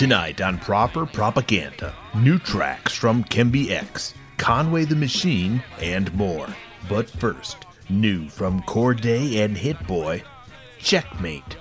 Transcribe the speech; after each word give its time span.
Tonight 0.00 0.40
on 0.40 0.56
Proper 0.56 1.04
Propaganda, 1.04 1.94
new 2.14 2.38
tracks 2.38 2.94
from 2.94 3.22
Kembe 3.22 3.70
X, 3.70 4.14
Conway 4.38 4.86
the 4.86 4.96
Machine, 4.96 5.62
and 5.78 6.10
more. 6.14 6.48
But 6.88 7.10
first, 7.10 7.66
new 7.90 8.26
from 8.30 8.62
Cordae 8.62 9.44
and 9.44 9.54
Hit 9.54 9.76
Boy, 9.86 10.22
Checkmate. 10.78 11.58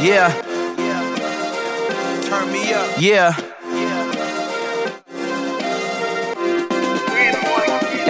Yeah. 0.00 0.32
Turn 2.24 2.50
me 2.50 2.72
up. 2.72 2.98
Yeah. 2.98 3.49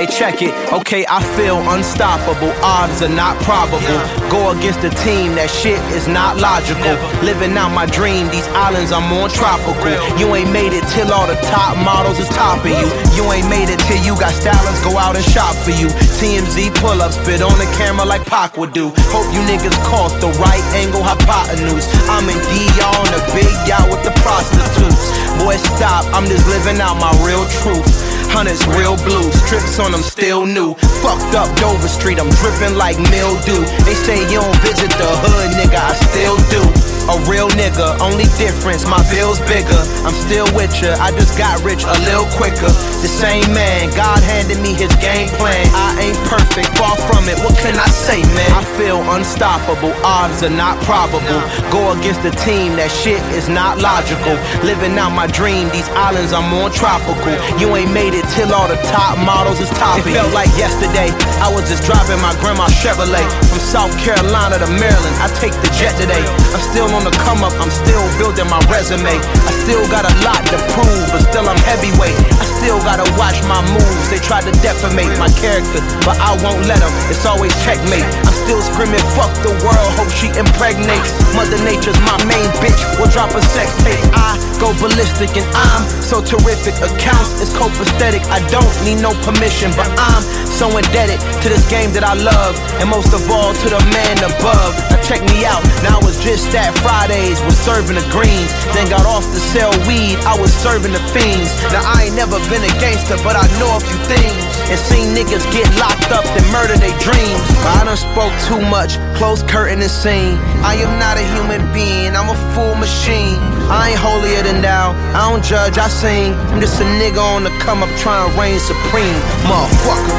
Hey, 0.00 0.08
check 0.08 0.40
it. 0.40 0.56
Okay, 0.72 1.04
I 1.04 1.20
feel 1.36 1.60
unstoppable. 1.60 2.56
Odds 2.64 3.04
are 3.04 3.12
not 3.12 3.36
probable. 3.44 4.00
Go 4.32 4.56
against 4.56 4.80
a 4.80 4.88
team, 5.04 5.36
that 5.36 5.52
shit 5.52 5.76
is 5.92 6.08
not 6.08 6.40
logical. 6.40 6.96
Living 7.20 7.52
out 7.60 7.68
my 7.76 7.84
dream, 7.84 8.24
these 8.32 8.48
islands 8.56 8.96
are 8.96 9.04
more 9.04 9.28
tropical. 9.28 9.92
You 10.16 10.32
ain't 10.32 10.48
made 10.56 10.72
it 10.72 10.88
till 10.96 11.12
all 11.12 11.28
the 11.28 11.36
top 11.52 11.76
models 11.84 12.16
is 12.16 12.32
topping 12.32 12.80
you. 12.80 12.88
You 13.12 13.28
ain't 13.28 13.52
made 13.52 13.68
it 13.68 13.76
till 13.84 14.00
you 14.00 14.16
got 14.16 14.32
stylings 14.32 14.80
go 14.80 14.96
out 14.96 15.20
and 15.20 15.26
shop 15.36 15.52
for 15.60 15.76
you. 15.76 15.92
TMZ 16.16 16.72
pull 16.80 16.96
up, 17.04 17.12
spit 17.12 17.44
on 17.44 17.52
the 17.60 17.68
camera 17.76 18.08
like 18.08 18.24
Pac 18.24 18.56
would 18.56 18.72
do. 18.72 18.88
Hope 19.12 19.28
you 19.36 19.44
niggas 19.44 19.76
caught 19.84 20.16
the 20.24 20.32
right 20.40 20.64
angle 20.80 21.04
hypotenuse. 21.04 21.84
I'm 22.08 22.24
in 22.24 22.40
DR 22.48 22.88
on 22.88 23.08
the 23.12 23.20
big 23.36 23.52
yacht 23.68 23.84
with 23.92 24.00
the 24.00 24.16
prostitutes. 24.24 25.12
Boy, 25.36 25.60
stop, 25.76 26.08
I'm 26.16 26.24
just 26.24 26.48
living 26.48 26.80
out 26.80 26.96
my 26.96 27.12
real 27.20 27.44
truth. 27.60 28.09
Hunters 28.32 28.66
real 28.78 28.96
blue, 28.96 29.30
strips 29.44 29.78
on 29.78 29.92
them 29.92 30.02
still 30.02 30.46
new. 30.46 30.74
Fucked 31.02 31.34
up 31.34 31.50
Dover 31.58 31.88
Street, 31.88 32.18
I'm 32.18 32.30
dripping 32.40 32.76
like 32.76 32.98
mildew. 32.98 33.66
They 33.84 33.94
say 33.94 34.22
you 34.30 34.40
don't 34.40 34.56
visit 34.62 34.90
the 34.90 35.10
hood, 35.22 35.50
nigga, 35.58 35.78
I 35.78 35.94
still 35.94 36.36
do. 36.48 36.89
A 37.10 37.18
real 37.26 37.50
nigga, 37.58 37.98
only 37.98 38.30
difference, 38.38 38.86
my 38.86 39.02
bill's 39.10 39.42
bigger. 39.50 39.82
I'm 40.06 40.14
still 40.14 40.46
with 40.54 40.70
ya, 40.78 40.94
I 41.02 41.10
just 41.10 41.34
got 41.34 41.58
rich 41.66 41.82
a 41.82 41.96
little 42.06 42.30
quicker. 42.38 42.70
The 43.02 43.10
same 43.10 43.50
man, 43.50 43.90
God 43.98 44.22
handed 44.22 44.62
me 44.62 44.78
his 44.78 44.94
game 45.02 45.26
plan. 45.34 45.66
I 45.74 45.90
ain't 45.98 46.20
perfect, 46.30 46.70
far 46.78 46.94
from 47.10 47.26
it, 47.26 47.34
what 47.42 47.58
can 47.58 47.74
I 47.74 47.90
say, 47.90 48.22
man? 48.38 48.46
I 48.54 48.62
feel 48.78 49.02
unstoppable, 49.10 49.90
odds 50.06 50.46
are 50.46 50.54
not 50.54 50.78
probable. 50.86 51.42
Go 51.74 51.98
against 51.98 52.22
a 52.22 52.30
team, 52.46 52.78
that 52.78 52.94
shit 52.94 53.18
is 53.34 53.50
not 53.50 53.82
logical. 53.82 54.38
Living 54.62 54.94
out 54.94 55.10
my 55.10 55.26
dream, 55.26 55.66
these 55.74 55.90
islands 55.98 56.30
are 56.30 56.46
more 56.46 56.70
tropical. 56.70 57.34
You 57.58 57.74
ain't 57.74 57.90
made 57.90 58.14
it 58.14 58.22
till 58.38 58.54
all 58.54 58.70
the 58.70 58.78
top 58.86 59.18
models 59.18 59.58
is 59.58 59.70
topping. 59.74 60.14
It 60.14 60.22
felt 60.22 60.30
like 60.30 60.54
yesterday, 60.54 61.10
I 61.42 61.50
was 61.50 61.66
just 61.66 61.82
driving 61.90 62.22
my 62.22 62.38
grandma's 62.38 62.70
Chevrolet 62.78 63.26
from 63.50 63.58
South 63.58 63.90
Carolina 63.98 64.62
to 64.62 64.70
Maryland. 64.78 65.16
I 65.18 65.26
take 65.42 65.58
the 65.58 65.70
jet 65.74 65.98
today. 65.98 66.22
I'm 66.54 66.62
still 66.70 66.86
on 66.94 66.99
the 67.04 67.14
come 67.24 67.44
up, 67.44 67.54
I'm 67.60 67.70
still 67.70 68.02
building 68.18 68.48
my 68.50 68.60
resume. 68.66 69.16
I 69.20 69.52
still 69.62 69.84
got 69.88 70.04
a 70.04 70.12
lot 70.26 70.42
to 70.52 70.58
prove, 70.74 71.04
but 71.12 71.22
still 71.28 71.46
I'm 71.48 71.60
heavyweight. 71.64 72.16
I 72.16 72.44
still 72.58 72.78
gotta 72.82 73.06
watch 73.16 73.38
my 73.46 73.60
moves. 73.72 74.06
They 74.10 74.18
tried 74.18 74.44
to 74.48 74.54
defamate 74.60 75.12
my 75.18 75.30
character, 75.38 75.80
but 76.04 76.18
I 76.18 76.36
won't 76.42 76.66
let 76.66 76.80
them. 76.80 76.92
It's 77.10 77.24
always 77.26 77.52
checkmate. 77.64 78.06
I'm 78.26 78.29
still 78.44 78.62
screaming, 78.62 79.04
fuck 79.16 79.32
the 79.44 79.52
world, 79.64 79.90
hope 80.00 80.12
she 80.12 80.28
impregnates. 80.36 81.10
Mother 81.36 81.60
Nature's 81.64 81.98
my 82.02 82.16
main 82.24 82.48
bitch, 82.64 82.80
We'll 82.98 83.10
drop 83.12 83.32
a 83.36 83.42
sex 83.42 83.72
tape. 83.84 84.00
I 84.12 84.36
go 84.60 84.72
ballistic 84.76 85.32
and 85.36 85.46
I'm 85.56 85.82
so 86.04 86.20
terrific. 86.20 86.76
Accounts 86.84 87.40
is 87.40 87.48
copacetic. 87.56 88.20
I 88.28 88.44
don't 88.52 88.68
need 88.84 89.00
no 89.00 89.16
permission, 89.24 89.72
but 89.72 89.88
I'm 89.96 90.22
so 90.44 90.68
indebted 90.76 91.16
to 91.16 91.46
this 91.48 91.64
game 91.72 91.92
that 91.96 92.04
I 92.04 92.12
love, 92.12 92.52
and 92.76 92.90
most 92.90 93.16
of 93.16 93.24
all 93.30 93.56
to 93.56 93.66
the 93.72 93.80
man 93.88 94.16
above. 94.20 94.76
Now 94.92 95.00
check 95.00 95.24
me 95.32 95.48
out. 95.48 95.64
Now 95.80 95.96
it's 96.04 96.20
just 96.20 96.52
that 96.52 96.76
Fridays 96.84 97.40
was 97.48 97.56
serving 97.56 97.96
the 97.96 98.04
greens, 98.12 98.52
then 98.76 98.90
got 98.92 99.06
off 99.08 99.24
to 99.24 99.40
sell 99.40 99.72
weed. 99.88 100.20
I 100.28 100.36
was 100.36 100.52
serving 100.52 100.92
the 100.92 101.02
fiends. 101.16 101.48
Now 101.72 101.80
I 101.80 102.12
ain't 102.12 102.16
never 102.16 102.36
been 102.52 102.60
a 102.60 102.74
gangster, 102.76 103.16
but 103.24 103.36
I 103.36 103.48
know 103.56 103.70
a 103.76 103.80
few 103.80 104.00
things. 104.04 104.49
And 104.70 104.78
seen 104.78 105.10
niggas 105.18 105.42
get 105.50 105.66
locked 105.82 106.14
up 106.14 106.22
and 106.22 106.46
murder 106.54 106.78
their 106.78 106.94
dreams. 107.02 107.42
I 107.74 107.82
done 107.82 107.98
spoke 107.98 108.30
too 108.46 108.62
much, 108.70 109.02
close 109.18 109.42
curtain 109.42 109.82
and 109.82 109.90
scene. 109.90 110.38
I 110.62 110.78
am 110.78 110.94
not 111.02 111.18
a 111.18 111.26
human 111.34 111.58
being, 111.74 112.14
I'm 112.14 112.30
a 112.30 112.38
full 112.54 112.78
machine. 112.78 113.34
I 113.66 113.90
ain't 113.90 113.98
holier 113.98 114.46
than 114.46 114.62
thou, 114.62 114.94
I 115.10 115.26
don't 115.26 115.42
judge, 115.42 115.74
I 115.74 115.90
sing. 115.90 116.38
I'm 116.54 116.62
just 116.62 116.78
a 116.78 116.86
nigga 117.02 117.18
on 117.18 117.42
the 117.42 117.50
come 117.58 117.82
up 117.82 117.90
trying 117.98 118.30
to 118.30 118.30
reign 118.38 118.62
supreme, 118.62 119.18
motherfucker. 119.42 120.14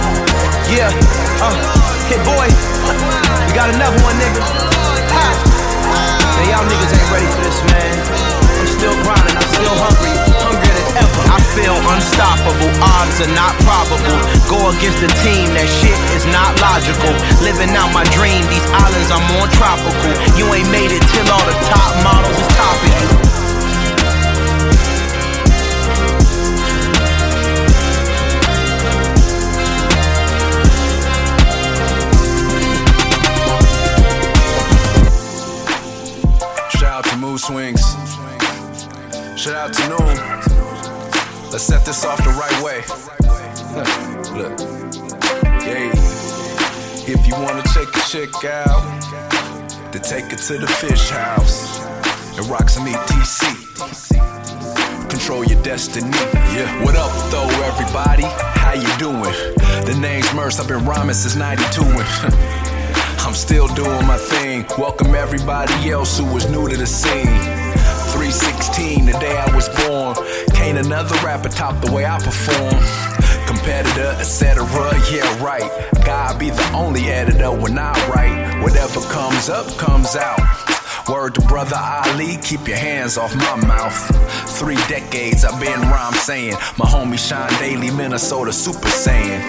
Yeah, 0.68 0.92
uh, 1.40 1.56
hit 2.12 2.20
boy, 2.28 2.52
we 2.52 3.52
got 3.56 3.72
another 3.72 4.04
one, 4.04 4.20
nigga. 4.20 4.44
Ha! 5.16 5.28
Man, 6.36 6.46
y'all 6.52 6.68
niggas 6.68 6.92
ain't 6.92 7.08
ready 7.08 7.28
for 7.32 7.42
this, 7.48 7.60
man. 7.72 7.96
I'm 8.60 8.68
still 8.68 8.96
grinding, 9.08 9.36
I'm 9.36 9.48
still 9.48 9.76
hungry, 9.80 10.12
hungrier 10.92 11.04
than 11.04 11.04
ever. 11.04 11.24
I 11.32 11.40
feel 11.56 11.76
unstoppable, 11.94 12.72
odds 12.82 13.22
are 13.22 13.34
not 13.34 13.56
probable. 13.64 14.20
Go 14.50 14.70
against 14.72 15.00
the 15.02 15.08
team, 15.24 15.54
that 15.56 15.68
shit 15.68 15.98
is 16.16 16.26
not 16.28 16.60
logical. 16.60 17.12
Living 17.44 17.76
out 17.76 17.92
my 17.94 18.04
dream, 18.16 18.44
these 18.50 18.66
islands 18.72 19.12
are 19.12 19.24
more 19.36 19.48
tropical. 19.56 20.12
You 20.38 20.54
ain't 20.54 20.70
made 20.72 20.92
it 20.92 21.04
till 21.12 21.28
all 21.32 21.46
the 21.46 21.58
top 21.70 22.04
models 22.04 22.38
is 22.38 22.48
topping 22.56 22.96
you. 23.02 23.32
Shout 36.70 36.92
out 36.92 37.06
to 37.06 37.18
Mood 37.18 37.40
Swings. 37.40 37.82
Shout 39.38 39.56
out 39.56 39.74
to 39.74 39.90
Noon. 39.90 40.41
Let's 41.52 41.66
set 41.66 41.86
this 41.86 42.06
off 42.06 42.18
the 42.24 42.30
right 42.30 42.64
way. 42.64 42.80
Look. 44.38 44.58
Yeah. 45.68 45.92
If 47.06 47.28
you 47.28 47.34
wanna 47.34 47.62
take 47.74 47.90
a 47.94 48.00
chick 48.08 48.46
out, 48.46 48.82
then 49.92 50.02
take 50.02 50.32
her 50.32 50.38
to 50.38 50.58
the 50.58 50.68
fish 50.68 51.10
house 51.10 51.82
and 52.38 52.48
rock 52.48 52.70
some 52.70 52.88
ETC. 52.88 53.52
Control 55.10 55.44
your 55.44 55.62
destiny. 55.62 56.10
Yeah. 56.56 56.86
What 56.86 56.96
up, 56.96 57.12
though, 57.32 57.50
everybody? 57.66 58.24
How 58.24 58.72
you 58.72 58.88
doing? 58.98 59.36
The 59.84 59.98
name's 60.00 60.34
Murs. 60.34 60.58
I've 60.58 60.70
been 60.70 60.86
rhyming 60.86 61.16
since 61.16 61.36
92. 61.36 61.84
And 61.84 62.34
I'm 63.20 63.34
still 63.34 63.68
doing 63.76 64.08
my 64.08 64.18
thing. 64.18 64.66
Welcome 64.78 65.16
everybody 65.16 65.92
else 65.92 66.18
who 66.18 66.34
was 66.34 66.50
new 66.50 66.70
to 66.70 66.78
the 66.78 66.88
scene. 66.88 67.28
316, 68.12 69.06
the 69.06 69.12
day 69.20 69.38
I 69.38 69.54
was 69.54 69.68
born. 69.70 70.16
Can't 70.72 70.86
another 70.86 71.16
rapper 71.16 71.50
top 71.50 71.84
the 71.84 71.92
way 71.92 72.06
I 72.06 72.18
perform. 72.18 72.82
Competitor, 73.46 74.16
etc. 74.22 74.64
Yeah, 75.12 75.44
right. 75.44 75.70
God 76.06 76.40
be 76.40 76.50
the 76.50 76.72
only 76.72 77.10
editor 77.10 77.52
when 77.52 77.78
I 77.78 77.92
write. 78.08 78.64
Whatever 78.64 79.02
comes 79.12 79.50
up, 79.50 79.68
comes 79.78 80.16
out. 80.16 80.40
Word 81.10 81.36
to 81.36 81.42
brother 81.42 81.76
Ali, 81.76 82.38
keep 82.38 82.70
your 82.70 82.78
hands 82.78 83.18
off 83.18 83.36
my 83.36 83.56
mouth. 83.68 84.58
Three 84.58 84.78
decades 84.88 85.44
I've 85.44 85.60
been 85.60 85.82
rhyme 85.82 86.14
saying. 86.14 86.54
My 86.78 86.86
homie 86.86 87.20
Sean 87.20 87.50
Daley, 87.60 87.92
Minnesota 87.92 88.54
Super 88.54 88.88
Saiyan. 88.88 89.42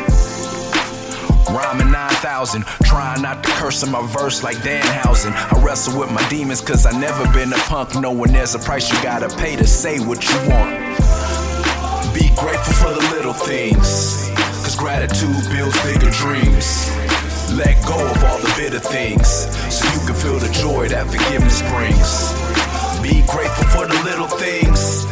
Rhyming 1.54 1.92
9,000, 1.92 2.64
trying 2.82 3.22
not 3.22 3.44
to 3.44 3.50
curse 3.50 3.84
in 3.84 3.92
my 3.92 4.04
verse 4.08 4.42
like 4.42 4.56
Danhausen. 4.56 5.30
I 5.30 5.64
wrestle 5.64 6.00
with 6.00 6.10
my 6.10 6.28
demons 6.28 6.60
cause 6.60 6.84
I 6.84 6.98
never 6.98 7.32
been 7.32 7.52
a 7.52 7.58
punk, 7.68 7.94
knowing 7.94 8.32
there's 8.32 8.56
a 8.56 8.58
price 8.58 8.90
you 8.90 9.00
gotta 9.04 9.28
pay 9.36 9.54
to 9.54 9.66
say 9.68 10.00
what 10.00 10.28
you 10.28 10.50
want. 10.50 10.81
Be 12.14 12.28
grateful 12.36 12.74
for 12.74 12.92
the 12.92 13.04
little 13.14 13.32
things, 13.32 14.30
cause 14.62 14.76
gratitude 14.76 15.42
builds 15.50 15.80
bigger 15.82 16.10
dreams. 16.10 16.90
Let 17.52 17.80
go 17.86 17.98
of 17.98 18.24
all 18.24 18.38
the 18.38 18.52
bitter 18.56 18.80
things, 18.80 19.28
so 19.72 19.84
you 19.92 20.06
can 20.06 20.14
feel 20.14 20.38
the 20.38 20.52
joy 20.52 20.88
that 20.88 21.06
forgiveness 21.06 21.62
brings. 21.72 22.32
Be 23.02 23.24
grateful 23.26 23.66
for 23.74 23.86
the 23.86 23.98
little 24.04 24.28
things, 24.28 25.06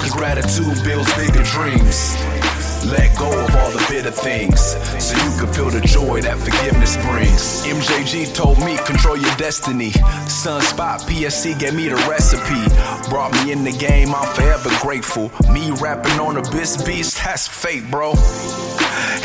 cause 0.00 0.12
gratitude 0.12 0.82
builds 0.84 1.12
bigger 1.14 1.42
dreams. 1.42 2.43
Let 2.86 3.16
go 3.16 3.28
of 3.28 3.54
all 3.56 3.70
the 3.70 3.84
bitter 3.88 4.10
things 4.10 4.60
so 5.02 5.16
you 5.16 5.38
can 5.38 5.52
feel 5.52 5.70
the 5.70 5.80
joy 5.80 6.20
that 6.20 6.38
forgiveness 6.38 6.96
brings. 7.06 7.64
MJG 7.64 8.34
told 8.34 8.58
me, 8.58 8.76
control 8.84 9.16
your 9.16 9.34
destiny. 9.36 9.90
Sunspot 10.28 11.00
PSC 11.08 11.58
gave 11.58 11.74
me 11.74 11.88
the 11.88 11.96
recipe. 12.08 12.60
Brought 13.08 13.32
me 13.32 13.52
in 13.52 13.64
the 13.64 13.72
game, 13.72 14.14
I'm 14.14 14.28
forever 14.34 14.70
grateful. 14.82 15.30
Me 15.52 15.70
rapping 15.80 16.20
on 16.20 16.34
Bis 16.52 16.82
Beast, 16.82 17.22
that's 17.24 17.48
fate, 17.48 17.90
bro. 17.90 18.12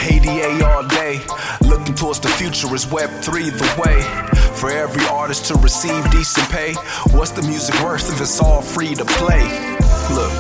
ADA 0.08 0.66
all 0.66 0.88
day. 0.88 1.20
Looking 1.62 1.96
towards 1.96 2.20
the 2.20 2.30
future 2.30 2.74
is 2.74 2.86
Web3 2.86 3.52
the 3.52 3.82
way. 3.82 4.02
For 4.56 4.72
every 4.72 5.06
artist 5.08 5.46
to 5.46 5.56
receive 5.56 6.10
decent 6.12 6.50
pay. 6.50 6.74
What's 7.12 7.32
the 7.32 7.42
music 7.42 7.76
worth 7.82 8.10
if 8.12 8.22
it's 8.22 8.40
all 8.40 8.62
free 8.62 8.96
to 8.96 9.06
play? 9.06 9.44
Look, 10.12 10.34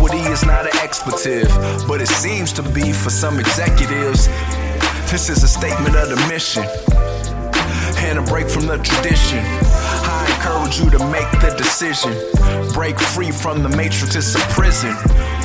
equity 0.00 0.30
is 0.30 0.44
not 0.46 0.64
an 0.64 0.76
expletive, 0.76 1.48
but 1.86 2.00
it 2.00 2.08
seems 2.08 2.54
to 2.54 2.62
be 2.62 2.90
for 2.90 3.10
some 3.10 3.38
executives. 3.38 4.28
This 5.10 5.28
is 5.28 5.42
a 5.42 5.48
statement 5.48 5.94
of 5.94 6.08
the 6.08 6.16
mission 6.26 6.64
and 8.08 8.18
a 8.18 8.22
break 8.22 8.48
from 8.48 8.66
the 8.66 8.78
tradition. 8.78 9.40
I 9.40 10.24
encourage 10.34 10.80
you 10.80 10.88
to 10.90 10.98
make 11.10 11.30
the 11.42 11.54
decision. 11.58 12.12
Break 12.72 12.98
free 12.98 13.30
from 13.30 13.62
the 13.62 13.68
matrix, 13.68 14.16
it's 14.16 14.34
a 14.34 14.38
prison. 14.54 14.94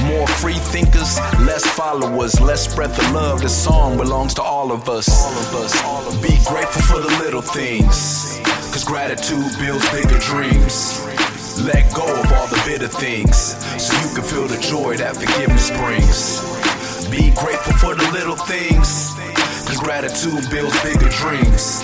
More 0.06 0.28
free 0.28 0.60
thinkers, 0.72 1.19
less 1.42 1.66
followers, 1.66 2.40
less 2.40 2.74
breath 2.74 2.98
of 2.98 3.12
love. 3.12 3.42
This 3.42 3.56
song 3.62 3.98
belongs 3.98 4.34
to 4.36 4.42
all 4.42 4.72
of 4.72 4.88
us. 4.88 5.10
All 5.10 5.38
of 5.38 5.56
us. 5.56 5.84
All 5.84 6.08
of 6.08 6.22
Be 6.22 6.38
grateful 6.48 6.81
for 6.84 7.00
the 7.01 7.13
little 7.19 7.42
things. 7.42 8.40
Cause 8.72 8.86
gratitude 8.86 9.51
builds 9.60 9.90
bigger 9.92 10.19
dreams. 10.19 11.14
Let 11.63 11.94
go 11.94 12.04
of 12.04 12.31
all 12.34 12.48
the 12.48 12.62
bitter 12.66 12.88
things 12.88 13.56
so 13.81 13.94
you 14.04 14.13
can 14.13 14.24
feel 14.24 14.48
the 14.48 14.60
joy 14.60 14.98
that 14.98 15.16
forgiveness 15.16 15.72
brings. 15.72 16.44
Be 17.10 17.31
grateful 17.31 17.74
for 17.80 17.96
the 17.96 18.04
little 18.12 18.36
things. 18.36 19.16
Cause 19.66 19.78
gratitude 19.80 20.50
builds 20.52 20.75
bigger 20.84 21.10
dreams. 21.10 21.81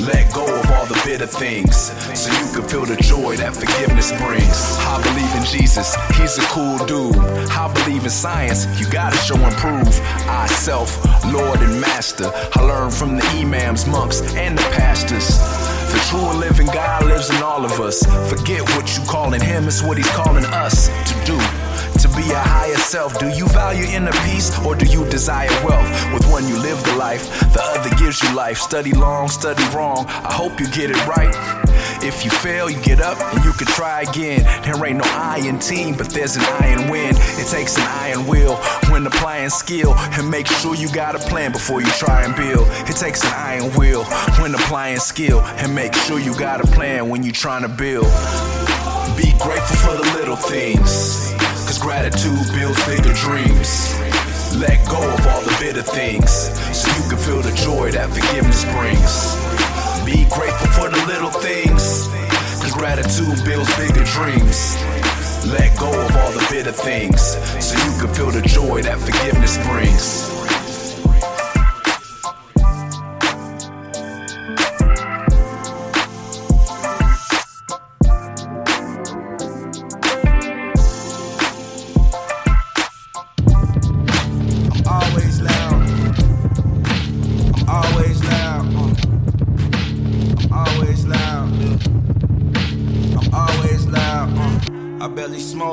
Let 0.00 0.32
go 0.32 0.44
of 0.44 0.70
all 0.72 0.86
the 0.86 1.00
bitter 1.04 1.26
things 1.26 1.92
so 2.18 2.32
you 2.32 2.52
can 2.52 2.68
feel 2.68 2.86
the 2.86 2.96
joy 2.96 3.36
that 3.36 3.54
forgiveness 3.54 4.10
brings. 4.24 4.76
I 4.80 5.00
believe 5.02 5.34
in 5.36 5.44
Jesus, 5.44 5.94
he's 6.16 6.38
a 6.38 6.46
cool 6.48 6.78
dude. 6.86 7.14
I 7.52 7.72
believe 7.84 8.04
in 8.04 8.10
science, 8.10 8.66
you 8.80 8.88
gotta 8.90 9.16
show 9.18 9.36
and 9.36 9.54
prove. 9.56 10.00
I 10.26 10.46
self, 10.46 10.96
Lord 11.32 11.60
and 11.60 11.80
Master. 11.80 12.30
I 12.54 12.62
learned 12.62 12.94
from 12.94 13.16
the 13.16 13.24
imams, 13.36 13.86
monks, 13.86 14.22
and 14.34 14.56
the 14.56 14.62
pastors. 14.72 15.38
The 15.94 16.00
true 16.10 16.28
and 16.28 16.40
living 16.40 16.66
God 16.66 17.04
lives 17.04 17.30
in 17.30 17.40
all 17.40 17.64
of 17.64 17.78
us. 17.78 18.04
Forget 18.28 18.62
what 18.70 18.98
you 18.98 19.04
calling 19.04 19.40
him, 19.40 19.68
it's 19.68 19.80
what 19.80 19.96
he's 19.96 20.10
calling 20.10 20.44
us 20.44 20.88
to 20.88 21.24
do 21.24 21.38
be 22.16 22.30
a 22.30 22.38
higher 22.38 22.76
self? 22.76 23.18
Do 23.18 23.28
you 23.28 23.46
value 23.48 23.86
inner 23.86 24.12
peace 24.24 24.50
or 24.64 24.74
do 24.74 24.86
you 24.86 25.04
desire 25.10 25.50
wealth? 25.64 25.88
With 26.12 26.26
one 26.30 26.46
you 26.48 26.56
live 26.58 26.82
the 26.84 26.94
life, 26.96 27.28
the 27.52 27.60
other 27.62 27.90
gives 27.96 28.22
you 28.22 28.34
life. 28.34 28.58
Study 28.58 28.92
long, 28.92 29.28
study 29.28 29.64
wrong. 29.74 30.06
I 30.08 30.32
hope 30.32 30.60
you 30.60 30.66
get 30.70 30.90
it 30.90 31.06
right. 31.06 31.34
If 32.02 32.24
you 32.24 32.30
fail, 32.30 32.68
you 32.68 32.80
get 32.82 33.00
up 33.00 33.18
and 33.20 33.44
you 33.44 33.52
can 33.52 33.66
try 33.66 34.02
again. 34.02 34.42
There 34.62 34.86
ain't 34.86 34.98
no 34.98 35.04
iron 35.06 35.58
team, 35.58 35.96
but 35.96 36.10
there's 36.10 36.36
an 36.36 36.44
iron 36.60 36.90
win. 36.90 37.14
It 37.16 37.48
takes 37.48 37.76
an 37.76 37.86
iron 37.86 38.26
will 38.26 38.56
when 38.90 39.06
applying 39.06 39.50
skill 39.50 39.94
and 39.94 40.30
make 40.30 40.46
sure 40.46 40.74
you 40.74 40.92
got 40.92 41.14
a 41.14 41.18
plan 41.18 41.52
before 41.52 41.80
you 41.80 41.90
try 41.92 42.22
and 42.22 42.36
build. 42.36 42.66
It 42.88 42.96
takes 42.96 43.24
an 43.24 43.32
iron 43.34 43.74
will 43.76 44.04
when 44.40 44.54
applying 44.54 44.98
skill 44.98 45.40
and 45.40 45.74
make 45.74 45.94
sure 45.94 46.18
you 46.18 46.36
got 46.38 46.60
a 46.60 46.66
plan 46.66 47.08
when 47.08 47.22
you're 47.22 47.32
trying 47.32 47.62
to 47.62 47.68
build. 47.68 48.06
Be 49.16 49.32
grateful 49.38 49.76
for 49.76 49.94
the 49.96 50.10
little 50.18 50.36
things. 50.36 51.34
Cause 51.64 51.78
gratitude 51.78 52.44
builds 52.52 52.84
bigger 52.86 53.14
dreams. 53.14 53.94
Let 54.54 54.86
go 54.86 55.00
of 55.00 55.26
all 55.26 55.42
the 55.42 55.56
bitter 55.58 55.82
things 55.82 56.30
so 56.76 56.86
you 56.94 57.08
can 57.08 57.18
feel 57.18 57.40
the 57.40 57.54
joy 57.56 57.90
that 57.92 58.10
forgiveness 58.10 58.64
brings. 58.76 59.34
Be 60.04 60.28
grateful 60.28 60.68
for 60.76 60.88
the 60.90 61.00
little 61.06 61.30
things. 61.30 62.06
Cause 62.60 62.72
gratitude 62.72 63.42
builds 63.44 63.74
bigger 63.76 64.04
dreams. 64.04 64.76
Let 65.46 65.76
go 65.78 65.88
of 65.88 66.16
all 66.16 66.32
the 66.32 66.46
bitter 66.50 66.72
things 66.72 67.36
so 67.64 67.74
you 67.80 67.92
can 67.98 68.14
feel 68.14 68.30
the 68.30 68.42
joy 68.42 68.82
that 68.82 68.98
forgiveness 68.98 69.56
brings. 69.66 70.43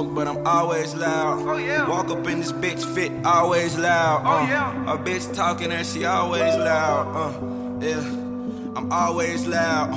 Smoke, 0.01 0.15
but 0.15 0.27
I'm 0.27 0.45
always 0.45 0.93
loud. 0.95 1.45
Walk 1.87 2.09
up 2.09 2.27
in 2.27 2.39
this 2.39 2.51
bitch 2.51 2.83
fit, 2.95 3.11
always 3.25 3.77
loud. 3.77 4.21
Uh. 4.25 4.93
A 4.93 4.97
bitch 4.97 5.33
talking 5.35 5.71
and 5.71 5.85
she 5.85 6.05
always 6.05 6.55
loud. 6.55 7.15
Uh. 7.15 7.85
Yeah. 7.85 8.30
I'm 8.73 8.89
always 8.89 9.45
loud. 9.47 9.91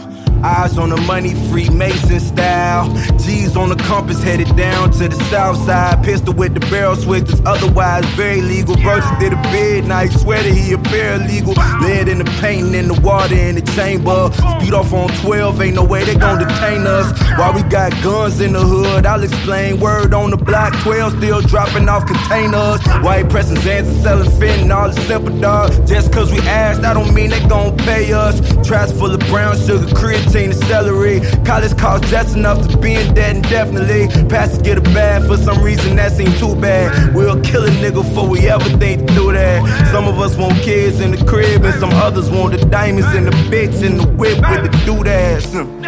Eyes 0.44 0.76
on 0.76 0.91
the 0.91 0.97
money, 0.99 1.32
Freemason 1.49 2.21
style. 2.21 2.93
G's 3.19 3.56
on 3.56 3.71
the 3.71 3.76
compass, 3.76 4.23
headed 4.23 4.55
down 4.56 4.91
to 4.93 5.09
the 5.09 5.17
south 5.31 5.56
side. 5.65 6.05
Pistol 6.05 6.35
with 6.35 6.53
the 6.53 6.61
barrel 6.61 6.97
switch, 6.97 7.25
that's 7.25 7.41
otherwise 7.47 8.05
very 8.17 8.43
legal. 8.43 8.75
Bro 8.76 9.00
just 9.00 9.19
did 9.19 9.32
a 9.32 9.41
bid, 9.44 9.87
now 9.87 10.00
he 10.00 10.11
swear 10.19 10.43
that 10.43 10.53
he 10.53 10.73
a 10.75 10.76
paralegal. 10.76 11.56
Lead 11.81 12.09
in 12.09 12.19
the 12.19 12.25
paint, 12.43 12.75
in 12.75 12.88
the 12.88 13.00
water, 13.00 13.35
in 13.35 13.55
the 13.55 13.62
chamber. 13.73 14.31
Speed 14.61 14.75
off 14.75 14.93
on 14.93 15.09
12, 15.23 15.62
ain't 15.62 15.77
no 15.77 15.85
way 15.85 16.05
they 16.05 16.17
gon' 16.17 16.38
detain 16.38 16.87
us. 16.87 17.11
While 17.38 17.55
we 17.55 17.62
got 17.62 17.93
guns 18.03 18.41
in 18.41 18.53
the 18.53 18.61
hood, 18.61 19.06
I'll 19.06 19.23
explain. 19.23 19.81
Word 19.81 20.12
on 20.12 20.31
the 20.31 20.37
block, 20.37 20.75
12 20.82 21.17
still 21.17 21.41
dropping 21.41 21.88
off 21.88 22.06
containers. 22.06 22.85
White 23.03 23.31
pressing 23.31 23.56
Zans 23.59 23.88
and 23.88 24.03
selling 24.03 24.31
fentanyl, 24.32 24.91
it's 24.91 25.06
simple 25.06 25.38
dog. 25.41 25.70
Just 25.87 26.12
cause 26.12 26.31
we 26.31 26.41
asked, 26.41 26.82
I 26.82 26.93
don't 26.93 27.15
mean 27.15 27.31
they 27.31 27.41
gon' 27.49 27.79
pay 27.79 28.12
us. 28.12 28.41
Traps 28.65 28.93
full 28.93 29.13
of 29.13 29.21
brown 29.29 29.57
sugar, 29.57 29.85
creatine, 29.95 30.53
and 30.53 30.55
celery. 30.55 31.21
College 31.45 31.77
cost 31.77 32.05
just 32.05 32.35
enough 32.35 32.67
to 32.69 32.79
be 32.79 32.95
in 32.95 33.13
debt 33.15 33.37
indefinitely. 33.37 34.09
Pastors 34.29 34.63
get 34.63 34.79
a 34.79 34.81
bad 34.81 35.27
for 35.27 35.37
some 35.37 35.63
reason 35.63 35.97
that 35.97 36.13
seem 36.13 36.33
too 36.39 36.55
bad. 36.57 37.15
We'll 37.15 37.41
kill 37.43 37.65
a 37.65 37.69
nigga 37.69 38.03
before 38.03 38.29
we 38.29 38.49
ever 38.49 38.65
think 38.79 39.07
to 39.07 39.15
do 39.15 39.33
that. 39.33 39.91
Some 39.93 40.09
of 40.09 40.19
us 40.19 40.37
want 40.37 40.57
kids 40.63 41.01
in 41.01 41.11
the 41.11 41.25
crib, 41.27 41.63
and 41.65 41.75
some 41.79 41.91
others 41.93 42.31
want 42.31 42.59
the 42.59 42.65
diamonds 42.67 43.09
and 43.15 43.27
the 43.27 43.33
bitch 43.53 43.85
and 43.85 44.01
the 44.01 44.07
whip 44.07 44.39
with 44.39 44.71
the 44.71 44.83
doodads. 44.87 45.53
Hmm. 45.53 45.85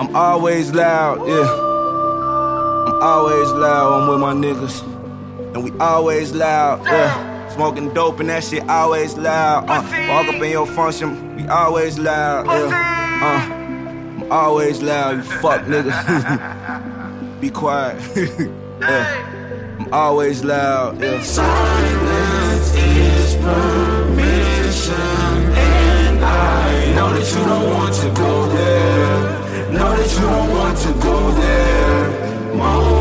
I'm 0.00 0.14
always 0.14 0.72
loud, 0.72 1.26
yeah. 1.26 1.48
I'm 2.88 3.02
always 3.02 3.48
loud, 3.50 4.02
I'm 4.02 4.08
with 4.08 4.20
my 4.20 4.34
niggas. 4.34 4.82
And 5.54 5.64
we 5.64 5.72
always 5.78 6.32
loud, 6.32 6.84
yeah. 6.84 7.37
Smoking 7.58 7.92
dope 7.92 8.20
and 8.20 8.28
that 8.28 8.44
shit 8.44 8.62
always 8.68 9.18
loud. 9.18 9.64
Uh, 9.68 9.82
walk 10.08 10.28
up 10.28 10.40
in 10.40 10.52
your 10.52 10.64
function, 10.64 11.34
we 11.34 11.44
always 11.48 11.98
loud, 11.98 12.46
yeah. 12.46 12.70
Uh, 13.20 14.22
I'm 14.22 14.30
always 14.30 14.80
loud, 14.80 15.16
you 15.16 15.22
fuck 15.24 15.62
niggas. 15.62 17.40
Be 17.40 17.50
quiet, 17.50 18.00
yeah. 18.80 19.76
I'm 19.80 19.92
always 19.92 20.44
loud, 20.44 21.00
yeah. 21.00 21.20
Silence 21.20 22.74
is 22.76 23.34
permission, 23.34 24.94
and 24.94 26.24
I 26.24 26.94
know 26.94 27.12
that 27.12 27.28
you 27.28 27.44
don't 27.44 27.74
want 27.74 27.92
to 27.92 28.08
go 28.14 28.46
there. 28.50 29.72
Know 29.72 29.96
that 29.96 30.12
you 30.14 30.20
don't 30.20 30.50
want 30.54 30.78
to 30.78 30.92
go 31.02 31.30
there. 31.32 32.54
Most 32.54 32.97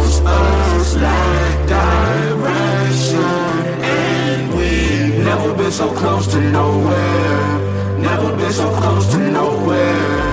been 5.67 5.73
so 5.73 5.93
close 5.93 6.27
to 6.27 6.39
nowhere. 6.39 7.99
Never 7.99 8.37
been 8.37 8.53
so 8.53 8.69
close 8.79 9.11
to 9.11 9.17
nowhere. 9.17 10.26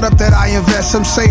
Startup 0.00 0.18
that 0.18 0.32
I 0.32 0.56
invest. 0.56 0.92
Some 0.92 1.04
say 1.04 1.28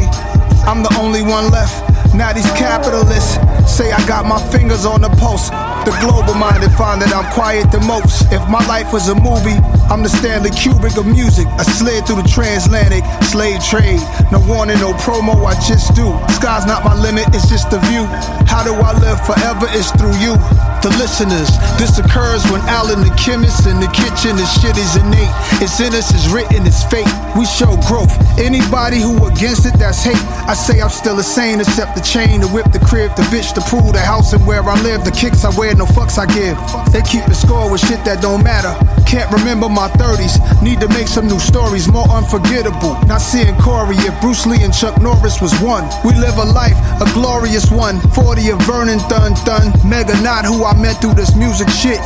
I'm 0.70 0.84
the 0.84 0.94
only 1.02 1.24
one 1.24 1.50
left. 1.50 1.74
Now 2.14 2.34
these 2.34 2.50
capitalists 2.54 3.42
say 3.66 3.92
I 3.92 4.02
got 4.06 4.26
my 4.26 4.38
fingers 4.54 4.86
on 4.86 5.02
the 5.02 5.10
pulse. 5.18 5.50
The 5.90 5.96
global 6.06 6.36
minded 6.38 6.70
find 6.78 7.02
that 7.02 7.10
I'm 7.10 7.26
quiet 7.34 7.72
the 7.72 7.82
most. 7.82 8.30
If 8.30 8.46
my 8.46 8.62
life 8.70 8.94
was 8.94 9.10
a 9.10 9.16
movie, 9.18 9.58
I'm 9.90 10.04
the 10.04 10.10
Stanley 10.10 10.54
Kubrick 10.54 11.02
of 11.02 11.08
music. 11.08 11.48
I 11.58 11.64
slid 11.64 12.06
through 12.06 12.22
the 12.22 12.30
transatlantic 12.30 13.02
slave 13.26 13.58
trade. 13.66 14.02
No 14.30 14.38
warning, 14.46 14.78
no 14.78 14.94
promo, 15.02 15.34
I 15.50 15.58
just 15.66 15.98
do. 15.98 16.14
Sky's 16.38 16.70
not 16.70 16.86
my 16.86 16.94
limit, 16.94 17.26
it's 17.34 17.50
just 17.50 17.74
the 17.74 17.82
view. 17.90 18.06
How 18.46 18.62
do 18.62 18.74
I 18.78 18.94
live 19.02 19.18
forever? 19.26 19.66
It's 19.74 19.90
through 19.98 20.14
you. 20.22 20.38
The 20.80 20.96
listeners, 20.96 21.52
this 21.76 22.00
occurs 22.00 22.40
when 22.48 22.62
Alan 22.72 23.04
the 23.04 23.12
chemist 23.20 23.68
in 23.68 23.84
the 23.84 23.92
kitchen, 23.92 24.40
the 24.40 24.48
shit 24.48 24.78
is 24.80 24.96
innate. 24.96 25.28
It's 25.60 25.76
in 25.84 25.92
us, 25.92 26.08
it's 26.16 26.32
written, 26.32 26.66
it's 26.66 26.88
fate. 26.88 27.12
We 27.36 27.44
show 27.44 27.76
growth. 27.92 28.16
Anybody 28.40 29.02
who 29.04 29.28
against 29.28 29.66
it, 29.66 29.76
that's 29.76 30.02
hate. 30.02 30.16
I 30.48 30.54
say 30.54 30.80
I'm 30.80 30.90
still 30.90 31.18
the 31.18 31.24
same, 31.24 31.60
except 31.60 31.96
the 31.96 32.02
chain, 32.02 32.40
the 32.40 32.48
whip, 32.48 32.72
the 32.72 32.80
crib, 32.80 33.14
the 33.18 33.24
bitch, 33.28 33.54
the 33.54 33.62
pool, 33.68 33.92
the 33.92 34.00
house, 34.00 34.32
and 34.32 34.40
where 34.48 34.64
I 34.64 34.80
live, 34.82 35.04
the 35.04 35.12
kicks 35.12 35.44
I 35.44 35.52
wear, 35.60 35.76
no 35.76 35.84
fucks 35.84 36.18
I 36.18 36.26
give. 36.32 36.56
They 36.94 37.04
keep 37.04 37.26
the 37.28 37.36
score 37.36 37.70
with 37.70 37.82
shit 37.82 38.00
that 38.06 38.22
don't 38.22 38.42
matter. 38.42 38.72
Can't 39.10 39.32
remember 39.34 39.68
my 39.68 39.90
30s, 39.98 40.38
need 40.62 40.80
to 40.82 40.88
make 40.90 41.08
some 41.08 41.26
new 41.26 41.40
stories 41.40 41.88
more 41.90 42.08
unforgettable. 42.10 42.94
Not 43.10 43.26
seeing 43.26 43.58
Corey 43.58 43.98
if 44.06 44.14
Bruce 44.22 44.46
Lee 44.46 44.62
and 44.62 44.72
Chuck 44.72 45.02
Norris 45.02 45.42
was 45.42 45.50
one. 45.62 45.90
We 46.06 46.14
live 46.14 46.38
a 46.38 46.46
life, 46.46 46.78
a 47.02 47.12
glorious 47.18 47.72
one. 47.72 48.00
40 48.14 48.52
of 48.52 48.62
Vernon 48.70 49.00
Thun 49.10 49.34
Thun, 49.50 49.74
Mega 49.82 50.14
not 50.22 50.46
who 50.46 50.64
I 50.64 50.78
met 50.80 51.02
through 51.02 51.16
this 51.16 51.36
music 51.36 51.70
shit. 51.70 51.98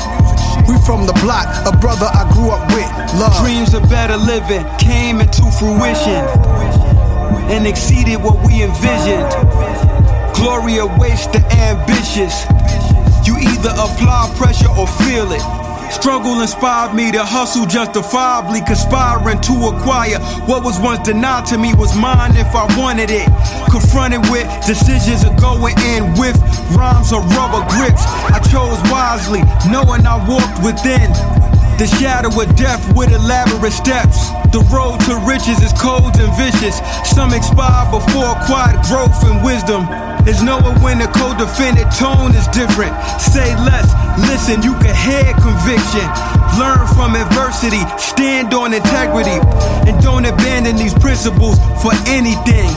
We 0.64 0.80
from 0.88 1.04
the 1.06 1.12
block, 1.20 1.52
a 1.68 1.76
brother 1.76 2.08
I 2.08 2.24
grew 2.32 2.56
up 2.56 2.72
with. 2.72 2.88
Love. 3.20 3.36
Dreams 3.44 3.74
of 3.74 3.84
better 3.90 4.16
living 4.16 4.64
came 4.80 5.20
into 5.20 5.44
fruition 5.60 6.24
and 7.52 7.68
exceeded 7.68 8.24
what 8.24 8.40
we 8.48 8.64
envisioned. 8.64 9.28
Glory 10.40 10.78
awaits 10.78 11.28
the 11.28 11.44
ambitious. 11.68 12.48
You 13.28 13.36
either 13.44 13.76
apply 13.76 14.32
pressure 14.40 14.72
or 14.72 14.88
feel 14.88 15.34
it. 15.34 15.63
Struggle 15.94 16.42
inspired 16.42 16.96
me 16.96 17.12
to 17.12 17.24
hustle 17.24 17.66
justifiably, 17.66 18.62
conspiring 18.66 19.40
to 19.42 19.54
acquire 19.70 20.18
what 20.50 20.64
was 20.64 20.80
once 20.80 21.06
denied 21.06 21.46
to 21.46 21.58
me 21.58 21.74
was 21.76 21.96
mine 21.96 22.36
if 22.36 22.50
I 22.56 22.66
wanted 22.76 23.14
it. 23.14 23.30
Confronted 23.70 24.26
with 24.34 24.50
decisions 24.66 25.24
of 25.24 25.38
going 25.38 25.78
in 25.94 26.12
with 26.18 26.36
rhymes 26.74 27.14
or 27.14 27.22
rubber 27.38 27.62
grips. 27.70 28.04
I 28.34 28.42
chose 28.50 28.82
wisely, 28.92 29.46
knowing 29.70 30.04
I 30.06 30.18
walked 30.28 30.66
within 30.66 31.14
the 31.78 31.88
shadow 32.02 32.30
of 32.42 32.56
death 32.56 32.82
with 32.98 33.14
elaborate 33.14 33.72
steps. 33.72 34.30
The 34.50 34.66
road 34.74 35.00
to 35.08 35.16
riches 35.30 35.62
is 35.62 35.74
cold 35.78 36.18
and 36.18 36.34
vicious. 36.36 36.82
Some 37.06 37.34
expire 37.34 37.86
before 37.94 38.34
quiet 38.50 38.82
growth 38.90 39.16
and 39.30 39.46
wisdom. 39.46 40.13
Is 40.26 40.42
knowing 40.42 40.80
when 40.80 41.00
the 41.00 41.08
co-defendant 41.08 41.92
tone 42.00 42.32
is 42.32 42.48
different. 42.48 42.96
Say 43.20 43.56
less, 43.68 43.92
listen, 44.30 44.64
you 44.64 44.72
can 44.80 44.96
hear 44.96 45.34
conviction. 45.44 46.08
Learn 46.58 46.88
from 46.96 47.16
adversity, 47.16 47.84
stand 48.00 48.54
on 48.54 48.74
integrity, 48.74 49.44
and 49.84 50.02
don't 50.02 50.24
abandon 50.26 50.78
these 50.78 50.94
principles 50.94 51.60
for 51.84 51.92
anything. 52.08 52.72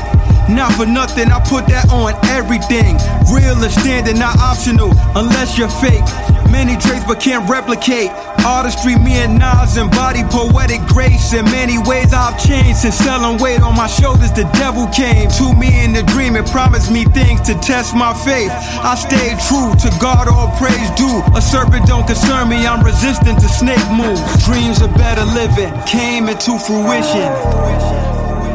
Not 0.48 0.72
for 0.74 0.86
nothing, 0.86 1.30
I 1.30 1.38
put 1.46 1.66
that 1.68 1.90
on 1.92 2.14
everything. 2.30 2.98
Real 3.30 3.62
and 3.62 3.72
standing, 3.72 4.18
not 4.18 4.38
optional, 4.38 4.90
unless 5.14 5.56
you're 5.56 5.68
fake. 5.68 6.06
Many 6.50 6.76
traits 6.76 7.04
but 7.06 7.20
can't 7.20 7.48
replicate. 7.48 8.10
Artistry, 8.44 8.96
me 8.96 9.14
and 9.16 9.38
Nas 9.38 9.76
embody 9.76 10.22
poetic 10.24 10.80
grace. 10.86 11.32
In 11.32 11.44
many 11.46 11.78
ways, 11.78 12.12
I've 12.12 12.38
changed 12.42 12.80
since 12.80 12.96
selling 12.96 13.38
weight 13.38 13.62
on 13.62 13.76
my 13.76 13.86
shoulders. 13.86 14.32
The 14.32 14.44
devil 14.54 14.86
came 14.88 15.28
to 15.38 15.54
me 15.54 15.84
in 15.84 15.92
the 15.92 16.02
dream 16.04 16.36
and 16.36 16.46
promised 16.46 16.90
me 16.90 17.04
things 17.04 17.40
to 17.42 17.54
test 17.60 17.94
my 17.94 18.14
faith. 18.14 18.50
I 18.80 18.94
stayed 18.94 19.38
true 19.48 19.74
to 19.82 19.88
God, 20.00 20.28
all 20.28 20.54
praise 20.56 20.90
due. 20.94 21.22
A 21.34 21.42
serpent 21.42 21.86
don't 21.86 22.06
concern 22.06 22.48
me, 22.48 22.66
I'm 22.66 22.84
resistant 22.84 23.40
to 23.40 23.48
snake 23.48 23.86
moves. 23.90 24.22
Dreams 24.44 24.80
of 24.80 24.94
better 24.94 25.24
living 25.24 25.72
came 25.86 26.28
into 26.28 26.58
fruition 26.58 27.30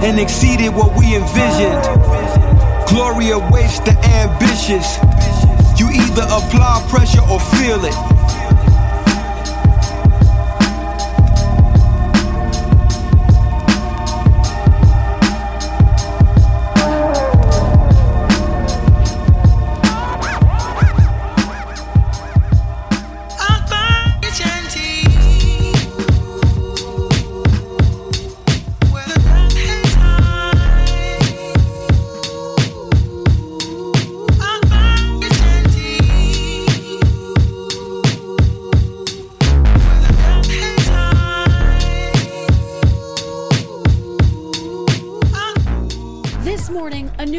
and 0.03 0.19
exceeded 0.19 0.73
what 0.73 0.97
we 0.97 1.15
envisioned. 1.15 1.81
Glory 2.89 3.29
awaits 3.29 3.79
the 3.79 3.95
ambitious. 4.19 5.50
You 5.81 5.89
either 5.89 6.21
apply 6.29 6.85
pressure 6.89 7.21
or 7.21 7.39
feel 7.39 7.83
it. 7.85 8.10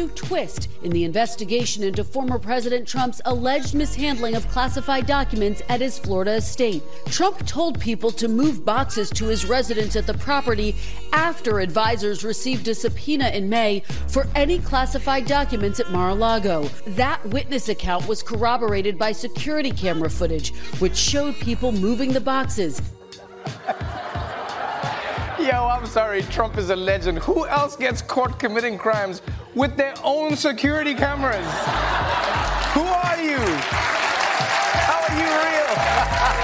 Twist 0.09 0.69
in 0.83 0.91
the 0.91 1.03
investigation 1.03 1.83
into 1.83 2.03
former 2.03 2.37
President 2.39 2.87
Trump's 2.87 3.21
alleged 3.25 3.73
mishandling 3.73 4.35
of 4.35 4.47
classified 4.49 5.05
documents 5.05 5.61
at 5.69 5.81
his 5.81 5.97
Florida 5.99 6.33
estate. 6.35 6.83
Trump 7.07 7.45
told 7.45 7.79
people 7.79 8.11
to 8.11 8.27
move 8.27 8.65
boxes 8.65 9.09
to 9.11 9.25
his 9.25 9.45
residence 9.45 9.95
at 9.95 10.07
the 10.07 10.13
property 10.15 10.75
after 11.13 11.59
advisors 11.59 12.23
received 12.23 12.67
a 12.67 12.75
subpoena 12.75 13.29
in 13.29 13.49
May 13.49 13.81
for 14.07 14.27
any 14.35 14.59
classified 14.59 15.25
documents 15.25 15.79
at 15.79 15.91
Mar 15.91 16.09
a 16.09 16.15
Lago. 16.15 16.63
That 16.87 17.25
witness 17.27 17.69
account 17.69 18.07
was 18.07 18.23
corroborated 18.23 18.97
by 18.97 19.11
security 19.11 19.71
camera 19.71 20.09
footage, 20.09 20.53
which 20.79 20.95
showed 20.95 21.35
people 21.35 21.71
moving 21.71 22.13
the 22.13 22.21
boxes. 22.21 22.81
Yo, 25.39 25.67
I'm 25.67 25.87
sorry, 25.87 26.21
Trump 26.23 26.57
is 26.57 26.69
a 26.69 26.75
legend. 26.75 27.17
Who 27.19 27.47
else 27.47 27.75
gets 27.75 28.03
caught 28.03 28.37
committing 28.37 28.77
crimes 28.77 29.23
with 29.55 29.75
their 29.75 29.95
own 30.03 30.35
security 30.35 30.93
cameras? 30.93 31.45
Who 32.73 32.81
are 32.81 33.19
you? 33.19 33.39
How 34.85 35.01
are 35.09 35.17
you 35.17 35.25
real? 35.25 36.39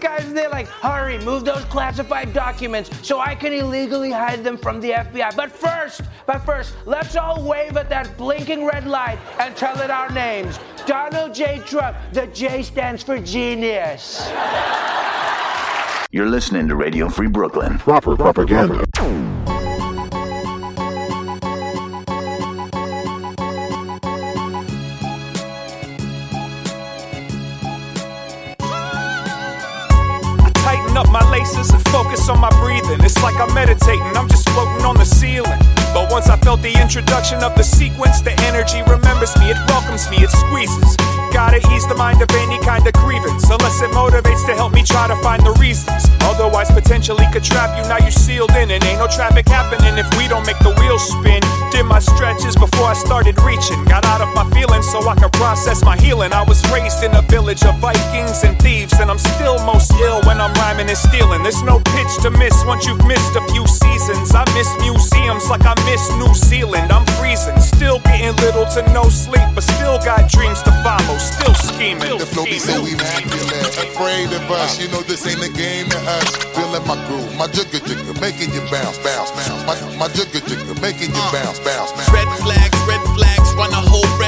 guy's 0.00 0.32
there 0.32 0.48
like, 0.48 0.66
hurry, 0.68 1.18
move 1.18 1.44
those 1.44 1.64
classified 1.64 2.32
documents 2.32 2.90
so 3.06 3.20
I 3.20 3.34
can 3.34 3.52
illegally 3.52 4.10
hide 4.10 4.44
them 4.44 4.56
from 4.56 4.80
the 4.80 4.90
FBI. 4.90 5.36
But 5.36 5.52
first, 5.52 6.02
but 6.26 6.38
first, 6.40 6.74
let's 6.86 7.16
all 7.16 7.42
wave 7.42 7.76
at 7.76 7.88
that 7.88 8.16
blinking 8.16 8.64
red 8.64 8.86
light 8.86 9.18
and 9.38 9.56
tell 9.56 9.78
it 9.80 9.90
our 9.90 10.10
names. 10.10 10.58
Donald 10.86 11.34
J. 11.34 11.60
Trump. 11.66 11.96
The 12.12 12.26
J 12.28 12.62
stands 12.62 13.02
for 13.02 13.18
genius. 13.18 14.30
You're 16.10 16.30
listening 16.30 16.68
to 16.68 16.76
Radio 16.76 17.08
Free 17.08 17.28
Brooklyn. 17.28 17.78
Proper 17.78 18.16
propaganda. 18.16 18.86
Focus 31.90 32.28
on 32.28 32.40
my 32.40 32.50
breathing. 32.60 33.04
It's 33.04 33.22
like 33.22 33.36
I'm 33.36 33.52
meditating, 33.54 34.16
I'm 34.16 34.28
just 34.28 34.48
floating 34.50 34.84
on 34.84 34.96
the 34.96 35.04
ceiling. 35.04 35.77
But 35.94 36.10
once 36.10 36.28
I 36.28 36.36
felt 36.38 36.62
the 36.62 36.72
introduction 36.80 37.42
of 37.42 37.54
the 37.56 37.64
sequence, 37.64 38.20
the 38.20 38.32
energy 38.44 38.82
remembers 38.86 39.36
me, 39.38 39.50
it 39.50 39.58
welcomes 39.68 40.08
me, 40.10 40.18
it 40.22 40.30
squeezes. 40.30 40.96
Gotta 41.32 41.60
ease 41.74 41.86
the 41.86 41.94
mind 41.94 42.22
of 42.22 42.30
any 42.32 42.58
kind 42.64 42.86
of 42.86 42.92
grievance, 42.94 43.44
unless 43.50 43.82
it 43.82 43.90
motivates 43.90 44.46
to 44.46 44.54
help 44.54 44.72
me 44.72 44.82
try 44.82 45.06
to 45.08 45.16
find 45.20 45.44
the 45.44 45.52
reasons. 45.60 46.08
Otherwise, 46.24 46.70
potentially 46.70 47.26
could 47.32 47.44
trap 47.44 47.76
you, 47.76 47.82
now 47.88 47.98
you're 47.98 48.10
sealed 48.14 48.50
in, 48.52 48.70
and 48.70 48.82
ain't 48.84 48.98
no 48.98 49.06
traffic 49.06 49.46
happening 49.48 49.98
if 49.98 50.08
we 50.16 50.28
don't 50.28 50.46
make 50.46 50.58
the 50.60 50.72
wheels 50.80 51.04
spin. 51.04 51.40
Did 51.70 51.84
my 51.84 52.00
stretches 52.00 52.56
before 52.56 52.88
I 52.88 52.94
started 52.94 53.36
reaching, 53.44 53.84
got 53.84 54.04
out 54.06 54.20
of 54.20 54.32
my 54.34 54.48
feelings 54.56 54.88
so 54.88 55.06
I 55.06 55.14
could 55.16 55.32
process 55.32 55.84
my 55.84 55.96
healing. 56.00 56.32
I 56.32 56.42
was 56.42 56.64
raised 56.72 57.04
in 57.04 57.14
a 57.14 57.22
village 57.22 57.62
of 57.64 57.76
Vikings 57.78 58.42
and 58.44 58.56
thieves, 58.60 58.94
and 59.00 59.10
I'm 59.10 59.18
still 59.18 59.60
most 59.64 59.92
ill 60.00 60.22
when 60.24 60.40
I'm 60.40 60.52
rhyming 60.54 60.88
and 60.88 60.98
stealing. 60.98 61.42
There's 61.42 61.62
no 61.62 61.80
pitch 61.92 62.12
to 62.22 62.30
miss 62.30 62.56
once 62.64 62.86
you've 62.86 63.04
missed 63.04 63.36
a 63.36 63.42
few 63.52 63.66
seasons. 63.66 64.34
I 64.34 64.48
miss 64.56 64.68
museums 64.80 65.48
like 65.50 65.66
I 65.68 65.77
miss 65.86 66.02
New 66.18 66.34
Zealand. 66.34 66.92
I'm 66.92 67.06
freezing, 67.16 67.58
still 67.60 67.98
getting 68.00 68.34
little 68.44 68.66
to 68.76 68.82
no 68.92 69.08
sleep, 69.08 69.46
but 69.54 69.64
still 69.64 69.98
got 70.02 70.30
dreams 70.30 70.62
to 70.62 70.72
follow, 70.84 71.16
still 71.18 71.54
scheming. 71.54 72.18
The 72.18 72.26
flow 72.26 72.44
be 72.44 72.58
so 72.58 72.84
immaculate, 72.84 73.72
afraid 73.78 74.28
of 74.34 74.44
us. 74.50 74.80
You 74.80 74.88
know 74.90 75.02
this 75.02 75.26
ain't 75.26 75.42
a 75.42 75.52
game 75.54 75.88
to 75.88 75.98
us. 76.18 76.28
Feeling 76.52 76.84
my 76.84 76.98
groove, 77.06 77.30
my 77.38 77.46
jigger 77.48 77.80
jigger, 77.80 78.14
making 78.20 78.52
you 78.52 78.60
bounce, 78.70 78.98
bounce, 79.00 79.30
bounce. 79.32 79.62
My, 79.64 79.76
my 79.96 80.08
jigger 80.12 80.42
jigger, 80.42 80.74
making 80.80 81.14
you 81.14 81.22
uh. 81.22 81.32
bounce, 81.32 81.58
bounce, 81.60 81.92
bounce. 81.92 82.10
Red 82.10 82.28
flags, 82.42 82.76
red 82.84 83.02
flags, 83.16 83.48
run 83.54 83.70
a 83.72 83.82
whole 83.86 84.08
red 84.18 84.27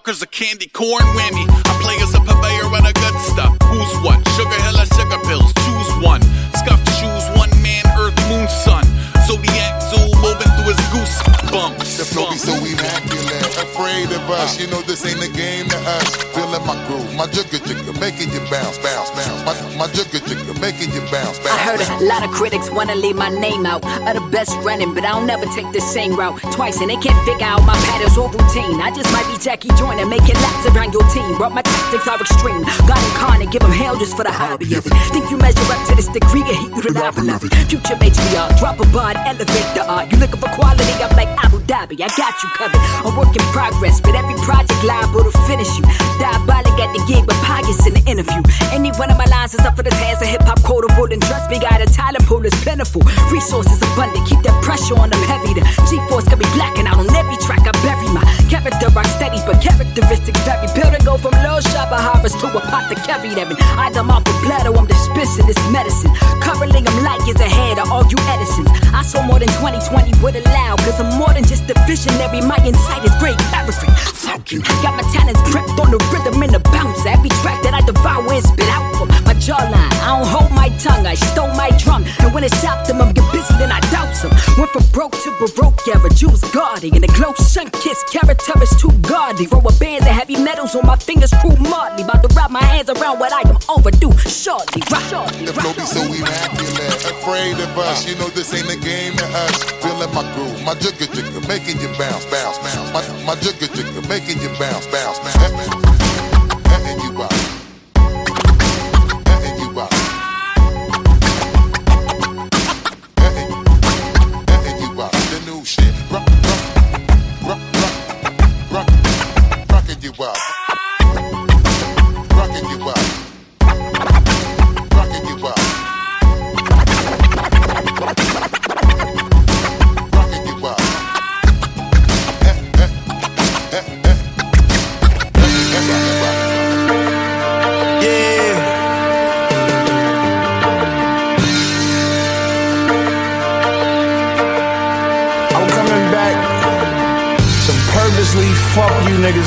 motherfuckers 0.00 0.22
are 0.22 0.26
candy 0.26 0.66
corn 0.66 1.02
whammy. 1.02 1.46
I 1.48 1.82
play 1.82 1.96
as 2.02 2.14
a 2.14 2.19
my 17.20 17.26
groove, 17.26 17.50
my 17.50 17.52
jigger 17.52 17.60
jigger, 17.66 17.92
making 18.00 18.32
you 18.32 18.40
bounce, 18.50 18.78
bounce, 18.78 19.10
bounce. 19.10 19.44
My, 19.44 19.54
my 19.76 19.86
jigger 19.92 20.24
jigger, 20.24 20.54
making 20.60 20.92
you 20.92 21.00
bounce, 21.12 21.38
bounce. 21.38 21.52
I 21.52 21.58
heard 21.58 21.80
a 21.80 22.04
lot 22.04 22.24
of 22.24 22.30
critics 22.30 22.70
wanna 22.70 22.94
leave 22.94 23.16
my 23.16 23.28
name 23.28 23.66
out 23.66 23.84
of 23.84 24.14
the 24.14 24.24
best 24.30 24.56
running, 24.64 24.94
but 24.94 25.04
I'll 25.04 25.24
never 25.24 25.46
take 25.52 25.70
the 25.72 25.80
same 25.80 26.16
route 26.16 26.40
twice, 26.52 26.80
and 26.80 26.88
they 26.88 26.96
can't 26.96 27.18
figure 27.24 27.46
out 27.46 27.64
my 27.66 27.76
patterns 27.92 28.16
or 28.16 28.30
routine. 28.30 28.80
I 28.80 28.90
just 28.94 29.10
might 29.12 29.26
be 29.28 29.36
Jackie 29.38 29.70
Joyner 29.76 30.06
making 30.06 30.36
laps 30.36 30.66
around 30.72 30.92
your 30.92 31.04
team, 31.10 31.36
but 31.38 31.52
my 31.52 31.62
tactics 31.62 32.06
are 32.08 32.20
extreme. 32.20 32.62
God 32.88 33.00
incarnate, 33.12 33.50
give 33.50 33.62
them 33.62 33.72
hell 33.72 33.96
just 33.96 34.16
for 34.16 34.24
the 34.24 34.32
hobby 34.32 34.72
of 34.74 34.86
it. 34.86 34.92
Think 35.12 35.30
you 35.30 35.36
measure 35.36 35.60
up 35.72 35.80
to 35.88 35.94
this 35.96 36.08
degree, 36.08 36.42
and 36.42 36.56
heat 36.56 36.72
you 36.76 36.82
to 36.88 36.92
lava 36.92 37.20
love 37.20 37.44
it. 37.44 37.52
Future 37.68 37.96
matriarch, 38.00 38.58
drop 38.58 38.80
a 38.80 38.86
bar, 38.92 39.12
and 39.16 39.20
elevate 39.28 39.68
the 39.74 39.84
art. 39.84 40.10
You 40.10 40.18
looking 40.18 40.40
for 40.40 40.48
quality? 40.56 40.92
I'm 41.04 41.12
like 41.16 41.28
Abu 41.44 41.60
Dhabi, 41.68 42.00
I 42.00 42.08
got 42.16 42.34
you 42.42 42.48
covered. 42.56 42.80
A 43.04 43.10
work 43.16 43.34
in 43.34 43.44
progress, 43.52 44.00
but 44.00 44.14
every 44.14 44.34
project 44.40 44.82
liable 44.84 45.24
to 45.24 45.32
finish 45.44 45.68
you. 45.76 45.84
Diabolic 46.18 46.76
at 46.80 46.90
the 46.96 47.09
gig 47.10 47.26
with 47.26 47.40
pockets 47.42 47.82
in 47.86 47.94
the 47.98 48.04
interview. 48.06 48.38
Any 48.70 48.94
one 48.94 49.10
of 49.10 49.18
my 49.18 49.26
lines 49.26 49.54
is 49.54 49.62
up 49.66 49.74
for 49.74 49.82
the 49.82 49.90
task, 49.90 50.22
a 50.22 50.28
hip 50.30 50.42
hop 50.46 50.62
quotable, 50.62 51.10
and 51.10 51.18
trust 51.18 51.50
me, 51.50 51.58
got 51.58 51.82
a 51.82 51.86
talent 51.90 52.22
pool 52.30 52.44
is 52.46 52.54
plentiful. 52.62 53.02
Resources 53.34 53.82
abundant, 53.82 54.22
keep 54.30 54.38
that 54.46 54.54
pressure 54.62 54.94
on 54.94 55.10
them 55.10 55.22
heavy. 55.26 55.58
The 55.58 55.66
G-force 55.90 56.30
can 56.30 56.38
be 56.38 56.46
blacking 56.54 56.86
out 56.86 57.02
on 57.02 57.10
every 57.10 57.36
track. 57.42 57.66
I 57.66 57.74
bury 57.82 58.06
my 58.14 58.22
character 58.46 58.86
rock 58.94 59.10
steady, 59.18 59.42
but 59.42 59.58
characteristics 59.58 60.38
vary. 60.46 60.70
Building 60.78 61.02
go 61.02 61.18
from 61.18 61.34
low 61.42 61.58
shop 61.58 61.90
of 61.90 61.98
harvest 61.98 62.38
to 62.40 62.46
a 62.46 62.60
pot 62.70 62.86
to 62.90 62.96
carry 63.02 63.34
them. 63.34 63.50
And 63.50 63.58
I 63.58 63.90
am 63.90 64.10
off 64.10 64.22
a 64.30 64.34
bladder, 64.46 64.70
I'm 64.70 64.86
dispensing 64.86 65.50
this 65.50 65.58
medicine. 65.74 66.14
Currently, 66.38 66.86
I'm 66.86 66.98
like 67.02 67.26
is 67.26 67.40
ahead 67.42 67.82
of 67.82 67.90
all 67.90 68.06
you 68.06 68.18
Edisons. 68.30 68.70
I 68.94 69.02
saw 69.02 69.26
more 69.26 69.42
than 69.42 69.50
2020 69.58 70.22
would 70.22 70.36
allow, 70.38 70.78
cause 70.86 71.00
I'm 71.02 71.18
more 71.18 71.34
than 71.34 71.42
just 71.42 71.66
a 71.66 71.74
visionary. 71.90 72.40
My 72.46 72.58
insight 72.62 73.02
is 73.02 73.14
great, 73.18 73.38
everything. 73.50 73.90
Got 74.82 74.94
my 74.98 75.06
talents 75.14 75.42
prepped 75.50 75.78
on 75.78 75.90
the 75.90 75.98
rhythm 76.10 76.42
and 76.42 76.52
the 76.54 76.60
bounce. 76.70 76.99
Every 77.06 77.30
track 77.40 77.62
that 77.62 77.72
I 77.72 77.80
devour 77.80 78.28
and 78.28 78.44
spit 78.44 78.68
out 78.68 78.84
from 78.96 79.08
my 79.24 79.34
jawline. 79.40 79.92
I 80.04 80.20
don't 80.20 80.28
hold 80.28 80.52
my 80.52 80.68
tongue, 80.76 81.06
I 81.06 81.14
stole 81.14 81.52
my 81.56 81.70
drum. 81.80 82.04
And 82.20 82.34
when 82.34 82.44
it's 82.44 82.64
optimum, 82.64 83.12
get 83.12 83.24
busy, 83.32 83.54
then 83.56 83.72
I 83.72 83.80
douse 83.88 84.22
them. 84.22 84.32
Went 84.58 84.70
from 84.70 84.84
broke 84.92 85.16
to 85.24 85.30
baroque 85.40 85.80
era, 85.88 86.10
Jews 86.10 86.44
guarding. 86.52 86.94
And 86.94 87.02
the 87.02 87.12
glow 87.16 87.32
sun 87.34 87.70
kiss, 87.70 88.04
character 88.04 88.52
is 88.62 88.70
too 88.76 88.92
godly. 89.08 89.46
Roll 89.46 89.64
bands 89.80 90.04
of 90.04 90.12
heavy 90.12 90.36
metals 90.36 90.74
on 90.74 90.86
my 90.86 90.96
fingers, 90.96 91.32
prove 91.40 91.58
Marley. 91.60 92.02
About 92.02 92.22
to 92.22 92.28
wrap 92.36 92.50
my 92.50 92.62
hands 92.62 92.90
around 92.90 93.18
what 93.18 93.32
I 93.32 93.48
am 93.48 93.56
overdue. 93.68 94.12
Shortly, 94.28 94.82
rock. 94.92 95.32
The 95.40 95.52
flow 95.56 95.72
be 95.72 95.84
so 95.88 96.04
immaculate, 96.04 97.00
afraid 97.08 97.56
of 97.56 97.78
us. 97.78 98.06
You 98.06 98.14
know 98.16 98.28
this 98.28 98.52
ain't 98.52 98.68
a 98.68 98.76
game 98.76 99.16
to 99.16 99.24
us. 99.24 99.56
Feeling 99.80 100.12
my 100.12 100.24
groove, 100.34 100.60
my 100.64 100.74
jigger 100.74 101.08
jigger, 101.08 101.40
making 101.48 101.80
you 101.80 101.88
bounce, 101.96 102.26
bounce, 102.28 102.58
bounce. 102.60 102.92
My, 102.92 103.02
my 103.24 103.34
jigger 103.40 103.72
jigger, 103.72 104.04
making 104.08 104.40
you 104.42 104.52
bounce, 104.58 104.86
bounce, 104.88 105.18
bounce. 105.18 105.99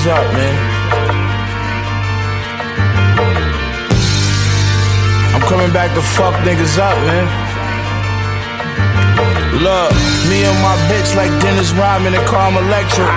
Up, 0.07 0.25
man. 0.35 0.55
I'm 5.31 5.43
coming 5.47 5.71
back 5.71 5.95
to 5.95 6.01
fuck 6.01 6.35
niggas 6.43 6.75
up, 6.75 6.97
man. 7.07 7.27
Look, 9.63 9.95
me 10.27 10.43
and 10.43 10.59
my 10.59 10.75
bitch 10.91 11.15
like 11.15 11.31
Dennis 11.39 11.71
Rodman 11.71 12.15
and 12.15 12.25
Carm 12.27 12.57
Electra. 12.57 13.07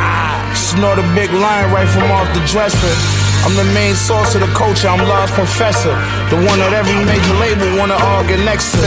Snort 0.55 0.99
a 0.99 1.07
big 1.11 1.33
line 1.33 1.75
right 1.75 1.89
from 1.89 2.07
off 2.15 2.31
the 2.39 2.43
dresser. 2.47 2.95
I'm 3.43 3.55
the 3.59 3.67
main 3.75 3.95
source 3.95 4.35
of 4.35 4.43
the 4.43 4.53
culture, 4.55 4.87
I'm 4.87 5.03
Love's 5.03 5.33
professor. 5.33 5.95
The 6.31 6.39
one 6.39 6.59
that 6.63 6.71
every 6.71 6.99
major 7.03 7.35
label 7.43 7.67
wanna 7.79 7.99
all 7.99 8.23
get 8.27 8.39
next 8.47 8.71
to. 8.79 8.87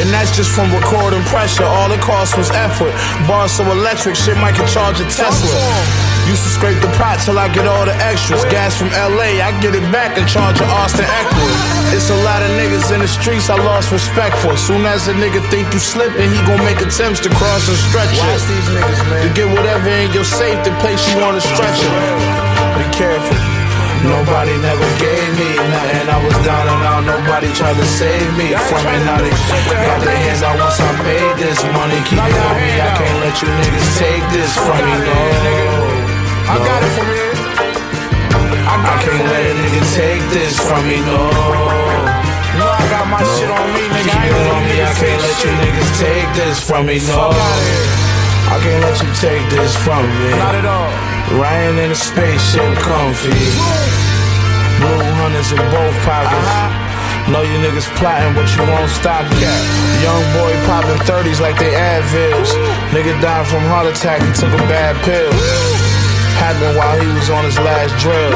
And 0.00 0.08
that's 0.08 0.32
just 0.36 0.48
from 0.56 0.72
recording 0.72 1.22
pressure. 1.28 1.64
All 1.64 1.92
it 1.92 2.00
cost 2.00 2.38
was 2.38 2.48
effort. 2.52 2.92
Bars 3.28 3.52
so 3.52 3.68
electric, 3.68 4.16
shit 4.16 4.36
might 4.38 4.54
can 4.54 4.68
charge 4.68 5.00
a 5.00 5.04
Tesla. 5.04 6.13
Used 6.24 6.42
to 6.42 6.48
scrape 6.48 6.80
the 6.80 6.88
pot 6.96 7.20
till 7.20 7.38
I 7.38 7.52
get 7.52 7.68
all 7.68 7.84
the 7.84 7.94
extras. 8.00 8.44
Gas 8.48 8.76
from 8.76 8.88
LA, 8.96 9.44
I 9.44 9.52
get 9.60 9.76
it 9.76 9.84
back 9.92 10.16
and 10.16 10.24
charge 10.26 10.56
a 10.60 10.64
Austin 10.64 11.04
Eckwood. 11.04 11.56
It's 11.92 12.08
a 12.08 12.18
lot 12.24 12.40
of 12.40 12.48
niggas 12.56 12.88
in 12.94 13.00
the 13.04 13.08
streets 13.08 13.50
I 13.50 13.60
lost 13.60 13.92
respect 13.92 14.36
for. 14.40 14.56
Soon 14.56 14.88
as 14.88 15.06
a 15.08 15.14
nigga 15.14 15.44
think 15.52 15.68
you 15.72 15.78
slipping, 15.78 16.32
he 16.32 16.40
gon' 16.48 16.64
make 16.64 16.80
attempts 16.80 17.20
to 17.28 17.30
cross 17.36 17.68
and 17.68 17.76
stretch 17.76 18.08
it. 18.08 18.24
Watch 18.24 18.48
these 18.48 18.68
niggas, 18.72 19.00
man. 19.12 19.20
To 19.20 19.30
get 19.36 19.48
whatever 19.52 19.88
in 19.88 20.12
your 20.16 20.24
safe, 20.24 20.56
the 20.64 20.72
place 20.80 21.04
you 21.12 21.20
wanna 21.20 21.44
stretch 21.44 21.78
it. 21.84 21.92
Be 22.80 22.84
careful. 22.96 23.64
Nobody 24.04 24.52
never 24.60 24.84
gave 25.00 25.28
me 25.40 25.48
nothing. 25.56 26.08
I 26.08 26.18
was 26.24 26.36
down 26.44 26.68
and 26.68 26.82
out. 26.84 27.04
Nobody 27.08 27.48
tried 27.56 27.76
to 27.76 27.86
save 27.88 28.28
me 28.36 28.52
from 28.52 28.84
it. 28.84 29.00
Now 29.08 29.16
they 29.16 29.32
got 29.80 30.00
their 30.04 30.16
hands 30.16 30.42
out 30.44 30.56
once 30.60 30.80
I 30.80 30.92
made 31.04 31.36
this 31.40 31.60
money. 31.72 31.96
Keep 32.04 32.20
on 32.20 32.54
me. 32.60 32.72
I 32.80 32.90
can't 33.00 33.18
let 33.24 33.34
you 33.40 33.48
niggas 33.48 33.88
take 33.96 34.24
this 34.32 34.52
from 34.60 34.76
me. 34.76 34.92
No, 35.08 35.83
I 36.44 36.60
got 36.60 36.80
it 36.84 36.92
from 36.92 37.08
here. 37.08 37.32
I 38.68 39.00
can't 39.00 39.24
let 39.32 39.44
a 39.48 39.54
nigga 39.64 39.80
take 39.96 40.24
this 40.28 40.60
from 40.60 40.84
me. 40.84 41.00
No. 41.00 41.32
No, 42.60 42.66
I 42.68 42.84
got 42.92 43.08
my 43.08 43.24
shit 43.34 43.48
on 43.48 43.64
me, 43.72 43.88
nigga. 43.88 44.12
I 44.12 44.28
Keep 44.28 44.28
ain't 44.28 44.44
it 44.44 44.52
on 44.52 44.62
me. 44.68 44.76
I 44.84 44.92
can't 44.92 45.20
let 45.24 45.36
you 45.40 45.52
niggas 45.56 45.92
take 45.96 46.28
this 46.36 46.60
from 46.60 46.84
me. 46.84 47.00
No. 47.00 47.16
Fuck 47.16 47.32
outta 47.32 47.64
here. 47.64 47.88
I 48.44 48.56
can't 48.60 48.82
let 48.84 48.96
you 49.00 49.10
take 49.24 49.44
this 49.48 49.72
from 49.80 50.04
me. 50.04 50.36
Not 50.36 50.54
at 50.54 50.68
all. 50.68 50.92
Riding 51.40 51.80
in 51.80 51.90
a 51.90 51.98
spaceship 51.98 52.76
comfy. 52.76 53.32
Blue 54.84 55.00
hunters 55.16 55.48
in 55.48 55.64
both 55.72 55.96
pockets. 56.04 56.44
Uh-huh. 56.44 57.32
Know 57.32 57.40
you 57.40 57.56
niggas 57.64 57.88
plotting, 57.96 58.36
but 58.36 58.44
you 58.52 58.68
won't 58.68 58.92
stop 58.92 59.24
yet. 59.40 59.60
Young 60.04 60.24
boy 60.36 60.52
popping 60.68 61.00
30s 61.08 61.40
like 61.40 61.56
they 61.56 61.72
Advils. 61.72 62.52
Nigga 62.92 63.16
died 63.24 63.48
from 63.48 63.64
heart 63.64 63.88
attack, 63.88 64.20
he 64.20 64.28
took 64.36 64.52
a 64.52 64.60
bad 64.68 64.92
pill. 65.08 65.32
Happened 66.40 66.76
while 66.76 66.98
he 66.98 67.06
was 67.14 67.30
on 67.30 67.44
his 67.44 67.58
last 67.58 67.94
drill. 68.02 68.32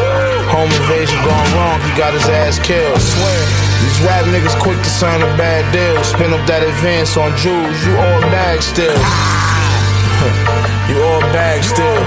Home 0.55 0.71
invasion 0.71 1.19
gone 1.27 1.49
wrong, 1.55 1.79
he 1.83 1.93
got 1.99 2.15
his 2.15 2.27
ass 2.29 2.59
killed. 2.59 2.97
I 2.97 3.03
swear. 3.03 3.41
These 3.85 3.99
rap 4.03 4.25
niggas 4.27 4.57
quick 4.59 4.79
to 4.79 4.91
sign 4.91 5.23
a 5.23 5.31
bad 5.37 5.67
deal. 5.73 6.03
Spin 6.05 6.33
up 6.33 6.43
that 6.47 6.63
advance 6.63 7.17
on 7.17 7.37
jewels. 7.37 7.79
You 7.85 7.95
all 7.99 8.21
bag 8.33 8.63
still. 8.63 8.95
you 10.91 10.99
all 11.03 11.23
bag 11.31 11.63
still. 11.63 12.01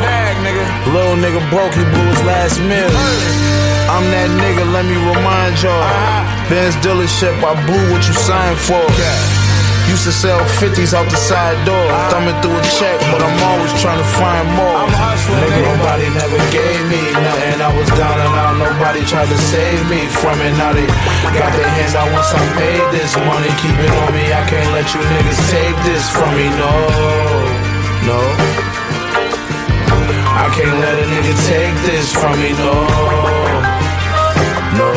Little 0.91 1.15
nigga 1.15 1.39
broke, 1.49 1.73
he 1.75 1.86
blew 1.86 2.08
his 2.12 2.23
last 2.27 2.60
meal. 2.60 2.91
I'm 3.91 4.08
that 4.12 4.32
nigga, 4.39 4.63
let 4.71 4.84
me 4.88 4.95
remind 4.95 5.60
y'all. 5.62 5.75
Uh-huh. 5.75 6.49
Ben's 6.49 6.75
dealership, 6.80 7.36
I 7.43 7.56
blew 7.67 7.91
what 7.91 8.04
you 8.08 8.15
signed 8.15 8.60
for. 8.60 8.84
Used 9.91 10.08
to 10.08 10.15
sell 10.15 10.39
50s 10.63 10.95
out 10.95 11.04
the 11.12 11.19
side 11.19 11.60
door. 11.67 11.91
Thumbing 12.08 12.39
through 12.39 12.56
a 12.56 12.63
check, 12.80 12.95
but 13.12 13.19
I'm 13.19 13.36
always 13.43 13.75
trying 13.75 13.99
to 13.99 14.08
find 14.15 14.47
more. 14.56 14.71
I'm 14.71 14.88
hustling. 14.88 15.43
Nigga, 15.43 15.67
nobody 15.67 16.08
never 16.15 16.39
gave 16.47 16.80
me 16.88 17.12
nothing. 17.12 17.60
I 17.60 17.67
was 17.75 17.91
down 17.99 18.15
and 18.15 18.32
out, 18.39 18.56
nobody 18.56 19.04
tried 19.04 19.27
to 19.27 19.36
save 19.51 19.84
me 19.91 20.08
from 20.08 20.39
it. 20.47 20.56
Now 20.56 20.71
they 20.71 20.88
got 21.36 21.51
their 21.60 21.67
hands 21.67 21.91
out 21.91 22.08
once 22.15 22.32
I 22.32 22.39
made 22.56 22.88
this 22.95 23.19
money. 23.19 23.51
Keep 23.60 23.75
it 23.84 23.91
on 23.91 24.15
me, 24.15 24.32
I 24.32 24.39
can't 24.47 24.71
let 24.71 24.88
you 24.95 25.04
niggas 25.04 25.43
take 25.51 25.75
this 25.84 26.08
from 26.08 26.39
me. 26.39 26.47
No, 26.56 26.71
no. 28.08 28.19
I 30.39 30.47
can't 30.56 30.80
let 30.80 31.04
a 31.04 31.06
nigga 31.12 31.36
take 31.51 31.75
this 31.84 32.15
from 32.15 32.39
me, 32.39 32.56
no. 32.56 32.80
No. 34.80 34.88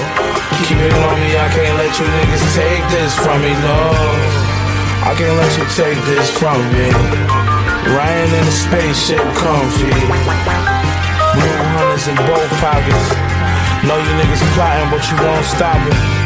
Keep 0.70 0.86
it 0.86 0.94
on 1.02 1.18
me, 1.18 1.34
I 1.34 1.50
can't 1.50 1.82
let 1.82 1.90
you 1.98 2.06
niggas 2.06 2.46
take 2.54 2.86
this 2.94 3.10
from 3.18 3.42
me, 3.42 3.58
no. 3.58 4.53
I 5.04 5.14
can't 5.14 5.36
let 5.36 5.52
you 5.58 5.64
take 5.76 6.00
this 6.06 6.30
from 6.32 6.56
me. 6.72 6.88
Riding 7.92 8.32
in 8.40 8.48
a 8.48 8.50
spaceship 8.50 9.20
comfy. 9.36 9.92
Blue 11.36 11.60
hunters 11.76 12.08
in 12.08 12.16
both 12.24 12.48
pockets. 12.64 13.08
Know 13.84 13.98
you 14.00 14.12
niggas 14.16 14.40
plotting, 14.56 14.88
but 14.88 15.04
you 15.10 15.16
won't 15.20 15.44
stop 15.44 15.76
it. 15.86 16.23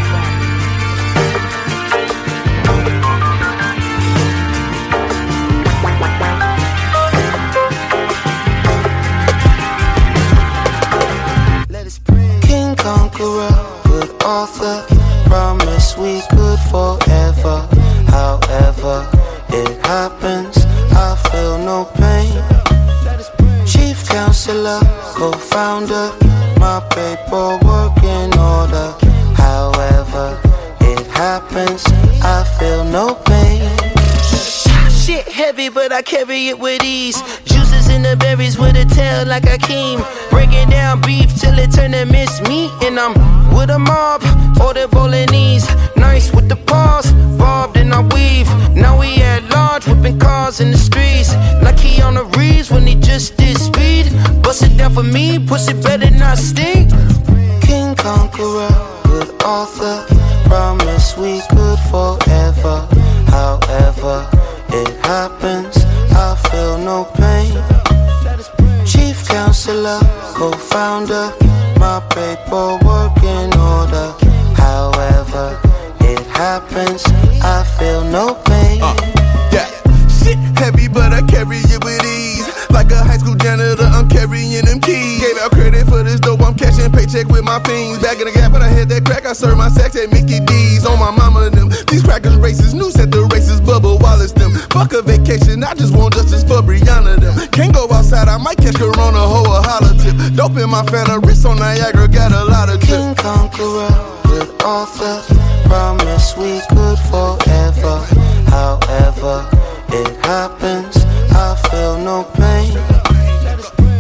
I 88.69 88.73
hit 88.73 88.89
that 88.91 89.05
crack, 89.07 89.25
I 89.25 89.33
serve 89.33 89.57
my 89.57 89.71
sex 89.71 89.97
at 89.97 90.13
Mickey 90.13 90.41
D's. 90.45 90.85
On 90.85 90.99
my 91.01 91.11
mama 91.11 91.49
and 91.49 91.55
them, 91.57 91.69
these 91.89 92.03
crackers 92.03 92.37
racist, 92.37 92.75
new 92.75 92.91
set 92.91 93.11
the 93.11 93.25
racist, 93.33 93.65
Bubba 93.65 93.97
Wallace 93.99 94.33
them. 94.33 94.53
Fuck 94.69 94.93
a 94.93 95.01
vacation, 95.01 95.65
I 95.65 95.73
just 95.73 95.97
want 95.97 96.13
justice 96.13 96.45
for 96.45 96.61
Breonna 96.61 97.17
them. 97.17 97.33
Can't 97.49 97.73
go 97.73 97.89
outside, 97.91 98.29
I 98.29 98.37
might 98.37 98.59
catch 98.59 98.77
Corona, 98.77 99.25
hoe 99.25 99.49
a 99.49 99.65
holler 99.65 99.97
tip. 99.97 100.37
Dope 100.37 100.59
in 100.59 100.69
my 100.69 100.85
fella, 100.85 101.19
wrist 101.21 101.47
on 101.47 101.57
Niagara, 101.57 102.09
got 102.09 102.33
a 102.33 102.45
lot 102.45 102.69
of 102.69 102.81
King 102.81 103.15
Conqueror, 103.15 103.89
good 104.29 104.49
author. 104.63 105.25
Promise 105.65 106.37
we 106.37 106.61
could 106.69 107.01
forever. 107.09 108.05
However, 108.53 109.49
it 109.97 110.13
happens, 110.21 110.97
I 111.33 111.57
feel 111.73 111.97
no 112.05 112.25
pain. 112.37 112.77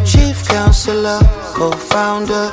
Chief 0.04 0.37
counselor, 0.44 1.20
co 1.57 1.72
founder, 1.72 2.52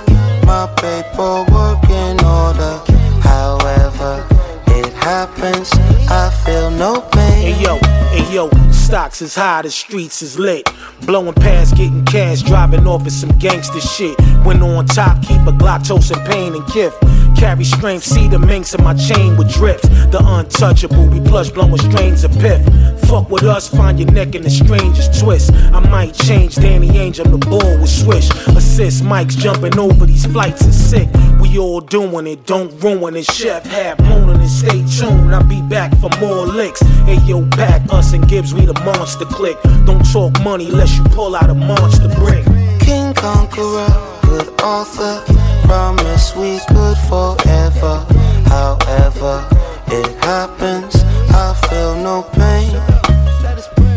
paperwork 0.68 1.84
in 1.90 2.18
order. 2.24 2.82
However, 3.22 4.26
it 4.68 4.94
happens, 4.94 5.72
I 6.10 6.30
feel 6.46 6.72
no 6.72 7.02
pain. 7.02 7.54
Hey 7.54 7.62
yo, 7.62 7.78
hey 8.12 8.34
yo, 8.34 8.50
stocks 8.86 9.22
is 9.22 9.34
high, 9.34 9.64
the 9.64 9.72
streets 9.72 10.22
is 10.22 10.38
lit. 10.38 10.70
Blowing 11.08 11.34
past, 11.34 11.76
getting 11.76 12.06
cash, 12.06 12.44
driving 12.44 12.88
off 12.88 13.04
with 13.04 13.14
some 13.14 13.36
gangster 13.40 13.82
shit. 13.82 14.20
When 14.46 14.62
on 14.62 14.86
top, 14.86 15.22
keep 15.24 15.42
a 15.42 15.52
Glock, 15.52 15.88
toast 15.88 16.12
and 16.12 16.24
pain 16.28 16.54
and 16.54 16.66
gift. 16.72 16.96
Carry 17.36 17.64
strength, 17.64 18.04
see 18.04 18.28
the 18.28 18.38
minks 18.38 18.76
in 18.76 18.84
my 18.84 18.94
chain 18.94 19.36
with 19.38 19.52
drips. 19.52 19.88
The 20.12 20.22
untouchable, 20.24 21.08
we 21.08 21.20
plush 21.20 21.50
blowing 21.50 21.78
strains 21.78 22.24
of 22.24 22.32
piff. 22.34 22.64
Fuck 23.10 23.30
with 23.30 23.44
us, 23.44 23.68
find 23.68 24.00
your 24.00 24.12
neck 24.12 24.36
in 24.36 24.44
the 24.44 24.50
strangest 24.50 25.20
twist. 25.20 25.52
I 25.54 25.80
might 25.80 26.14
change 26.14 26.56
Danny 26.56 26.96
Angel, 26.98 27.26
the 27.26 27.38
ball 27.38 27.80
with 27.80 27.90
swish. 27.90 28.30
Assist 28.56 29.04
Mike's 29.04 29.36
jumping 29.36 29.78
over 29.80 30.06
these 30.06 30.26
flights 30.28 30.62
is 30.62 30.78
sick. 30.90 31.10
All 31.58 31.80
doing 31.80 32.28
it, 32.28 32.46
don't 32.46 32.70
ruin 32.84 33.16
it. 33.16 33.26
Chef 33.26 33.66
Hab 33.66 34.02
mooning 34.02 34.42
and 34.42 34.50
stay 34.50 34.84
tuned. 34.98 35.34
I'll 35.34 35.44
be 35.44 35.62
back 35.62 35.96
for 35.98 36.10
more 36.20 36.46
licks. 36.46 36.82
Hey 37.06 37.18
yo, 37.26 37.42
back 37.42 37.82
us 37.94 38.14
and 38.14 38.28
Gibbs, 38.28 38.54
we 38.54 38.66
the 38.66 38.74
monster 38.86 39.26
click. 39.26 39.58
Don't 39.86 40.04
talk 40.12 40.34
money 40.44 40.68
unless 40.68 40.98
you 40.98 41.04
pull 41.06 41.36
out 41.36 41.50
a 41.50 41.54
monster 41.54 42.10
brick. 42.16 42.44
King 42.82 43.14
Conqueror, 43.14 43.88
good 44.24 44.50
author. 44.62 45.24
Promise 45.64 46.36
we 46.36 46.60
could 46.68 46.98
forever. 47.08 48.06
However, 48.48 49.48
it 49.88 50.12
happens, 50.24 50.96
I 51.32 51.54
feel 51.70 51.96
no 51.96 52.24
pain. 52.34 52.70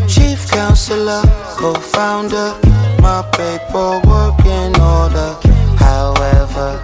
Chief 0.07 0.49
counselor, 0.49 1.21
co 1.57 1.73
founder, 1.73 2.55
my 3.01 3.21
paperwork 3.33 4.45
in 4.45 4.79
order. 4.79 5.37
However, 5.77 6.81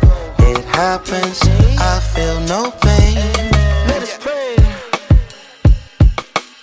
happens, 0.75 1.39
I 1.79 2.01
feel 2.13 2.39
no 2.41 2.69
pain. 2.81 3.15
Let 3.87 4.03
us 4.03 4.17
pray 4.19 4.55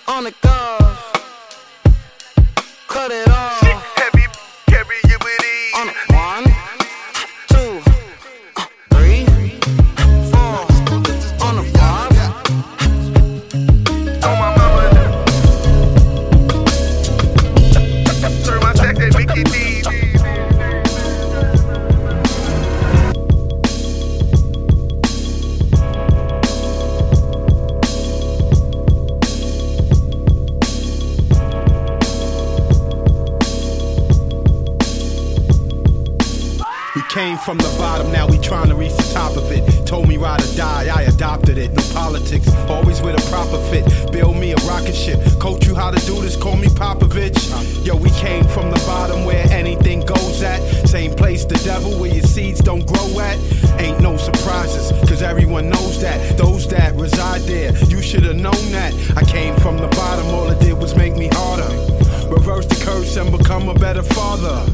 on 0.07 0.25
the 0.25 0.33
God. 0.41 0.97
Cut 2.87 3.11
it 3.11 3.27
off. 3.27 3.82
from 37.45 37.57
the 37.57 37.75
bottom, 37.77 38.09
now 38.11 38.25
we 38.25 38.37
trying 38.37 38.69
to 38.69 38.75
reach 38.75 38.95
the 38.95 39.11
top 39.13 39.35
of 39.35 39.51
it. 39.51 39.63
Told 39.85 40.07
me 40.07 40.15
ride 40.17 40.41
or 40.41 40.55
die, 40.55 40.89
I 40.93 41.03
adopted 41.03 41.57
it. 41.57 41.73
No 41.73 41.81
politics, 41.93 42.47
always 42.69 43.01
with 43.01 43.19
a 43.19 43.29
proper 43.29 43.59
fit. 43.69 43.85
Build 44.11 44.37
me 44.37 44.53
a 44.53 44.55
rocket 44.67 44.95
ship, 44.95 45.19
coach 45.39 45.65
you 45.67 45.75
how 45.75 45.91
to 45.91 45.99
do 46.05 46.21
this, 46.21 46.37
call 46.37 46.55
me 46.55 46.67
Popovich. 46.67 47.35
Yo, 47.85 47.95
we 47.95 48.09
came 48.11 48.45
from 48.45 48.69
the 48.69 48.81
bottom 48.87 49.25
where 49.25 49.45
anything 49.51 50.01
goes 50.01 50.41
at. 50.41 50.59
Same 50.87 51.13
place 51.13 51.43
the 51.43 51.59
devil 51.65 51.99
where 51.99 52.13
your 52.13 52.23
seeds 52.23 52.59
don't 52.59 52.85
grow 52.87 53.19
at. 53.19 53.37
Ain't 53.79 53.99
no 53.99 54.15
surprises, 54.15 54.91
cause 55.09 55.21
everyone 55.21 55.69
knows 55.69 55.99
that. 56.01 56.37
Those 56.37 56.67
that 56.69 56.95
reside 56.95 57.41
there, 57.41 57.75
you 57.87 58.01
should've 58.01 58.37
known 58.37 58.71
that. 58.71 58.93
I 59.17 59.23
came 59.23 59.55
from 59.57 59.77
the 59.77 59.87
bottom, 59.87 60.27
all 60.27 60.49
it 60.49 60.59
did 60.61 60.77
was 60.77 60.95
make 60.95 61.15
me 61.15 61.29
harder. 61.33 61.69
Reverse 62.29 62.65
the 62.67 62.81
curse 62.85 63.17
and 63.17 63.37
become 63.37 63.67
a 63.67 63.73
better 63.73 64.03
father. 64.03 64.65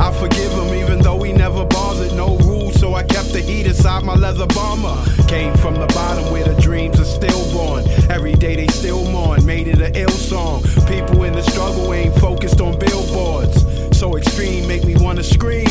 I 0.00 0.12
forgive 0.12 0.52
him 0.52 0.74
even 0.74 1.00
though 1.00 1.22
he 1.22 1.32
never 1.32 1.64
bothered. 1.64 2.12
No 2.14 2.36
rules, 2.38 2.78
so 2.78 2.94
I 2.94 3.02
kept 3.02 3.32
the 3.32 3.40
heat 3.40 3.66
inside 3.66 4.04
my 4.04 4.14
leather 4.14 4.46
bomber. 4.46 4.96
Came 5.28 5.54
from 5.56 5.74
the 5.74 5.86
bottom 5.88 6.30
where 6.32 6.44
the 6.44 6.60
dreams 6.60 7.00
are 7.00 7.04
stillborn. 7.04 7.84
Every 8.10 8.34
day 8.34 8.56
they 8.56 8.66
still 8.68 9.04
mourn, 9.10 9.44
made 9.44 9.68
it 9.68 9.80
an 9.80 9.94
ill 9.94 10.10
song. 10.10 10.62
People 10.86 11.24
in 11.24 11.32
the 11.32 11.42
struggle 11.42 11.92
ain't 11.92 12.14
focused 12.16 12.60
on 12.60 12.78
billboards. 12.78 13.64
So 13.98 14.16
extreme, 14.16 14.66
make 14.68 14.84
me 14.84 14.96
wanna 14.96 15.22
scream. 15.22 15.68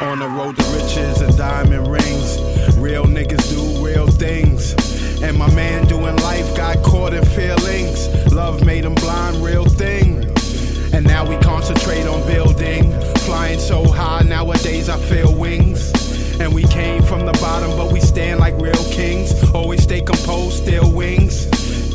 On 0.00 0.18
the 0.18 0.28
road 0.28 0.56
to 0.56 0.62
riches 0.76 1.20
and 1.20 1.36
diamond 1.36 1.88
rings. 1.88 2.38
Real 2.78 3.04
niggas 3.04 3.48
do 3.50 3.84
real 3.84 4.06
things. 4.06 4.74
And 5.22 5.36
my 5.36 5.52
man 5.54 5.86
doing 5.88 6.16
life 6.16 6.56
got 6.56 6.82
caught 6.84 7.12
in 7.12 7.24
feelings. 7.24 8.32
Love 8.32 8.64
made 8.64 8.84
him 8.84 8.94
blind, 8.94 9.42
real 9.42 9.64
thing. 9.64 10.37
And 10.98 11.06
now 11.06 11.24
we 11.24 11.36
concentrate 11.36 12.08
on 12.08 12.26
building. 12.26 12.90
Flying 13.18 13.60
so 13.60 13.86
high, 13.86 14.22
nowadays 14.22 14.88
I 14.88 14.98
feel 14.98 15.32
wings. 15.32 15.92
And 16.40 16.52
we 16.52 16.64
came 16.64 17.04
from 17.04 17.24
the 17.24 17.34
bottom, 17.34 17.70
but 17.76 17.92
we 17.92 18.00
stand 18.00 18.40
like 18.40 18.60
real 18.60 18.84
kings. 18.90 19.32
Always 19.54 19.84
stay 19.84 20.00
composed, 20.00 20.56
still 20.64 20.90
wings. 20.90 21.46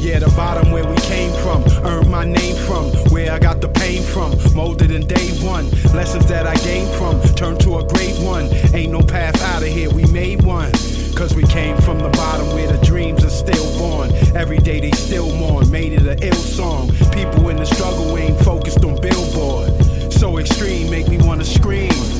Yeah, 0.02 0.20
the 0.20 0.30
bottom 0.38 0.72
where 0.72 0.88
we 0.88 0.96
came 1.02 1.34
from, 1.44 1.66
earned 1.86 2.10
my 2.10 2.24
name 2.24 2.56
from, 2.66 2.86
where 3.12 3.34
I 3.34 3.40
got 3.40 3.60
the 3.60 3.68
pain 3.68 4.04
from, 4.04 4.38
molded 4.56 4.90
in 4.90 5.06
day 5.06 5.32
one. 5.46 5.70
Lessons 5.94 6.26
that 6.28 6.48
I 6.48 6.56
gained 6.64 6.96
from, 6.96 7.22
turned 7.36 7.60
to 7.62 7.80
a 7.80 7.86
great 7.86 8.18
one. 8.20 8.46
Ain't 8.74 8.94
no 8.94 9.02
path 9.02 9.42
out 9.42 9.64
of 9.64 9.68
here, 9.68 9.90
we 9.90 10.06
made 10.14 10.44
one. 10.44 10.72
Cause 11.16 11.36
we 11.36 11.44
came 11.44 11.78
from 11.78 12.00
the 12.00 12.10
bottom 12.10 12.48
where 12.48 12.72
the 12.72 12.84
dreams 12.84 13.24
are 13.24 13.30
still 13.30 13.78
born. 13.78 14.12
Every 14.36 14.58
day 14.58 14.80
they 14.80 14.92
still 14.92 15.34
mourn, 15.36 15.70
made 15.70 15.94
it 15.94 16.08
an 16.08 16.18
ill 16.22 16.34
song. 16.34 16.90
People 17.12 17.50
in 17.50 17.58
the 17.58 17.66
struggle 17.66 18.18
ain't 18.18 18.40
focused 18.44 18.84
on 18.84 19.00
billboard. 19.00 19.72
So 20.12 20.40
extreme, 20.40 20.90
make 20.90 21.08
me 21.08 21.18
wanna 21.20 21.46
scream. 21.46 22.13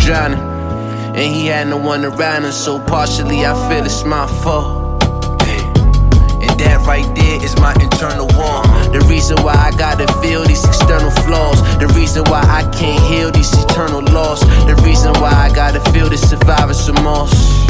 Drowning. 0.00 0.38
And 1.14 1.32
he 1.32 1.46
had 1.46 1.68
no 1.68 1.76
one 1.76 2.04
around 2.04 2.44
him, 2.44 2.52
so 2.52 2.80
partially 2.80 3.46
I 3.46 3.54
feel 3.68 3.84
it's 3.84 4.04
my 4.04 4.26
fault. 4.42 5.02
And 6.42 6.60
that 6.60 6.84
right 6.86 7.06
there 7.14 7.42
is 7.42 7.54
my 7.56 7.72
internal 7.74 8.26
war. 8.34 8.62
The 8.90 9.04
reason 9.08 9.42
why 9.42 9.54
I 9.54 9.70
gotta 9.76 10.06
feel 10.20 10.44
these 10.44 10.64
external 10.64 11.10
flaws. 11.22 11.60
The 11.78 11.86
reason 11.94 12.24
why 12.24 12.42
I 12.42 12.62
can't 12.74 13.02
heal 13.04 13.30
these 13.30 13.52
eternal 13.62 14.02
loss. 14.02 14.40
The 14.66 14.74
reason 14.84 15.12
why 15.22 15.32
I 15.32 15.54
gotta 15.54 15.80
feel 15.92 16.08
this 16.08 16.28
survivor's 16.28 16.90
remorse. 16.90 17.64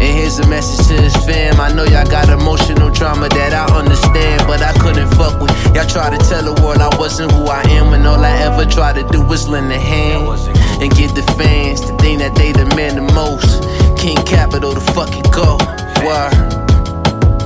And 0.00 0.16
here's 0.16 0.38
a 0.38 0.46
message 0.48 0.88
to 0.88 1.02
his 1.02 1.14
fam. 1.26 1.60
I 1.60 1.70
know 1.72 1.84
y'all 1.84 2.08
got 2.08 2.30
emotional 2.30 2.90
trauma 2.90 3.28
that 3.28 3.52
I 3.52 3.66
understand, 3.76 4.42
but 4.46 4.62
I 4.62 4.72
couldn't 4.80 5.12
fuck 5.14 5.38
with. 5.40 5.52
Y'all 5.74 5.86
try 5.86 6.08
to 6.08 6.16
tell 6.24 6.42
the 6.42 6.56
world 6.62 6.80
I 6.80 6.88
wasn't 6.96 7.32
who 7.32 7.44
I 7.44 7.60
am, 7.76 7.90
when 7.90 8.06
all 8.06 8.24
I 8.24 8.32
ever 8.48 8.64
tried 8.64 8.94
to 8.94 9.04
do 9.12 9.20
was 9.20 9.46
lend 9.48 9.70
a 9.70 9.78
hand 9.78 10.59
and 10.80 10.90
give 10.96 11.14
the 11.14 11.22
fans 11.36 11.80
the 11.82 11.96
thing 11.98 12.18
that 12.18 12.34
they 12.34 12.52
demand 12.52 12.96
the 12.96 13.02
most. 13.12 13.62
King 14.00 14.16
Capital, 14.24 14.72
the 14.72 14.80
fucking 14.92 15.24
go. 15.30 15.58
Word. 16.04 16.32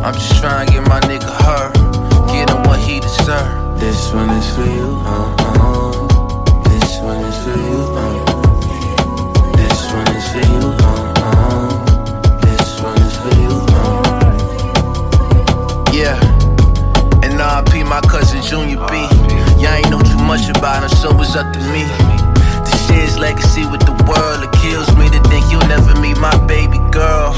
I'm 0.04 0.14
just 0.14 0.38
trying 0.40 0.66
to 0.66 0.72
get 0.72 0.82
my 0.86 1.00
nigga 1.00 1.32
her, 1.42 1.72
get 2.28 2.50
him 2.50 2.62
what 2.64 2.78
he 2.78 3.00
deserve. 3.00 3.80
This 3.80 4.12
one 4.12 4.30
is 4.30 4.54
for 4.54 4.62
you, 4.62 5.00
uh-uh. 5.02 6.62
This 6.68 7.00
one 7.00 7.24
is 7.24 7.36
for 7.42 7.56
you, 7.56 7.80
uh. 7.96 8.24
This 9.56 9.92
one 9.92 10.08
is 10.14 10.28
for 10.30 10.44
you, 10.44 10.60
uh-uh. 10.84 12.38
This 12.44 12.80
one 12.82 12.98
is 13.00 13.16
for 13.16 13.32
you, 13.40 13.54
uh. 13.72 14.30
Yeah. 15.92 16.20
And 17.24 17.40
RP 17.40 17.82
my 17.88 18.00
cousin 18.02 18.42
Junior 18.42 18.76
B. 18.88 19.08
Y'all 19.56 19.72
ain't 19.72 19.90
know 19.90 20.02
too 20.02 20.18
much 20.18 20.48
about 20.50 20.82
him, 20.82 20.90
so 20.90 21.18
it's 21.18 21.34
up 21.34 21.50
to 21.54 21.60
me. 21.72 22.03
His 22.94 23.18
legacy 23.18 23.66
with 23.66 23.82
the 23.82 23.96
world, 24.06 24.44
it 24.46 24.52
kills 24.62 24.88
me 24.96 25.10
to 25.10 25.20
think 25.28 25.50
you'll 25.50 25.66
never 25.66 25.98
meet 26.00 26.18
my 26.18 26.36
baby 26.46 26.78
girl. 26.90 27.34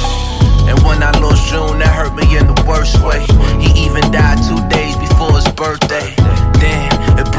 And 0.68 0.78
when 0.82 1.02
I 1.02 1.12
lost 1.18 1.48
June, 1.48 1.78
that 1.78 1.94
hurt 1.94 2.14
me 2.14 2.36
in 2.36 2.46
the 2.46 2.58
worst 2.66 3.00
way. 3.02 3.24
He 3.62 3.70
even 3.86 4.04
died 4.10 4.42
two 4.44 4.60
days 4.68 4.96
before 4.96 5.32
his 5.32 5.48
birthday. 5.54 6.14
Damn, 6.58 6.95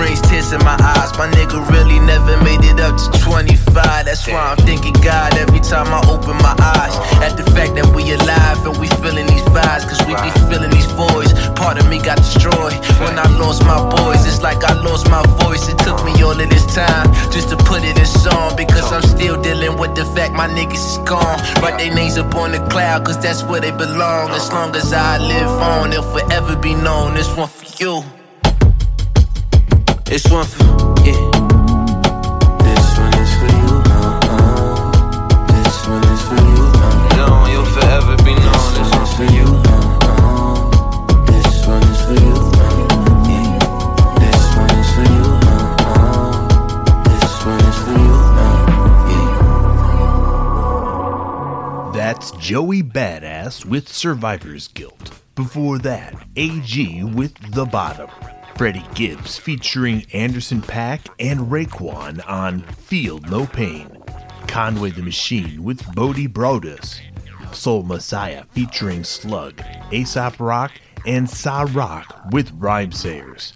it 0.10 0.24
tears 0.30 0.52
in 0.52 0.60
my 0.64 0.78
eyes. 0.80 1.12
My 1.18 1.28
nigga 1.28 1.60
really 1.70 2.00
never 2.00 2.38
made 2.44 2.64
it 2.64 2.80
up 2.80 2.96
to 2.98 3.08
25. 3.20 4.06
That's 4.06 4.28
why 4.28 4.56
I'm 4.56 4.58
thinking 4.66 4.94
God 5.04 5.36
every 5.38 5.60
time 5.60 5.88
I 5.88 6.02
open 6.10 6.38
my 6.40 6.56
eyes. 6.58 6.96
At 7.24 7.38
the 7.38 7.46
fact 7.52 7.76
that 7.76 7.88
we 7.96 8.12
alive 8.14 8.60
and 8.66 8.78
we 8.78 8.88
feeling 9.04 9.28
these 9.28 9.46
vibes, 9.52 9.84
cause 9.90 10.00
we 10.08 10.14
be 10.24 10.32
feeling 10.50 10.72
these 10.72 10.90
voids. 10.96 11.34
Part 11.60 11.80
of 11.80 11.88
me 11.90 12.00
got 12.02 12.18
destroyed 12.18 12.74
when 13.04 13.20
I 13.20 13.28
lost 13.38 13.64
my 13.64 13.78
boys. 13.78 14.26
It's 14.26 14.42
like 14.42 14.64
I 14.64 14.74
lost 14.82 15.10
my 15.10 15.24
voice. 15.44 15.68
It 15.68 15.78
took 15.80 16.04
me 16.06 16.14
all 16.24 16.38
of 16.38 16.50
this 16.50 16.66
time 16.74 17.12
just 17.32 17.50
to 17.50 17.58
put 17.58 17.84
it 17.84 17.98
in 17.98 18.06
song 18.06 18.56
because 18.56 18.92
I'm 18.92 19.04
still 19.04 19.42
dealing 19.42 19.78
with 19.78 19.96
the 19.96 20.06
fact 20.16 20.34
my 20.34 20.48
niggas 20.48 20.84
is 20.94 20.98
gone. 21.10 21.40
Write 21.62 21.78
their 21.78 21.94
names 21.94 22.18
up 22.18 22.34
on 22.36 22.52
the 22.52 22.60
cloud 22.70 23.06
cause 23.06 23.20
that's 23.22 23.44
where 23.44 23.62
they 23.62 23.72
belong. 23.72 24.32
As 24.32 24.52
long 24.52 24.76
as 24.76 24.94
I 24.94 25.18
live 25.18 25.48
on, 25.48 25.90
they'll 25.92 26.04
forever 26.04 26.56
be 26.56 26.74
known. 26.74 27.16
This 27.16 27.30
one 27.36 27.48
for 27.48 27.68
you. 27.84 28.17
This 30.08 30.24
one 30.32 30.46
for 30.46 30.64
yeah. 31.04 31.20
This 32.64 32.98
one 32.98 33.14
is 33.20 33.32
for 33.38 33.50
you, 33.60 33.84
uh-uh. 33.92 34.92
This 35.48 35.78
one 35.86 36.04
is 36.06 36.22
for 36.28 36.36
you, 36.36 36.64
uh. 36.74 37.18
No, 37.18 37.28
you'll 37.52 37.66
forever 37.66 38.16
be 38.24 38.34
known. 38.34 38.74
This 38.74 38.90
one 38.96 39.10
for 39.18 39.26
you, 39.36 39.48
uh-uh. 39.68 40.56
This 41.26 41.68
one 41.68 41.84
is 41.84 42.00
for 42.06 42.14
you, 42.14 42.36
uh. 42.56 43.28
Yeah. 43.28 43.60
This 44.22 44.44
one 44.56 44.72
is 44.80 44.90
for 44.96 45.06
you, 45.12 45.28
uh-uh. 45.44 46.32
This 47.04 47.36
one 47.46 47.60
is 47.60 47.78
for 47.84 47.96
you, 48.00 48.16
uh. 51.90 51.92
That's 51.92 52.32
Joey 52.32 52.82
Badass 52.82 53.66
with 53.66 53.90
Survivor's 53.90 54.70
Guilt. 54.70 55.12
Before 55.36 55.78
that, 55.80 56.16
AG 56.38 57.04
with 57.04 57.34
The 57.54 57.66
Bottom. 57.66 58.10
Freddie 58.58 58.88
Gibbs 58.96 59.38
featuring 59.38 60.04
Anderson 60.14 60.64
Paak 60.64 61.10
and 61.20 61.42
Raekwon 61.52 62.28
on 62.28 62.62
Feel 62.62 63.20
No 63.20 63.46
Pain. 63.46 64.02
Conway 64.48 64.90
the 64.90 65.04
Machine 65.04 65.64
with 65.64 65.86
Bodie 65.94 66.26
Broadus. 66.26 67.00
Sol 67.52 67.84
Messiah 67.84 68.46
featuring 68.54 69.04
Slug, 69.04 69.62
Aesop 69.92 70.40
Rock, 70.40 70.72
and 71.06 71.30
Sa-Roc 71.30 72.32
with 72.32 72.52
Rhymesayers. 72.60 73.54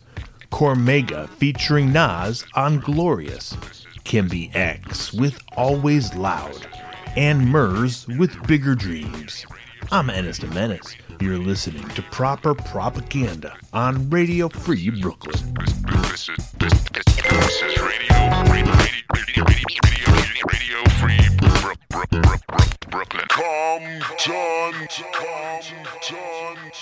Cormega 0.52 1.28
featuring 1.30 1.92
Nas 1.92 2.46
on 2.54 2.80
Glorious. 2.80 3.54
Kembe 4.06 4.56
X 4.56 5.12
with 5.12 5.42
Always 5.58 6.14
Loud. 6.14 6.68
And 7.16 7.50
Murs 7.50 8.08
with 8.08 8.46
Bigger 8.46 8.76
Dreams. 8.76 9.48
I'm 9.92 10.12
Ennis 10.12 10.38
the 10.38 10.48
Menace. 10.50 10.96
You're 11.22 11.38
listening 11.38 11.88
to 11.90 12.02
Proper 12.02 12.56
Propaganda 12.56 13.56
on 13.74 14.10
Radio 14.10 14.50
Free 14.50 14.90
Brooklyn. 14.90 15.54
This 16.10 16.30
is, 16.30 16.52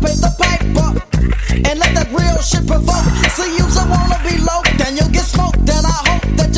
pay 0.00 0.16
the 0.16 0.32
piper, 0.40 0.88
and 1.68 1.78
let 1.78 1.92
that 1.94 2.08
real 2.10 2.40
shit 2.40 2.66
provoke. 2.66 3.04
See, 3.36 3.56
you's 3.56 3.76
a 3.76 3.84
wanna 3.86 4.18
be 4.24 4.36
low, 4.40 4.62
then 4.78 4.96
you'll 4.96 5.12
get 5.12 5.24
smoked. 5.24 5.58
And 5.58 5.84
I 5.86 5.98
hope 6.08 6.24
that 6.36 6.49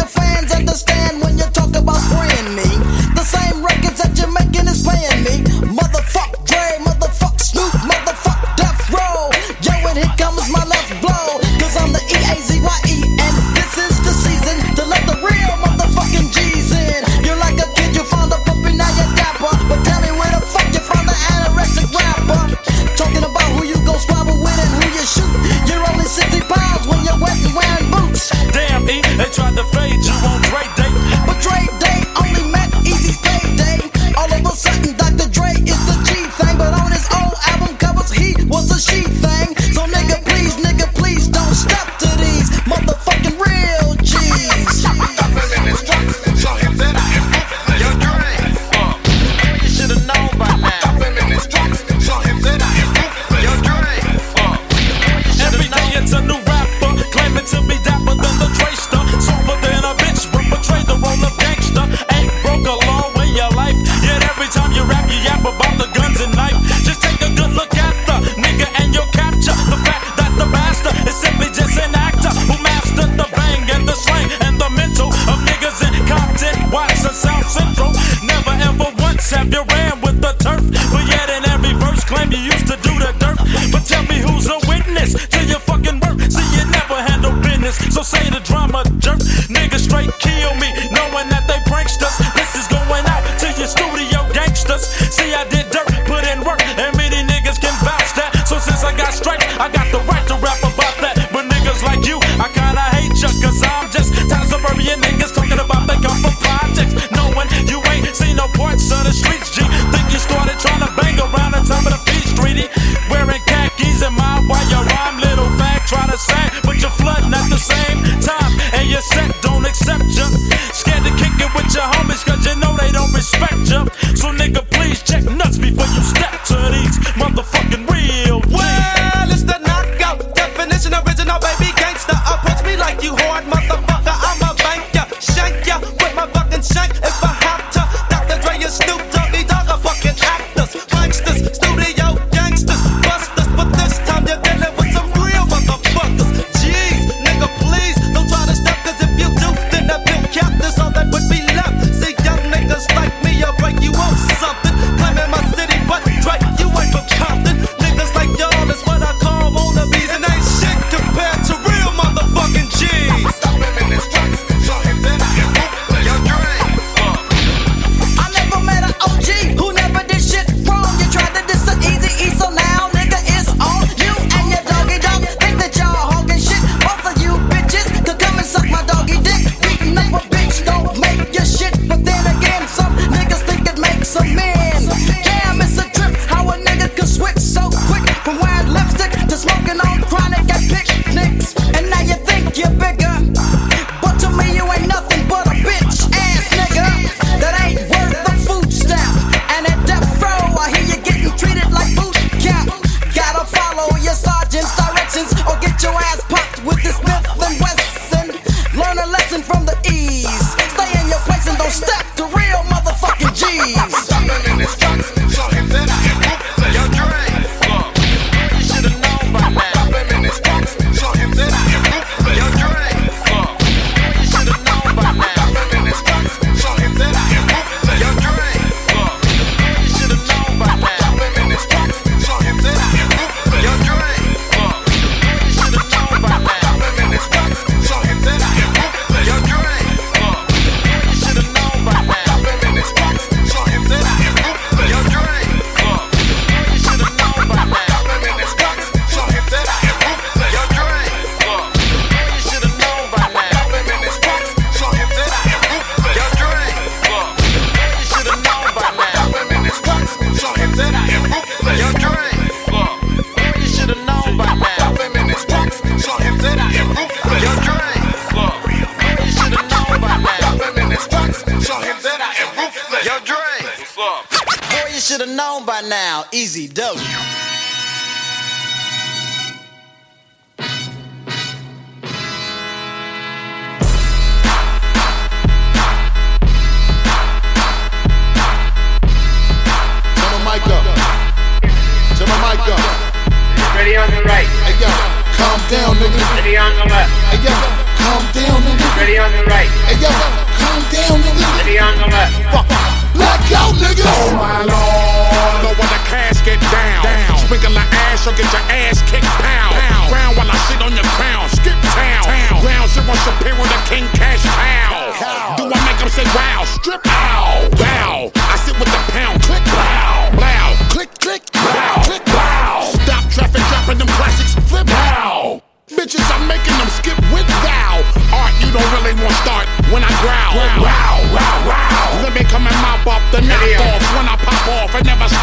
never 335.04 335.41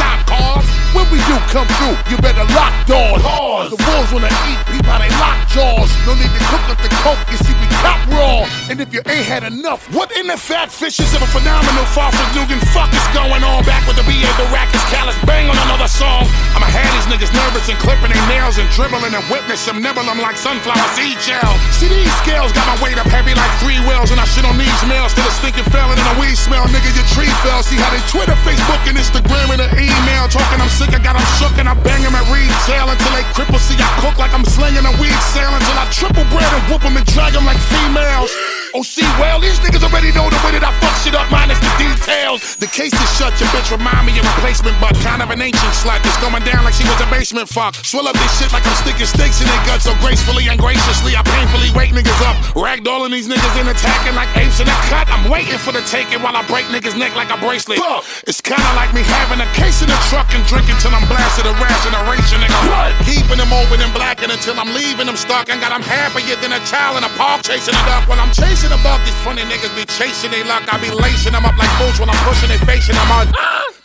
we 1.10 1.18
do 1.26 1.36
come 1.50 1.66
through, 1.82 1.98
you 2.10 2.18
better 2.22 2.46
lock 2.54 2.74
doors. 2.86 3.22
The 3.74 3.80
wolves 3.82 4.10
wanna 4.14 4.30
eat 4.46 4.62
people, 4.70 4.90
how 4.94 5.02
they 5.02 5.10
lock 5.18 5.38
jaws. 5.50 5.90
No 6.06 6.14
need 6.14 6.30
to 6.30 6.44
cook 6.54 6.66
up 6.70 6.78
the 6.82 6.90
coke, 7.02 7.18
you 7.34 7.38
see 7.42 7.54
we 7.58 7.68
cop 7.82 7.98
raw. 8.14 8.46
And 8.70 8.78
if 8.78 8.94
you 8.94 9.02
ain't 9.10 9.26
had 9.26 9.44
enough, 9.44 9.90
What 9.90 10.14
in 10.14 10.28
the 10.30 10.38
fat 10.38 10.70
fishes 10.70 11.10
of 11.18 11.22
a 11.26 11.30
phenomenal 11.34 11.86
far 11.98 12.14
from 12.14 12.28
Dugan 12.38 12.62
fuck 12.70 12.94
is 12.94 13.08
going 13.10 13.42
on? 13.42 13.66
Back 13.66 13.82
with 13.90 13.98
the 13.98 14.06
BA 14.06 14.30
Baracus 14.38 14.86
Callus 14.94 15.18
bang 15.26 15.50
on 15.50 15.58
another 15.66 15.90
song. 15.90 16.30
I'ma 16.54 16.70
have 16.70 16.92
these 16.94 17.10
niggas 17.10 17.34
nervous 17.34 17.66
and 17.74 17.78
clipping 17.82 18.14
their 18.14 18.28
nails 18.30 18.62
and 18.62 18.70
dribbling 18.78 19.18
and 19.18 19.26
witness 19.34 19.66
them 19.66 19.82
nibble 19.82 20.06
them 20.06 20.22
like 20.22 20.38
sunflower 20.38 20.90
seed 20.94 21.18
gel. 21.26 21.58
See 21.74 21.90
these 21.90 22.14
scales 22.22 22.54
got 22.54 22.70
my 22.70 22.78
weight 22.86 23.02
up 23.02 23.10
heavy 23.10 23.34
like 23.34 23.54
three 23.58 23.82
wheels 23.90 24.14
and 24.14 24.22
I 24.22 24.30
shit 24.30 24.46
on 24.46 24.58
these 24.62 24.82
males 24.86 25.18
till 25.18 25.26
the 25.26 25.34
stinking 25.42 25.66
felon 25.74 25.98
and 25.98 26.10
a 26.14 26.16
weed 26.22 26.38
smell. 26.38 26.70
Nigga, 26.70 26.94
your 26.94 27.08
tree 27.18 27.32
fell. 27.42 27.66
See 27.66 27.78
how 27.82 27.90
they 27.90 28.02
Twitter, 28.14 28.38
Facebook, 28.46 28.82
and 28.86 28.94
Instagram 28.94 29.58
and 29.58 29.62
an 29.66 29.72
email 29.74 30.30
talking 30.30 30.62
I'm 30.62 30.70
sick. 30.70 30.99
I 31.00 31.02
got 31.02 31.16
them 31.16 31.24
shook 31.40 31.58
and 31.58 31.70
I 31.70 31.76
bang 31.80 32.04
them 32.04 32.12
at 32.12 32.28
retail 32.28 32.92
until 32.92 33.14
they 33.16 33.24
cripple. 33.32 33.58
See, 33.58 33.80
I 33.80 33.88
cook 34.04 34.20
like 34.20 34.34
I'm 34.34 34.44
slinging 34.44 34.84
a 34.84 34.92
weed 35.00 35.16
sale 35.32 35.56
until 35.56 35.78
I 35.80 35.88
triple 35.96 36.28
bread 36.28 36.52
and 36.52 36.64
whoop 36.68 36.82
them 36.82 36.98
and 36.98 37.06
drag 37.08 37.32
them 37.32 37.46
like 37.46 37.58
females. 37.72 38.59
Oh, 38.70 38.86
see, 38.86 39.08
well, 39.18 39.42
these 39.42 39.58
niggas 39.66 39.82
already 39.82 40.14
know 40.14 40.30
the 40.30 40.38
way 40.46 40.54
that 40.54 40.62
I 40.62 40.70
fuck 40.78 40.94
shit 41.02 41.18
up, 41.18 41.26
minus 41.34 41.58
the 41.58 41.74
details. 41.82 42.54
The 42.62 42.70
case 42.70 42.94
is 42.94 43.10
shut, 43.18 43.34
your 43.42 43.50
bitch 43.50 43.74
remind 43.74 44.06
me 44.06 44.14
of 44.22 44.26
a 44.26 44.30
replacement, 44.38 44.78
but 44.78 44.94
kind 45.02 45.26
of 45.26 45.34
an 45.34 45.42
ancient 45.42 45.74
slut. 45.74 45.98
It's 46.06 46.14
going 46.22 46.46
down 46.46 46.62
like 46.62 46.78
she 46.78 46.86
was 46.86 47.02
a 47.02 47.10
basement 47.10 47.50
fuck. 47.50 47.74
Swell 47.82 48.06
up 48.06 48.14
this 48.14 48.30
shit 48.38 48.54
like 48.54 48.62
I'm 48.70 48.78
sticking 48.78 49.10
stakes 49.10 49.42
in 49.42 49.50
their 49.50 49.64
guts 49.66 49.90
so 49.90 49.94
gracefully 50.06 50.46
and 50.54 50.62
graciously. 50.62 51.18
I 51.18 51.26
painfully 51.26 51.74
wake 51.74 51.98
niggas 51.98 52.22
up, 52.30 52.38
ragdolling 52.54 53.10
these 53.10 53.26
niggas 53.26 53.56
in 53.58 53.66
attacking 53.66 54.14
like 54.14 54.30
apes 54.38 54.62
in 54.62 54.70
a 54.70 54.78
cut. 54.86 55.10
I'm 55.10 55.26
waiting 55.26 55.58
for 55.58 55.74
the 55.74 55.82
taking 55.90 56.22
while 56.22 56.38
I 56.38 56.46
break 56.46 56.70
niggas' 56.70 56.94
neck 56.94 57.18
like 57.18 57.34
a 57.34 57.42
bracelet. 57.42 57.82
Fuck. 57.82 58.06
It's 58.30 58.38
kinda 58.38 58.70
like 58.78 58.94
me 58.94 59.02
having 59.02 59.42
a 59.42 59.50
case 59.58 59.82
in 59.82 59.90
the 59.90 59.98
truck 60.14 60.30
and 60.38 60.46
drinking 60.46 60.78
till 60.78 60.94
I'm 60.94 61.10
blasted 61.10 61.50
a 61.50 61.58
ration 61.58 61.92
a 61.98 62.02
ration 62.06 62.38
nigga. 62.38 62.60
What? 62.70 62.94
Keeping 63.02 63.42
them 63.42 63.50
open 63.50 63.82
and 63.82 63.90
blacking 63.98 64.30
until 64.30 64.62
I'm 64.62 64.70
leaving 64.78 65.10
them 65.10 65.18
stuck 65.18 65.50
and 65.50 65.58
got 65.58 65.74
them 65.74 65.82
happier 65.82 66.38
than 66.38 66.54
a 66.54 66.62
child 66.70 67.02
in 67.02 67.04
a 67.04 67.12
park 67.18 67.42
chasing 67.42 67.74
it 67.74 67.88
up. 67.90 68.06
When 68.06 68.22
I'm 68.22 68.30
chasing 68.30 68.59
a 68.68 68.80
buck, 68.84 69.00
these 69.08 69.16
funny 69.24 69.48
niggas 69.48 69.72
be 69.72 69.88
chasing 69.96 70.32
they 70.36 70.44
luck. 70.44 70.68
I 70.68 70.76
be 70.84 70.92
lacing 70.92 71.32
them 71.32 71.48
up 71.48 71.56
like 71.56 71.72
boots 71.80 72.04
when 72.04 72.12
I'm 72.12 72.20
pushing 72.28 72.52
they 72.52 72.60
facing 72.68 73.00
them 73.00 73.10
on. 73.16 73.32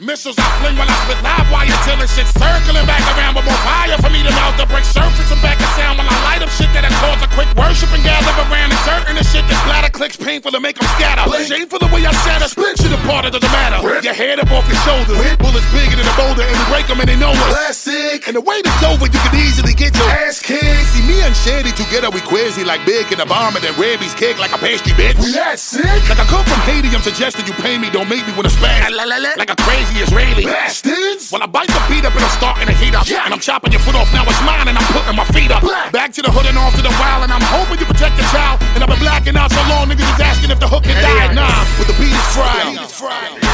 Missiles 0.03 0.35
I 0.35 0.43
fling 0.59 0.75
when 0.75 0.91
I 0.91 0.97
spit 1.07 1.23
live 1.23 1.47
wire 1.55 1.71
till 1.87 1.95
the 1.95 2.11
shit 2.11 2.27
circling 2.35 2.83
back 2.83 3.01
around 3.15 3.39
with 3.39 3.47
more 3.47 3.63
fire 3.63 3.95
for 4.03 4.11
me 4.11 4.27
to 4.27 4.33
melt 4.35 4.59
the 4.59 4.67
brick 4.67 4.83
surface 4.83 5.31
and 5.31 5.39
back 5.39 5.55
and 5.55 5.71
sound 5.79 6.03
when 6.03 6.07
I 6.11 6.17
light 6.27 6.43
up 6.43 6.51
shit 6.51 6.67
that'll 6.75 6.91
cause 6.99 7.23
a 7.23 7.31
quick 7.31 7.47
worship 7.55 7.95
and 7.95 8.03
gather 8.03 8.35
around 8.51 8.75
and 8.75 8.83
certain 8.83 9.15
the 9.15 9.23
shit 9.23 9.47
that 9.47 9.55
splatter 9.63 9.95
clicks 9.95 10.19
painful 10.19 10.51
to 10.51 10.59
make 10.59 10.75
them 10.83 10.91
scatter. 10.99 11.23
Shameful 11.47 11.79
the 11.79 11.87
way 11.95 12.03
I 12.03 12.11
shatter, 12.27 12.51
split 12.51 12.75
shit 12.75 12.91
apart, 12.91 13.31
it 13.31 13.39
doesn't 13.39 13.55
matter. 13.55 13.79
Your 14.03 14.19
head 14.19 14.43
up 14.43 14.51
off 14.51 14.67
your 14.67 14.81
shoulders, 14.83 15.15
bullets 15.39 15.69
bigger 15.71 15.95
than 15.95 16.11
a 16.11 16.17
boulder 16.19 16.43
and 16.43 16.59
we 16.59 16.67
break 16.75 16.91
them 16.91 16.99
and 16.99 17.07
they 17.07 17.17
know 17.17 17.31
us. 17.31 17.55
Classic. 17.55 18.27
And 18.27 18.35
the 18.35 18.43
way 18.43 18.67
it's 18.67 18.83
over, 18.83 19.07
you 19.07 19.21
can 19.23 19.35
easily 19.39 19.79
get 19.79 19.95
your 19.95 20.11
ass 20.27 20.43
kicked. 20.43 20.91
See 20.91 21.07
me 21.07 21.23
and 21.23 21.37
Shady 21.47 21.71
together, 21.71 22.11
we 22.11 22.19
quizzy 22.27 22.67
like 22.67 22.83
big 22.83 23.15
in 23.15 23.23
the 23.23 23.29
bomb 23.31 23.55
and 23.55 23.63
then 23.63 23.79
rabies 23.79 24.13
kick 24.19 24.43
like 24.43 24.51
a 24.51 24.59
pastry 24.65 24.97
bitch. 24.97 25.21
We 25.21 25.37
that 25.37 25.61
sick? 25.61 25.85
Like 26.09 26.17
I 26.17 26.25
come 26.25 26.41
from 26.49 26.61
Haiti, 26.65 26.89
I'm 26.97 27.05
suggesting 27.05 27.45
you 27.45 27.53
pay 27.61 27.77
me, 27.77 27.93
don't 27.93 28.09
make 28.09 28.25
me 28.25 28.33
wanna 28.33 28.49
spaz. 28.49 28.89
Like 29.37 29.53
a 29.53 29.59
crazy 29.61 30.01
Israeli. 30.01 30.49
Bastards. 30.49 31.29
Well, 31.29 31.45
I 31.45 31.47
bite 31.47 31.69
the 31.69 31.81
beat 31.85 32.09
up 32.09 32.17
and 32.17 32.25
I'm 32.25 32.33
starting 32.33 32.65
to 32.73 32.77
heat 32.81 32.97
up. 32.97 33.05
And 33.05 33.37
I'm 33.37 33.45
chopping 33.45 33.77
your 33.77 33.85
foot 33.85 33.95
off, 33.95 34.09
now 34.17 34.25
it's 34.25 34.41
mine 34.41 34.73
and 34.73 34.77
I'm 34.81 34.89
putting 34.89 35.13
my 35.13 35.29
feet 35.37 35.53
up. 35.53 35.61
Back 35.93 36.17
to 36.17 36.25
the 36.25 36.33
hood 36.33 36.49
and 36.49 36.57
off 36.57 36.73
to 36.81 36.83
the 36.83 36.95
wild, 36.97 37.29
and 37.29 37.33
I'm 37.33 37.45
hoping 37.53 37.77
you 37.77 37.85
protect 37.85 38.17
your 38.17 38.29
child. 38.33 38.65
And 38.73 38.81
I've 38.81 38.89
been 38.89 39.05
blacking 39.05 39.37
out 39.37 39.53
so 39.53 39.61
long, 39.69 39.93
niggas 39.93 40.09
is 40.09 40.21
asking 40.21 40.49
if 40.49 40.59
the 40.59 40.69
hook 40.69 40.89
can 40.89 40.97
die. 40.97 41.37
Nah, 41.37 41.45
but 41.77 41.85
the 41.85 41.97
beat 42.01 42.17
is 42.17 42.29
fried. 42.33 42.81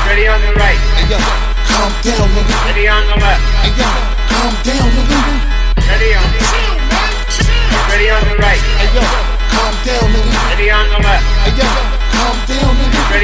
Ready 0.07 0.31
on 0.31 0.39
the 0.47 0.55
right. 0.55 0.79
Hey 0.95 1.11
yo, 1.11 1.19
calm 1.67 1.91
down, 2.07 2.27
nigga. 2.39 2.55
Ready 2.71 2.87
on 2.87 3.03
the 3.11 3.17
left. 3.19 3.43
Hey 3.67 3.75
yo, 3.75 4.20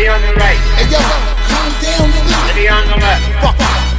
nigga. 0.06 0.14
On 0.14 0.22
the 0.22 0.34
right. 0.38 0.60
Hey 0.78 0.86
yo, 0.90 1.02
calm 1.50 1.70
down, 1.82 2.06
nigga. 2.10 2.46
Ready 2.48 2.68
on 2.68 2.84
the 2.86 2.96
left. 3.02 3.22
Fuck, 3.42 3.56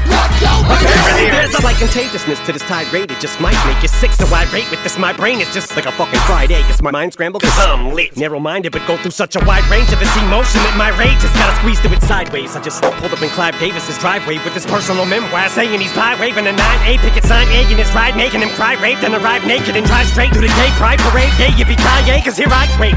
black 0.08 0.32
out, 0.44 0.64
nigga. 0.64 1.32
There's 1.32 1.56
a 1.56 1.62
slight 1.62 1.78
contagiousness 1.78 2.40
to 2.46 2.54
this 2.54 2.64
tirade. 2.64 3.12
It 3.12 3.20
just 3.20 3.40
might 3.40 3.58
make 3.68 3.82
you 3.82 3.88
sick, 3.88 4.12
so 4.12 4.26
I 4.34 4.46
rate 4.52 4.70
with 4.72 4.82
this. 4.84 4.98
My 4.98 5.12
brain 5.12 5.42
is 5.42 5.52
just 5.54 5.76
like 5.76 5.86
a 5.86 5.92
fucking 5.92 6.20
fried 6.22 6.52
egg. 6.52 6.64
It's 6.70 6.82
my 6.82 6.92
mind 6.92 7.14
scrambled, 7.14 7.44
cause 7.44 7.58
I'm 7.60 7.94
lit. 7.94 8.16
Narrow 8.16 8.40
minded, 8.40 8.72
but 8.72 8.86
go 8.88 8.98
through 8.98 9.12
such 9.12 9.36
a 9.36 9.44
wide 9.46 9.68
range 9.70 9.92
of 9.92 10.00
this 10.00 10.14
emotion 10.18 10.64
that 10.64 10.76
my 10.78 10.90
rage 10.98 11.20
has 11.22 11.34
gotta 11.36 11.56
squeeze 11.60 11.80
through 11.80 11.98
it 11.98 12.04
sideways. 12.04 12.56
I 12.56 12.62
just 12.62 12.82
pulled 12.82 13.12
up 13.12 13.22
in 13.22 13.30
Clive 13.30 13.60
Davis's 13.60 13.98
driveway 14.00 14.38
with 14.44 14.54
his 14.54 14.66
personal 14.66 15.06
memoir 15.06 15.50
saying 15.50 15.80
he's 15.80 15.94
pie 15.94 16.20
waving 16.20 16.48
a 16.48 16.54
9A 16.54 16.98
picket 17.04 17.24
sign, 17.26 17.48
egging 17.50 17.78
his 17.78 17.92
ride, 17.94 18.16
making 18.16 18.42
him 18.42 18.50
cry, 18.56 18.80
raped, 18.82 19.04
and 19.04 19.14
arrive 19.14 19.46
naked 19.46 19.76
and 19.76 19.86
drive 19.86 20.08
straight 20.08 20.32
through 20.32 20.48
the 20.48 20.56
gay 20.56 20.72
pride 20.80 21.00
parade. 21.00 21.32
Yeah, 21.40 21.56
you 21.56 21.66
be 21.66 21.76
Kanye, 21.76 22.24
cause 22.24 22.38
here 22.38 22.50
I 22.50 22.66
wait. 22.80 22.96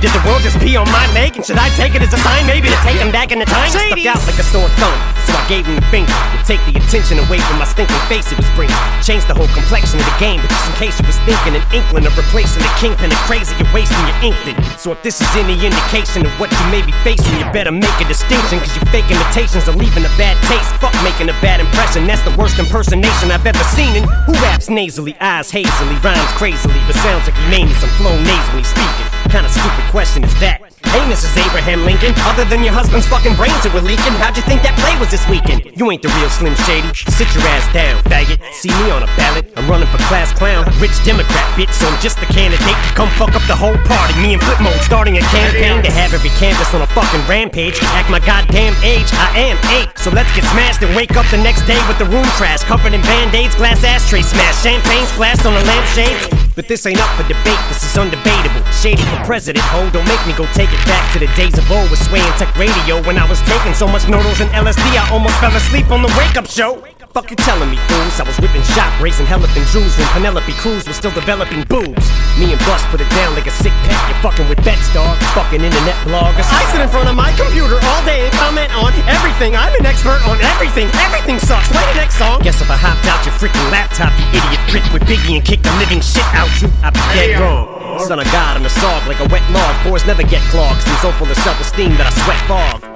Did 0.00 0.12
the 0.12 0.22
world 0.28 0.42
just 0.44 0.60
pee 0.60 0.76
on 0.76 0.88
my 0.92 1.06
leg? 1.16 1.36
And 1.36 1.44
should 1.44 1.56
I 1.56 1.68
take 1.76 1.96
it 1.96 2.02
as 2.02 2.12
a 2.12 2.20
sign 2.20 2.46
maybe 2.46 2.68
to 2.68 2.80
take 2.84 3.00
him 3.00 3.10
back 3.10 3.32
in 3.32 3.38
the 3.38 3.48
time? 3.48 3.68
I 3.68 3.88
stuck 3.88 4.04
out 4.04 4.20
like 4.28 4.36
a 4.36 4.46
sore 4.46 4.68
thumb, 4.76 4.98
so 5.24 5.32
I 5.32 5.42
gave 5.48 5.64
him 5.64 5.76
the 5.80 5.86
finger 5.88 6.12
to 6.12 6.40
take 6.44 6.60
the 6.68 6.76
attention 6.76 7.18
away 7.24 7.40
from 7.40 7.56
my 7.56 7.64
stinking 7.64 8.04
face 8.04 8.28
it 8.28 8.36
was 8.36 8.48
bringing. 8.52 8.76
Changed 9.00 9.28
the 9.28 9.36
whole 9.36 9.48
complexion 9.56 9.96
of 10.00 10.06
the 10.06 10.18
game, 10.20 10.44
but 10.44 10.52
just 10.52 10.68
in 10.68 10.74
case 10.76 10.94
you 11.00 11.06
was 11.08 11.16
thinking, 11.24 11.56
an 11.56 11.64
inkling 11.72 12.04
of 12.04 12.12
replacing 12.20 12.60
the 12.60 12.72
kingpin 12.76 13.08
of 13.08 13.20
crazy, 13.24 13.56
you're 13.56 13.70
wasting 13.72 14.00
your 14.04 14.34
inkling. 14.34 14.58
So 14.76 14.92
if 14.92 15.00
this 15.00 15.20
is 15.20 15.30
any 15.40 15.56
indication 15.56 16.28
of 16.28 16.32
what 16.36 16.52
you 16.52 16.64
may 16.68 16.84
be 16.84 16.92
facing, 17.00 17.32
you 17.40 17.46
better 17.52 17.72
make 17.72 17.96
a 17.96 18.06
distinction, 18.08 18.60
cause 18.60 18.76
your 18.76 18.88
fake 18.92 19.08
imitations 19.08 19.64
are 19.72 19.76
leaving 19.76 20.04
a 20.04 20.12
bad 20.20 20.36
taste. 20.48 20.68
Fuck 20.84 20.92
making 21.00 21.32
a 21.32 21.36
bad 21.40 21.64
impression, 21.64 22.04
that's 22.04 22.24
the 22.28 22.34
worst 22.36 22.60
impersonation 22.60 23.32
I've 23.32 23.48
ever 23.48 23.64
seen. 23.72 23.96
And 23.96 24.06
who 24.28 24.36
raps 24.44 24.68
nasally, 24.68 25.16
eyes 25.20 25.48
hazily, 25.48 25.96
rhymes 26.04 26.32
crazily, 26.36 26.76
but 26.84 26.96
sounds 27.00 27.24
like 27.24 27.36
he 27.40 27.46
named 27.48 27.72
me 27.72 27.76
some 27.80 27.92
flow 27.96 28.16
nasally 28.20 28.64
speaking. 28.64 29.03
Kinda 29.30 29.48
stupid 29.48 29.84
question 29.90 30.24
is 30.24 30.34
that? 30.40 30.60
Hey, 30.94 31.02
Mrs. 31.10 31.34
Abraham 31.34 31.82
Lincoln, 31.82 32.14
other 32.22 32.46
than 32.46 32.62
your 32.62 32.70
husband's 32.70 33.02
fucking 33.10 33.34
brains 33.34 33.58
that 33.66 33.74
were 33.74 33.82
leaking, 33.82 34.14
how'd 34.22 34.38
you 34.38 34.46
think 34.46 34.62
that 34.62 34.78
play 34.78 34.94
was 35.02 35.10
this 35.10 35.26
weekend? 35.26 35.66
You 35.74 35.90
ain't 35.90 36.06
the 36.06 36.12
real 36.14 36.30
Slim 36.30 36.54
Shady. 36.62 36.86
Sit 37.10 37.26
your 37.34 37.42
ass 37.50 37.66
down, 37.74 37.98
faggot. 38.06 38.38
See 38.54 38.70
me 38.70 38.94
on 38.94 39.02
a 39.02 39.10
ballot. 39.18 39.50
I'm 39.58 39.66
running 39.66 39.90
for 39.90 39.98
class 40.06 40.30
clown. 40.30 40.62
Rich 40.78 41.02
Democrat, 41.02 41.42
bitch, 41.58 41.74
so 41.74 41.90
I'm 41.90 41.98
just 41.98 42.22
the 42.22 42.30
candidate 42.30 42.62
to 42.62 42.92
come 42.94 43.10
fuck 43.18 43.34
up 43.34 43.42
the 43.50 43.58
whole 43.58 43.74
party. 43.90 44.14
Me 44.22 44.38
and 44.38 44.42
Flip 44.46 44.62
Mode 44.62 44.78
starting 44.86 45.18
a 45.18 45.24
campaign 45.34 45.82
to 45.82 45.90
have 45.90 46.14
every 46.14 46.30
canvas 46.38 46.70
on 46.70 46.86
a 46.86 46.90
fucking 46.94 47.26
rampage. 47.26 47.82
Act 47.98 48.06
my 48.06 48.22
goddamn 48.22 48.78
age, 48.86 49.10
I 49.18 49.50
am 49.50 49.58
eight. 49.74 49.90
So 49.98 50.14
let's 50.14 50.30
get 50.30 50.46
smashed 50.54 50.86
and 50.86 50.94
wake 50.94 51.18
up 51.18 51.26
the 51.34 51.42
next 51.42 51.66
day 51.66 51.80
with 51.90 51.98
the 51.98 52.06
room 52.06 52.26
trash. 52.38 52.62
Covered 52.62 52.94
in 52.94 53.02
band-aids, 53.02 53.58
glass 53.58 53.82
ashtray 53.82 54.22
smash. 54.22 54.62
Champagne 54.62 55.06
splashed 55.10 55.42
on 55.42 55.58
the 55.58 55.64
lampshades. 55.66 56.53
But 56.54 56.68
this 56.68 56.86
ain't 56.86 57.00
up 57.00 57.10
for 57.16 57.26
debate, 57.26 57.58
this 57.66 57.82
is 57.82 57.98
undebatable. 57.98 58.62
Shady 58.70 59.02
for 59.02 59.18
president, 59.24 59.64
ho, 59.74 59.90
don't 59.90 60.06
make 60.06 60.24
me 60.24 60.32
go 60.34 60.46
take 60.54 60.70
it 60.72 60.78
back 60.86 61.12
to 61.12 61.18
the 61.18 61.26
days 61.34 61.58
of 61.58 61.68
old 61.70 61.90
with 61.90 61.98
Sway 61.98 62.20
and 62.20 62.34
Tech 62.38 62.54
Radio 62.56 63.02
when 63.02 63.18
I 63.18 63.28
was 63.28 63.40
taking 63.42 63.74
so 63.74 63.88
much 63.88 64.08
noodles 64.08 64.40
and 64.40 64.50
LSD 64.50 64.86
I 64.94 65.10
almost 65.10 65.34
fell 65.40 65.54
asleep 65.54 65.90
on 65.90 66.02
the 66.02 66.14
wake 66.16 66.36
up 66.36 66.46
show. 66.46 66.78
Fuck 67.14 67.30
you 67.30 67.38
telling 67.38 67.70
me, 67.70 67.78
fools? 67.86 68.18
I 68.18 68.26
was 68.26 68.34
whipping 68.42 68.66
shop, 68.74 68.90
raising 68.98 69.22
hell 69.22 69.38
up 69.38 69.54
in 69.54 69.62
Jews 69.70 69.94
when 69.94 70.06
Penelope 70.10 70.50
Cruz 70.58 70.82
was 70.90 70.98
still 70.98 71.14
developing 71.14 71.62
boobs. 71.70 72.10
Me 72.42 72.50
and 72.50 72.58
Bus 72.66 72.82
put 72.90 72.98
it 72.98 73.06
down 73.14 73.38
like 73.38 73.46
a 73.46 73.54
sick 73.54 73.70
pet. 73.86 73.94
You're 74.10 74.18
fucking 74.18 74.50
with 74.50 74.58
bets, 74.66 74.90
dog. 74.90 75.14
Fucking 75.38 75.62
internet 75.62 75.94
bloggers. 76.02 76.42
I 76.50 76.66
sit 76.74 76.82
in 76.82 76.90
front 76.90 77.06
of 77.06 77.14
my 77.14 77.30
computer 77.38 77.78
all 77.78 78.02
day 78.02 78.26
and 78.26 78.34
comment 78.34 78.74
on 78.74 78.90
everything. 79.06 79.54
I'm 79.54 79.70
an 79.78 79.86
expert 79.86 80.18
on 80.26 80.42
everything. 80.42 80.90
Everything 81.06 81.38
sucks. 81.38 81.70
Play 81.70 81.86
the 81.94 82.02
next 82.02 82.18
song. 82.18 82.42
Guess 82.42 82.58
if 82.58 82.68
I 82.68 82.74
hopped 82.74 83.06
out 83.06 83.22
your 83.22 83.34
freaking 83.38 83.62
laptop, 83.70 84.10
you 84.18 84.26
idiot 84.34 84.62
prick 84.66 84.84
with 84.90 85.06
Biggie 85.06 85.38
and 85.38 85.44
kicked 85.46 85.62
the 85.62 85.74
living 85.78 86.02
shit 86.02 86.26
out 86.34 86.50
you, 86.58 86.66
I'd 86.82 86.98
be 86.98 87.00
dead 87.14 87.38
wrong. 87.38 87.70
Son 88.02 88.18
of 88.18 88.26
God, 88.34 88.58
I'm 88.58 88.66
a 88.66 88.72
sog 88.82 89.06
like 89.06 89.22
a 89.22 89.28
wet 89.30 89.46
log. 89.54 89.70
Pores 89.86 90.02
never 90.02 90.26
get 90.26 90.42
clogged. 90.50 90.82
I'm 90.82 90.98
so 90.98 91.14
full 91.14 91.30
of 91.30 91.38
self-esteem 91.46 91.94
that 91.94 92.10
I 92.10 92.12
sweat 92.26 92.42
fog. 92.50 92.93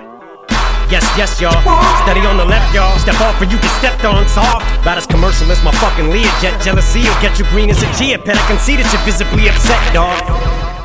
Yes, 0.89 1.05
yes, 1.21 1.37
y'all. 1.37 1.53
Steady 2.09 2.25
on 2.25 2.41
the 2.41 2.49
left, 2.49 2.73
y'all. 2.73 2.97
Step 2.97 3.21
off 3.21 3.37
or 3.37 3.45
you 3.45 3.61
get 3.61 3.69
stepped 3.77 4.09
on. 4.09 4.25
Soft. 4.27 4.65
About 4.81 4.97
as 4.97 5.07
commercial 5.07 5.45
as 5.53 5.63
my 5.63 5.73
fucking 5.85 6.09
Learjet. 6.09 6.57
Jealousy 6.65 7.05
will 7.05 7.21
get 7.21 7.39
you 7.39 7.45
green 7.53 7.69
as 7.69 7.83
a 7.85 7.89
Chia 7.93 8.17
pet. 8.17 8.41
I 8.41 8.45
can 8.49 8.57
see 8.57 8.73
that 8.81 8.89
you're 8.89 9.05
visibly 9.05 9.53
upset, 9.53 9.77
dog. 9.93 10.17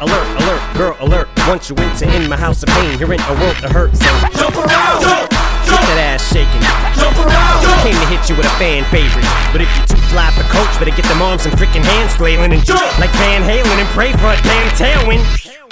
Alert, 0.04 0.28
alert, 0.43 0.64
girl, 0.76 0.95
alert. 0.99 1.28
Once 1.47 1.72
you 1.72 1.76
enter 1.80 2.04
in 2.20 2.28
my 2.28 2.36
house 2.36 2.60
of 2.64 2.70
pain, 2.76 2.99
you're 2.99 3.16
in 3.16 3.24
a 3.24 3.36
world 3.39 3.56
of 3.64 3.72
hurt. 3.72 3.95
So 3.95 4.12
jump 4.36 4.60
around, 4.60 5.08
jump, 5.08 5.32
Get 5.72 5.80
that 5.95 6.20
ass 6.20 6.24
shaking. 6.28 6.64
Jump 6.99 7.16
around. 7.24 7.64
Came 7.88 7.95
to 7.95 8.08
hit 8.12 8.28
you 8.28 8.36
with 8.36 8.43
a 8.43 8.56
fan 8.60 8.84
favorite. 8.91 9.24
But 9.56 9.64
if 9.64 9.72
you're 9.72 9.88
too 9.95 10.04
fly 10.12 10.28
for 10.36 10.43
coach, 10.51 10.68
better 10.84 10.91
get 10.91 11.08
them 11.08 11.24
arms 11.24 11.47
and 11.47 11.56
freaking 11.56 11.84
hands 11.84 12.12
flailing 12.20 12.51
and 12.51 12.60
jump 12.68 12.84
like 12.99 13.12
Van 13.24 13.39
Halen 13.39 13.80
and 13.80 13.88
pray 13.95 14.12
for 14.20 14.36
a 14.36 14.39
damn 14.43 14.68
tailwind. 14.76 15.24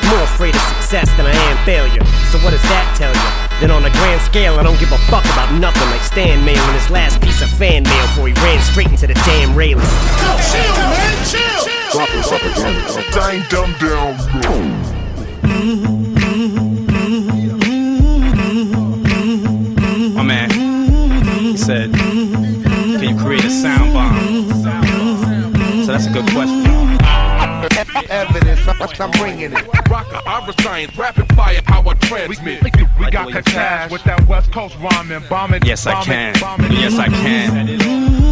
More 0.08 0.24
afraid 0.24 0.56
of 0.56 0.64
success 0.80 1.12
than 1.20 1.28
I 1.28 1.36
am 1.52 1.60
failure. 1.68 2.04
So 2.32 2.40
what 2.40 2.56
does 2.56 2.64
that 2.72 2.88
tell 2.96 3.12
you? 3.12 3.41
Then 3.62 3.70
on 3.70 3.86
a 3.86 3.92
grand 3.92 4.20
scale, 4.22 4.56
I 4.56 4.64
don't 4.64 4.80
give 4.80 4.92
a 4.92 4.98
fuck 5.06 5.24
about 5.24 5.54
nothing 5.60 5.88
like 5.92 6.02
Stan 6.02 6.44
mailing 6.44 6.74
his 6.74 6.90
last 6.90 7.22
piece 7.22 7.44
of 7.44 7.50
fan 7.52 7.84
mail 7.84 8.08
before 8.08 8.28
he 8.28 8.34
ran 8.42 8.60
straight 8.64 8.88
into 8.88 9.06
the 9.06 9.14
damn 9.14 9.56
railing. 9.56 9.86
Chill, 10.50 10.74
man, 10.82 11.26
chill. 11.30 11.62
Drop 11.92 12.10
this 12.10 12.32
up 12.32 12.42
again. 12.42 12.82
Dang 13.14 13.46
dumb 13.50 13.76
down. 13.78 14.18
My 20.16 20.24
man, 20.24 20.50
he 21.40 21.56
said, 21.56 21.94
Can 21.94 23.04
you 23.04 23.16
create 23.24 23.46
a 23.46 23.50
sound 23.52 23.94
bomb? 23.94 24.50
So 25.86 25.92
that's 25.92 26.08
a 26.08 26.10
good 26.12 26.28
question. 26.32 26.71
Evidence, 28.10 29.00
I'm 29.00 29.12
bringing 29.12 29.52
it. 29.54 29.66
Rakaa, 29.92 30.22
Iriscience, 30.24 30.98
rapid 30.98 31.34
fire, 31.36 31.62
how 31.66 31.82
I 31.88 31.94
transmit. 31.96 32.64
We 32.64 33.10
got 33.10 33.30
Kataz 33.30 33.92
with 33.92 34.04
that 34.04 34.26
West 34.28 34.52
Coast 34.52 34.78
rhyming, 34.80 35.24
bombing. 35.30 35.62
Yes, 35.66 35.88
I 35.88 36.04
can. 36.04 36.36
Yes, 36.72 36.98
I 36.98 37.08
can. 37.08 37.91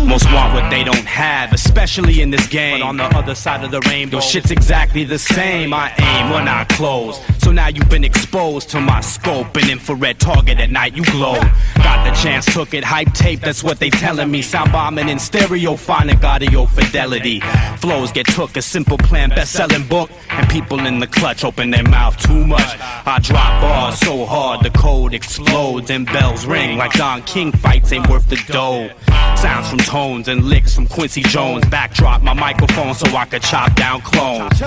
Most 0.10 0.26
want 0.34 0.56
what 0.56 0.72
they 0.72 0.84
don't 0.84 1.06
have, 1.06 1.54
especially 1.54 2.22
in 2.22 2.32
this 2.32 2.48
game. 2.48 2.80
But 2.80 2.86
on 2.88 2.98
the 2.98 3.04
other 3.16 3.36
side 3.36 3.64
of 3.64 3.70
the 3.70 3.80
rainbow, 3.82 4.20
shit's 4.20 4.50
exactly 4.50 5.04
the 5.04 5.20
same. 5.20 5.72
I 5.72 5.94
aim 6.00 6.32
when 6.32 6.48
I 6.48 6.64
close. 6.64 7.20
So 7.38 7.52
now 7.52 7.68
you've 7.68 7.90
been 7.90 8.04
exposed 8.04 8.70
to 8.70 8.82
my 8.82 9.02
scope. 9.02 9.56
An 9.56 9.70
infrared 9.70 10.20
target 10.20 10.60
at 10.60 10.72
night, 10.72 10.98
you 10.98 11.04
glow. 11.06 11.40
Got 11.76 12.10
the 12.10 12.22
chance, 12.24 12.52
took 12.52 12.74
it. 12.74 12.84
Hype 12.84 13.14
tape, 13.14 13.42
that's 13.42 13.64
what 13.64 13.80
they 13.80 13.92
telling 13.92 14.32
me. 14.32 14.42
Sound 14.42 14.72
bombing 14.72 15.10
in 15.10 15.20
stereo, 15.20 15.76
finding 15.76 16.26
audio 16.26 16.66
fidelity. 16.66 17.42
Flows 17.78 18.12
get 18.12 18.26
took, 18.26 18.58
a 18.58 18.64
simple 18.64 18.98
plan, 18.98 19.30
best 19.30 19.52
selling 19.52 19.88
book. 19.88 20.10
And 20.32 20.50
people 20.50 20.88
in 20.88 20.98
the 21.00 21.08
clutch 21.08 21.44
open 21.44 21.70
their 21.70 21.84
mouth 21.84 22.18
too 22.18 22.48
much. 22.48 22.78
I 23.06 23.20
drop 23.22 23.62
bars 23.62 24.00
so 24.00 24.26
hard, 24.26 24.64
the 24.64 24.72
code 24.72 25.14
explodes 25.14 25.92
and 25.92 26.08
bells 26.08 26.48
ring 26.48 26.78
like 26.78 26.94
Don 26.94 27.22
King 27.24 27.52
fights 27.52 27.92
ain't 27.92 28.10
worth 28.10 28.28
the 28.28 28.38
dough. 28.48 28.90
Sounds 29.36 29.70
from 29.70 29.80
and 30.00 30.46
licks 30.46 30.74
from 30.74 30.88
Quincy 30.88 31.22
Jones. 31.24 31.66
Backdrop 31.66 32.22
my 32.22 32.34
microphone 32.34 32.94
so 32.94 33.06
I 33.18 33.26
could 33.26 33.42
chop 33.42 33.76
down 33.76 34.00
clones. 34.00 34.62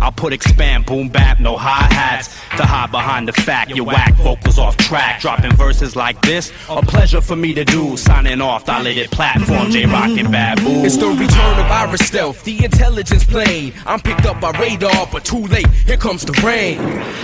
I'll 0.00 0.12
put 0.12 0.32
expand, 0.32 0.86
boom 0.86 1.10
bap, 1.10 1.40
no 1.40 1.58
hi 1.58 1.92
hats 1.92 2.28
to 2.56 2.64
hide 2.64 2.90
behind 2.90 3.28
the 3.28 3.34
fact 3.34 3.70
you 3.70 3.84
whack 3.84 4.14
vocals 4.14 4.58
off 4.58 4.78
track. 4.78 5.20
Dropping 5.20 5.52
verses 5.56 5.94
like 5.94 6.18
this, 6.22 6.52
a 6.70 6.80
pleasure 6.80 7.20
for 7.20 7.36
me 7.36 7.52
to 7.52 7.66
do. 7.66 7.98
Signing 7.98 8.40
off, 8.40 8.64
dilated 8.64 9.10
platform, 9.10 9.70
J 9.70 9.84
Rock 9.84 10.08
and 10.16 10.32
Babu. 10.32 10.84
It's 10.86 10.96
the 10.96 11.08
return 11.08 11.58
of 11.58 11.66
Iris 11.66 12.06
Stealth, 12.06 12.42
the 12.44 12.64
intelligence 12.64 13.24
plane. 13.24 13.74
I'm 13.84 14.00
picked 14.00 14.24
up 14.24 14.40
by 14.40 14.52
radar, 14.58 15.06
but 15.12 15.22
too 15.22 15.44
late, 15.48 15.68
here 15.84 15.98
comes 15.98 16.24
the 16.24 16.32
rain. 16.42 16.78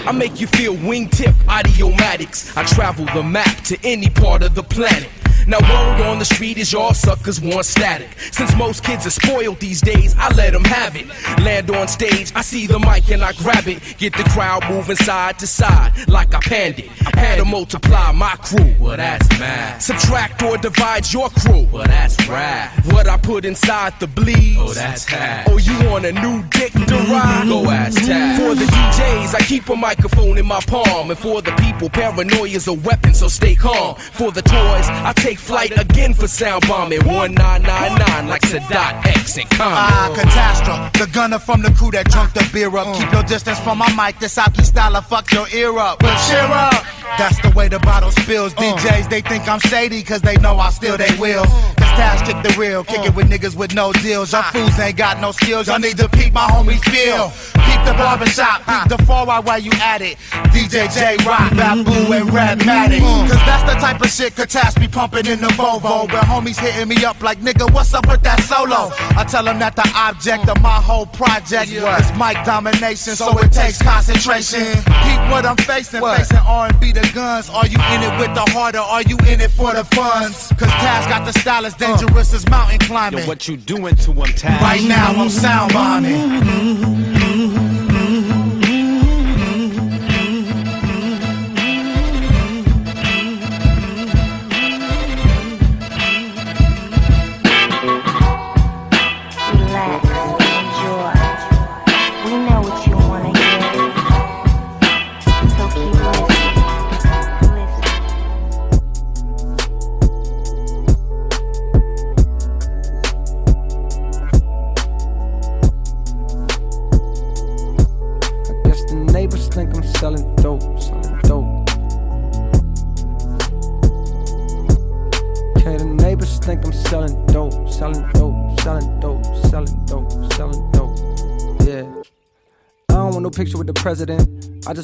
I 0.07 0.13
make 0.13 0.39
you 0.39 0.49
feel 0.49 0.75
wingtip 0.75 1.33
audiomatics. 1.47 2.55
I 2.59 2.65
travel 2.65 3.07
the 3.07 3.23
map 3.23 3.65
to 3.65 3.79
any 3.85 4.11
part 4.11 4.43
of 4.43 4.55
the 4.55 4.63
planet. 4.63 5.09
Now 5.47 5.59
word 5.61 6.01
on 6.07 6.19
the 6.19 6.25
street 6.25 6.57
is 6.57 6.73
y'all 6.73 6.95
suckers 6.95 7.39
want 7.39 7.54
static. 7.63 8.09
Since 8.33 8.57
most 8.57 8.85
kids 8.85 9.07
are 9.07 9.11
spoiled 9.11 9.61
these 9.61 9.81
days, 9.81 10.15
I 10.19 10.35
let 10.35 10.53
them 10.53 10.65
have 10.65 10.97
it. 10.97 11.07
Land 11.41 11.71
on 11.71 11.89
stage, 11.89 12.33
I 12.35 12.43
see 12.43 12.67
the 12.67 12.79
mic 12.79 13.11
and 13.11 13.23
I 13.23 13.33
grab 13.35 13.69
it. 13.69 13.81
Get 13.99 14.13
the 14.15 14.25
crowd 14.25 14.65
moving 14.69 14.97
side 14.97 15.39
to 15.39 15.47
side 15.47 15.93
like 16.09 16.35
I 16.35 16.41
panned 16.41 16.79
it. 16.79 16.91
I 17.07 17.19
had 17.19 17.39
to 17.39 17.45
multiply 17.45 18.13
my 18.13 18.37
crew, 18.37 18.75
well 18.79 18.97
that's 18.97 19.29
mad. 19.39 19.83
Subtract 19.83 20.43
or 20.43 20.57
divide 20.59 21.13
your 21.13 21.29
crew, 21.31 21.69
well 21.73 21.87
that's 21.87 22.17
rad. 22.29 22.71
What 22.93 23.09
I 23.09 23.17
put 23.17 23.45
inside 23.45 23.99
the 24.01 24.07
bleed, 24.07 24.57
oh 24.59 24.73
that's 24.73 25.05
hash. 25.05 25.47
Oh 25.49 25.59
you 25.59 25.89
want 25.89 26.05
a 26.05 26.13
new 26.13 26.43
dick 26.51 26.73
to 26.73 26.97
ride? 27.11 27.45
Go 27.49 27.71
ask 27.71 27.99
Taz. 28.01 28.37
For 28.37 28.55
the 28.55 28.65
DJs, 28.65 29.35
I 29.35 29.41
keep 29.47 29.69
a 29.69 29.77
microphone 29.77 30.39
in 30.39 30.47
my 30.47 30.61
palm, 30.61 31.11
and 31.11 31.19
for 31.19 31.43
the 31.43 31.53
people, 31.53 31.89
paranoia's 31.89 32.67
a 32.67 32.73
weapon, 32.73 33.15
so 33.15 33.29
stay 33.29 33.55
calm. 33.55 33.97
For 33.97 34.31
the 34.31 34.43
toys, 34.43 34.87
I 34.89 35.13
take 35.17 35.39
flight 35.39 35.79
again 35.79 36.15
for 36.15 36.29
sound 36.29 36.67
bombing. 36.69 37.01
1999 37.35 38.29
like 38.29 38.43
Sadat 38.43 39.07
X 39.07 39.37
and 39.39 39.47
Ah, 39.61 40.09
Common. 40.09 40.21
catastrophe. 40.21 40.99
The 40.99 41.07
gunner 41.13 41.39
from 41.39 41.63
the 41.63 41.71
crew 41.73 41.91
that 41.93 42.09
drunk 42.11 42.33
the 42.35 42.49
beer 42.53 42.75
up. 42.77 42.95
Keep 42.97 43.13
your 43.13 43.23
distance 43.25 43.59
from 43.61 43.79
my 43.79 43.91
mic. 43.95 44.19
This 44.19 44.37
Aki 44.39 44.63
style, 44.63 45.01
fuck 45.03 45.31
your 45.33 45.47
ear 45.55 45.77
up. 45.79 45.99
But 46.01 46.17
cheer 46.29 46.41
up. 46.41 46.85
That's 47.19 47.39
the 47.43 47.51
way 47.51 47.69
the 47.69 47.79
bottle 47.81 48.11
spills. 48.11 48.55
DJs, 48.55 49.09
they 49.09 49.21
think 49.21 49.47
I'm 49.49 49.61
shady, 49.61 50.03
cause 50.03 50.21
they 50.23 50.37
know 50.37 50.57
I 50.59 50.71
steal 50.71 50.97
they 50.97 51.13
wheels. 51.17 51.47
Cause 51.47 51.93
Taz 51.95 52.25
kick 52.27 52.43
the 52.43 52.59
real, 52.59 52.83
kick 52.83 53.05
it 53.07 53.15
with 53.15 53.31
niggas 53.31 53.55
with 53.55 53.73
no 53.75 53.93
deals. 53.93 54.33
Y'all 54.33 54.43
fools 54.45 54.79
ain't 54.81 54.97
got 54.97 55.21
no 55.21 55.31
skills. 55.31 55.69
Y'all 55.69 55.79
need 55.79 55.97
to 55.99 56.09
peep 56.09 56.33
my 56.33 56.47
homies 56.49 56.83
feel. 56.91 57.31
Peep 57.65 57.81
the 57.87 57.93
barbershop, 57.95 58.67
peep 58.67 58.89
the 58.89 58.99
4 59.05 59.27
while 59.27 59.59
you 59.59 59.71
at 59.81 60.03
it. 60.03 60.17
DJ 60.51 60.89
J 60.93 61.17
Rock, 61.25 61.51
Babu, 61.55 61.93
and 62.13 62.29
Rhettmatic. 62.31 63.01
Cause 63.01 63.45
that's 63.47 63.73
the 63.73 63.79
type 63.81 64.01
of 64.01 64.09
shit 64.11 64.35
catastrophe 64.35 64.87
be 64.87 64.93
pumping 64.93 65.27
in 65.27 65.41
the 65.41 65.47
Volvo. 65.49 66.09
But 66.09 66.25
homies 66.25 66.59
hitting 66.59 66.89
me 66.89 67.05
up 67.05 67.23
like, 67.25 67.39
nigga, 67.39 67.73
what's 67.73 67.95
up 67.95 68.07
with 68.07 68.23
that 68.23 68.41
solo? 68.41 68.93
I 69.19 69.25
tell 69.25 69.45
them 69.45 69.59
that 69.59 69.75
the 69.77 69.89
object 69.95 70.49
of 70.49 70.61
my 70.61 70.81
whole 70.81 71.07
project 71.07 71.73
is 71.73 72.13
mic 72.19 72.37
domination, 72.45 73.17
so 73.17 73.37
it 73.39 73.51
takes 73.53 73.81
concentration. 73.81 74.65
Peep 74.85 75.21
what 75.33 75.47
I'm 75.47 75.57
facing, 75.57 76.01
facing 76.03 76.39
R&B 76.39 76.93
the 76.93 77.11
guns. 77.15 77.49
Are 77.51 77.67
you 77.67 77.79
in 77.93 78.03
it 78.03 78.19
with 78.21 78.35
the 78.35 78.45
heart 78.53 78.75
or 78.77 78.81
are 78.81 79.03
you 79.03 79.17
in 79.27 79.41
it 79.41 79.51
for 79.51 79.73
the 79.73 79.85
funds? 79.85 80.53
Cause 80.59 80.71
Taz 80.83 81.09
got 81.09 81.25
the 81.25 81.39
style 81.41 81.67
as 81.67 81.75
dangerous 81.75 82.33
as 82.35 82.47
mountain 82.49 82.79
climbing. 82.81 83.21
Yo, 83.21 83.27
what 83.27 83.49
you 83.49 83.57
doing 83.57 83.97
to 83.97 84.13
him, 84.13 84.31
Taz? 84.37 84.61
Right 84.61 84.83
now 84.83 85.13
I'm 85.13 85.31
sound 85.31 85.73
bombing. 85.73 86.13
Mm-hmm. 86.13 87.04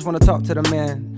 Just 0.00 0.06
wanna 0.06 0.18
talk 0.18 0.42
to 0.42 0.54
the 0.54 0.62
man. 0.70 1.09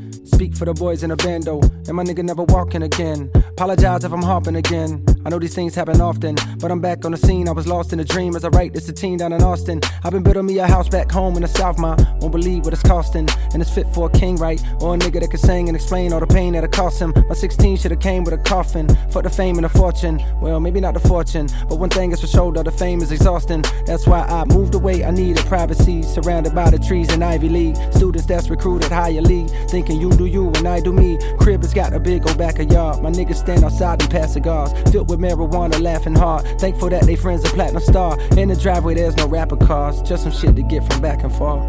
For 0.63 0.67
the 0.67 0.75
boys 0.75 1.03
in 1.03 1.11
the 1.11 1.17
bando, 1.17 1.61
and 1.61 1.97
my 1.97 2.05
nigga 2.05 2.23
never 2.23 2.45
walking 2.45 2.85
again. 2.85 3.33
Apologize 3.35 4.05
if 4.05 4.13
I'm 4.13 4.23
harping 4.23 4.55
again. 4.55 5.05
I 5.25 5.29
know 5.29 5.39
these 5.39 5.55
things 5.55 5.75
happen 5.75 6.01
often, 6.01 6.37
but 6.59 6.71
I'm 6.71 6.81
back 6.81 7.05
on 7.05 7.11
the 7.11 7.17
scene. 7.17 7.49
I 7.49 7.53
was 7.53 7.67
lost 7.67 7.93
in 7.93 7.99
a 7.99 8.05
dream 8.05 8.37
as 8.37 8.45
I 8.45 8.49
write 8.49 8.73
this 8.73 8.89
a 8.89 8.93
teen 8.93 9.19
down 9.19 9.33
in 9.33 9.43
Austin. 9.43 9.81
I've 10.05 10.13
been 10.13 10.23
building 10.23 10.47
me 10.47 10.59
a 10.59 10.67
house 10.67 10.89
back 10.89 11.11
home 11.11 11.35
in 11.35 11.43
the 11.43 11.49
South, 11.49 11.79
ma. 11.79 11.97
Won't 12.21 12.33
believe 12.33 12.65
what 12.65 12.75
it's 12.75 12.83
costing. 12.83 13.29
And 13.53 13.61
it's 13.61 13.73
fit 13.73 13.87
for 13.93 14.07
a 14.07 14.11
king, 14.11 14.37
right? 14.37 14.61
Or 14.81 14.95
a 14.95 14.99
nigga 14.99 15.21
that 15.21 15.31
can 15.31 15.39
sing 15.39 15.69
and 15.69 15.77
explain 15.77 16.13
all 16.13 16.21
the 16.21 16.27
pain 16.27 16.53
that 16.55 16.65
it 16.65 16.73
cost 16.73 17.01
him. 17.01 17.13
My 17.29 17.35
16 17.35 17.77
should 17.79 17.91
have 17.91 18.01
came 18.01 18.23
with 18.25 18.35
a 18.35 18.39
coffin. 18.39 18.89
For 19.11 19.23
the 19.23 19.31
fame 19.31 19.57
and 19.59 19.65
the 19.65 19.69
fortune. 19.69 20.23
Well, 20.41 20.61
maybe 20.61 20.81
not 20.81 20.95
the 20.95 21.01
fortune, 21.01 21.49
but 21.69 21.79
one 21.79 21.91
thing 21.91 22.13
is 22.13 22.21
for 22.21 22.27
sure 22.29 22.53
that 22.53 22.65
the 22.65 22.73
fame 22.73 23.01
is 23.03 23.13
exhausting. 23.13 23.63
That's 23.87 24.07
why 24.07 24.21
I 24.21 24.45
moved 24.45 24.75
away. 24.75 25.05
I 25.05 25.11
needed 25.11 25.45
privacy, 25.47 26.03
surrounded 26.03 26.55
by 26.55 26.71
the 26.71 26.79
trees 26.79 27.13
in 27.13 27.23
Ivy 27.23 27.49
League. 27.49 27.77
Students 27.93 28.27
that's 28.27 28.49
recruited 28.49 28.91
higher 28.91 29.21
league, 29.21 29.51
thinking 29.69 30.01
you 30.01 30.11
do 30.11 30.27
you 30.27 30.52
and 30.57 30.67
I 30.67 30.81
do 30.81 30.93
me. 30.93 31.19
Crib 31.39 31.63
has 31.63 31.75
got 31.75 31.93
a 31.93 32.01
big 32.01 32.27
old 32.27 32.39
backyard. 32.39 33.03
My 33.03 33.11
niggas 33.11 33.37
stand 33.37 33.65
outside 33.65 34.03
and 34.03 34.11
pass 34.11 34.33
cigars, 34.35 34.73
filled 34.91 35.11
with 35.11 35.21
marijuana, 35.21 35.81
laughing 35.81 36.15
hard. 36.15 36.45
Thankful 36.61 36.91
that 36.91 37.05
they 37.05 37.17
friends 37.17 37.45
a 37.45 37.49
platinum 37.49 37.83
star. 37.83 38.21
In 38.37 38.49
the 38.49 38.57
driveway, 38.57 38.95
there's 38.95 39.17
no 39.17 39.27
rapper 39.27 39.57
cars, 39.57 40.03
just 40.03 40.25
some 40.25 40.33
shit 40.33 40.57
to 40.57 40.63
get 40.63 40.85
from 40.91 41.01
back 41.03 41.23
and 41.23 41.35
forth. 41.35 41.63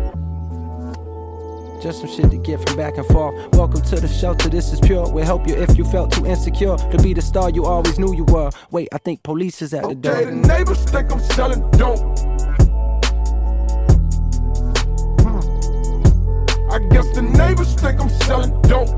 Just 1.81 1.99
some 1.99 2.09
shit 2.09 2.31
to 2.31 2.37
get 2.37 2.65
from 2.65 2.77
back 2.77 2.97
and 2.97 3.05
forth. 3.07 3.35
Welcome 3.53 3.81
to 3.81 3.99
the 3.99 4.07
shelter, 4.07 4.47
this 4.47 4.71
is 4.71 4.79
pure. 4.79 5.11
We'll 5.11 5.25
help 5.25 5.45
you 5.47 5.55
if 5.55 5.77
you 5.77 5.83
felt 5.83 6.13
too 6.13 6.25
insecure 6.25 6.77
to 6.77 6.97
be 7.03 7.13
the 7.13 7.21
star 7.21 7.49
you 7.49 7.65
always 7.65 7.99
knew 7.99 8.15
you 8.15 8.23
were. 8.23 8.51
Wait, 8.71 8.87
I 8.93 8.97
think 8.99 9.21
police 9.21 9.61
is 9.61 9.73
at 9.73 9.83
the 9.83 9.95
door. 9.95 10.15
Okay, 10.15 10.25
the 10.25 10.31
neighbors 10.31 10.83
think 10.85 11.11
I'm 11.11 11.19
selling 11.19 11.69
dope. 11.71 12.32
I 16.73 16.79
guess 16.79 17.07
the 17.13 17.21
neighbors 17.21 17.75
think 17.75 18.01
I'm 18.01 18.09
selling 18.09 18.59
dope. 18.63 18.89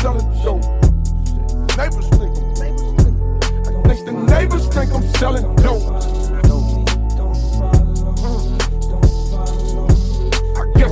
Selling 0.00 0.28
dope. 0.44 0.62
Neighbors 1.78 2.08
think 2.10 2.36
I'm. 2.36 3.82
Guess 3.84 4.02
the 4.02 4.12
neighbors 4.12 4.66
think 4.68 4.92
I'm 4.92 5.02
selling 5.14 5.56
dope. 5.56 5.86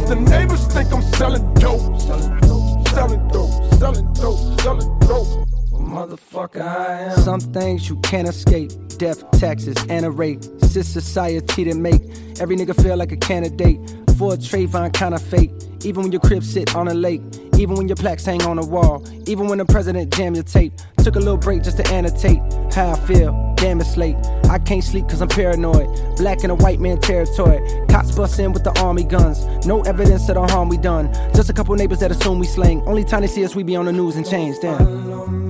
The 0.06 0.16
neighbors 0.16 0.66
think 0.68 0.92
I'm 0.92 1.02
selling 1.18 1.54
dope. 1.54 2.00
Selling 2.00 2.38
dope. 2.40 2.88
Selling 2.88 3.28
dope. 3.28 3.74
Selling 3.74 4.12
dope. 4.14 4.60
Selling 4.60 4.98
dope. 5.00 5.53
Motherfucker, 5.94 6.60
I 6.60 7.02
am. 7.02 7.18
Some 7.20 7.38
things 7.38 7.88
you 7.88 7.96
can't 8.00 8.26
escape. 8.26 8.72
Death, 8.98 9.30
taxes, 9.38 9.76
and 9.88 10.04
a 10.04 10.10
rape. 10.10 10.40
This 10.40 10.88
society 10.88 11.64
that 11.64 11.76
make 11.76 12.02
every 12.40 12.56
nigga 12.56 12.74
feel 12.82 12.96
like 12.96 13.12
a 13.12 13.16
candidate 13.16 13.78
for 14.18 14.34
a 14.34 14.36
Trayvon 14.36 14.92
kind 14.92 15.14
of 15.14 15.22
fate. 15.22 15.52
Even 15.84 16.02
when 16.02 16.10
your 16.10 16.20
crib 16.20 16.42
sit 16.42 16.74
on 16.74 16.88
a 16.88 16.94
lake. 16.94 17.22
Even 17.58 17.76
when 17.76 17.86
your 17.86 17.94
plaques 17.94 18.24
hang 18.24 18.42
on 18.42 18.58
a 18.58 18.66
wall. 18.66 19.04
Even 19.28 19.46
when 19.46 19.58
the 19.58 19.64
president 19.64 20.12
jam 20.12 20.34
your 20.34 20.42
tape. 20.42 20.72
Took 20.98 21.14
a 21.14 21.20
little 21.20 21.36
break 21.36 21.62
just 21.62 21.76
to 21.76 21.86
annotate 21.92 22.40
how 22.74 22.90
I 22.90 22.98
feel. 23.06 23.54
Damn, 23.56 23.80
it's 23.80 23.96
late. 23.96 24.16
I 24.50 24.58
can't 24.58 24.82
sleep 24.82 25.08
cause 25.08 25.20
I'm 25.20 25.28
paranoid. 25.28 26.16
Black 26.16 26.42
in 26.42 26.50
a 26.50 26.56
white 26.56 26.80
man 26.80 27.00
territory. 27.00 27.60
Cops 27.88 28.16
bust 28.16 28.40
in 28.40 28.52
with 28.52 28.64
the 28.64 28.76
army 28.80 29.04
guns. 29.04 29.46
No 29.64 29.82
evidence 29.82 30.28
of 30.28 30.34
the 30.34 30.42
harm 30.48 30.68
we 30.68 30.76
done. 30.76 31.12
Just 31.36 31.50
a 31.50 31.52
couple 31.52 31.72
neighbors 31.76 32.00
that 32.00 32.10
assume 32.10 32.40
we 32.40 32.46
slang. 32.46 32.82
Only 32.82 33.04
time 33.04 33.20
they 33.20 33.28
see 33.28 33.44
us, 33.44 33.54
we 33.54 33.62
be 33.62 33.76
on 33.76 33.84
the 33.84 33.92
news 33.92 34.16
and 34.16 34.28
change. 34.28 34.56
Damn. 34.60 35.43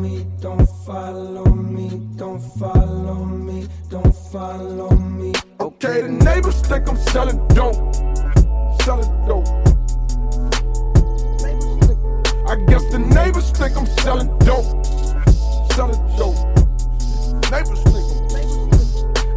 Follow 1.05 1.45
me, 1.55 1.91
don't 2.17 2.41
follow 2.41 3.27
me, 3.27 3.69
don't 3.91 4.17
follow 4.33 4.89
me. 4.97 5.35
Okay, 5.61 6.01
the 6.01 6.09
neighbors 6.09 6.63
think 6.63 6.89
I'm 6.89 6.97
selling 6.97 7.47
dope. 7.49 7.95
Selling 8.81 9.13
dope. 9.29 9.47
I 12.49 12.57
guess 12.69 12.85
the 12.91 12.99
neighbors 12.99 13.51
think 13.51 13.77
I'm 13.77 13.87
selling 14.01 14.31
dope. 14.39 14.65
Selling 15.75 16.01
dope. 16.17 16.41
Neighbors 17.53 17.83
think. 17.93 18.07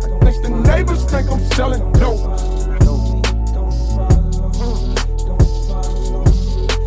I 0.06 0.20
guess 0.24 0.40
the 0.40 0.50
neighbors 0.70 1.04
think 1.12 1.30
I'm 1.30 1.44
selling 1.52 1.92
dope. 2.00 2.24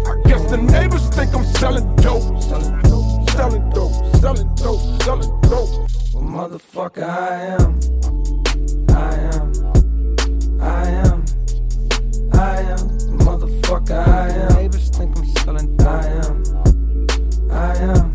I 0.08 0.14
guess 0.26 0.50
the 0.50 0.56
neighbors 0.56 1.06
think 1.10 1.34
I'm 1.34 1.44
selling 1.44 1.96
dope. 1.96 2.42
Selling 3.32 3.68
dope. 3.68 3.89
Selling 4.20 4.54
dope. 4.54 4.80
Selling 5.02 5.40
dope. 5.40 5.40
Selling 5.40 5.40
dope. 5.40 5.88
Well, 6.12 6.24
motherfucker, 6.24 7.08
I 7.08 7.56
am. 7.56 7.80
I 8.90 9.14
am. 9.32 9.52
I 10.60 10.88
am. 11.08 11.24
I 12.34 12.60
am. 12.60 12.78
Motherfucker, 13.24 14.06
I 14.06 14.28
am. 14.28 14.52
Neighbors 14.56 14.90
think 14.90 15.16
I'm 15.16 15.26
selling. 15.38 15.80
I 15.80 16.06
am. 16.06 16.42
I 17.50 17.76
am. 17.76 18.14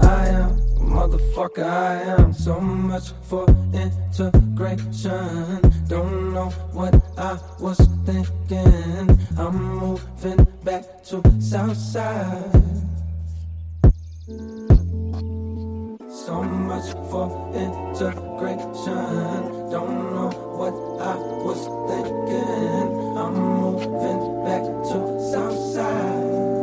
I 0.00 0.26
am. 0.26 0.58
Motherfucker, 0.80 1.64
I 1.64 2.02
am. 2.02 2.32
So 2.32 2.60
much 2.60 3.12
for 3.22 3.46
integration. 3.72 5.60
Don't 5.86 6.32
know 6.34 6.50
what 6.72 7.00
I 7.16 7.38
was 7.60 7.78
thinking. 8.04 9.16
I'm 9.38 9.78
moving 9.78 10.44
back 10.64 11.04
to 11.04 11.22
Southside. 11.40 12.68
So 16.28 16.42
much 16.42 16.92
for 17.08 17.24
integration. 17.54 19.00
Don't 19.70 20.12
know 20.12 20.28
what 20.58 20.74
I 21.00 21.16
was 21.16 21.60
thinking. 21.88 23.16
I'm 23.16 23.34
moving 23.34 24.44
back 24.44 24.62
to 24.90 25.18
Southside. 25.32 26.57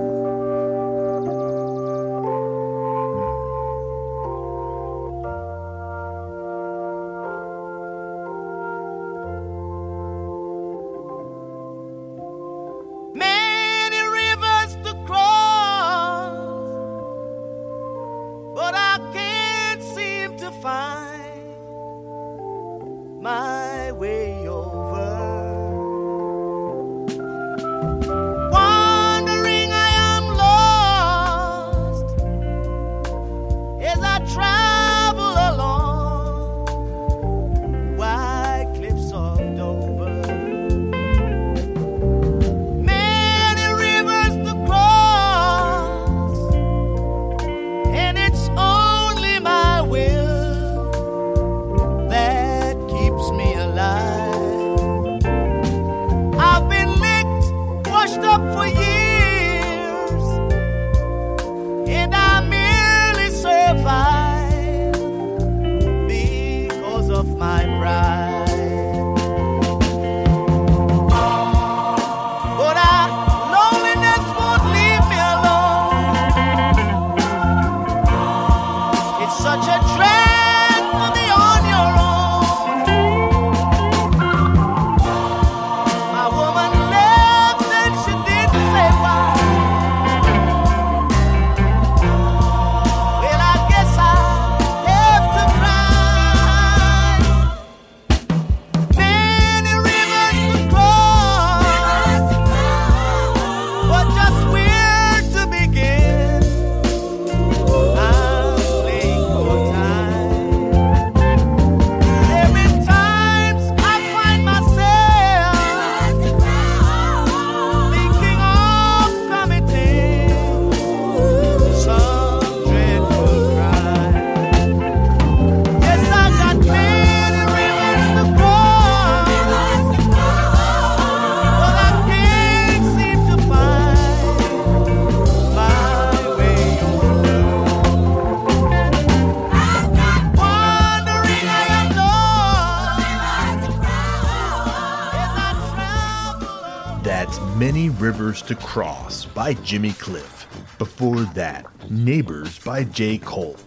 To 148.48 148.54
Cross 148.54 149.26
by 149.26 149.56
Jimmy 149.56 149.94
Cliff. 149.94 150.46
Before 150.78 151.22
that, 151.34 151.66
Neighbors 151.90 152.60
by 152.60 152.84
J. 152.84 153.18
Cole. 153.18 153.58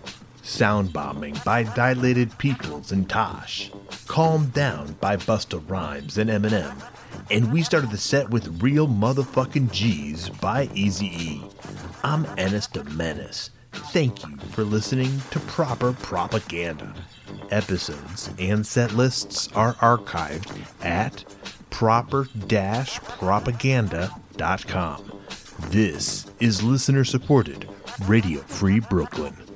Sound 0.43 0.93
Bombing 0.93 1.37
by 1.45 1.65
Dilated 1.65 2.39
Peoples 2.39 2.93
and 2.93 3.11
Tash. 3.11 3.73
Calm 4.07 4.51
Down 4.51 4.93
by 5.01 5.17
Busta 5.17 5.61
Rhymes 5.69 6.17
and 6.17 6.31
Eminem. 6.31 6.81
And 7.29 7.53
we 7.53 7.65
started 7.65 7.91
the 7.91 7.99
set 7.99 8.31
with 8.31 8.63
Real 8.63 8.87
Motherfucking 8.87 9.73
G's 9.73 10.29
by 10.29 10.69
Eazy 10.69 11.13
E. 11.13 11.43
I'm 12.05 12.25
Ennis 12.39 12.69
the 12.69 12.85
Menace. 12.85 13.51
Thank 13.73 14.25
you 14.25 14.37
for 14.53 14.63
listening 14.63 15.23
to 15.33 15.41
Proper 15.41 15.93
Propaganda. 15.93 16.95
Episodes 17.51 18.31
and 18.39 18.65
set 18.65 18.93
lists 18.93 19.49
are 19.57 19.75
archived 19.75 20.57
at 20.85 21.25
proper-propaganda.com. 21.71 24.23
This 25.71 26.27
is 26.39 26.63
listener 26.63 27.05
supported 27.05 27.69
Radio 28.07 28.39
Free 28.43 28.79
Brooklyn. 28.79 29.48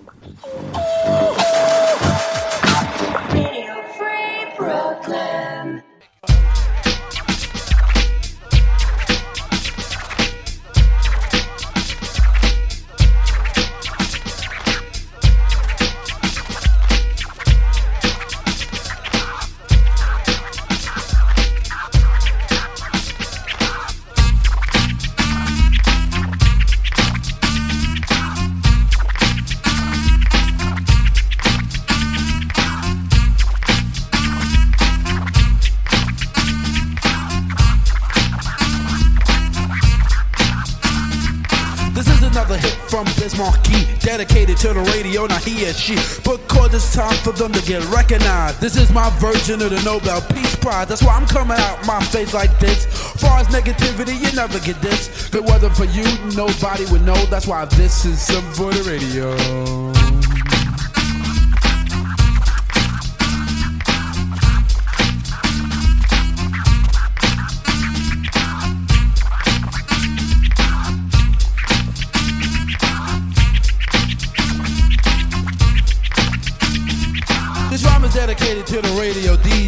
He 45.45 45.64
she. 45.72 45.95
Because 46.22 46.74
it's 46.74 46.95
time 46.95 47.16
for 47.24 47.32
them 47.32 47.53
to 47.53 47.62
get 47.62 47.84
recognized. 47.90 48.61
This 48.61 48.76
is 48.76 48.90
my 48.90 49.11
version 49.18 49.62
of 49.62 49.70
the 49.70 49.82
Nobel 49.82 50.20
Peace 50.32 50.57
Prize. 50.57 50.88
That's 50.88 51.03
why 51.03 51.14
I'm 51.16 51.26
coming 51.26 51.59
out 51.59 51.86
my 51.86 52.03
face 52.05 52.34
like 52.34 52.59
this. 52.59 52.86
Far 53.20 53.40
as 53.40 53.47
negativity, 53.49 54.14
you 54.14 54.34
never 54.36 54.59
get 54.61 54.80
this. 54.80 55.09
If 55.28 55.34
it 55.34 55.45
wasn't 55.45 55.76
for 55.76 55.86
you, 55.86 56.05
nobody 56.34 56.84
would 56.90 57.03
know. 57.03 57.20
That's 57.26 57.47
why 57.47 57.64
this 57.64 58.05
is 58.05 58.20
something 58.20 58.53
for 58.53 58.72
the 58.72 58.82
radio. 58.90 59.82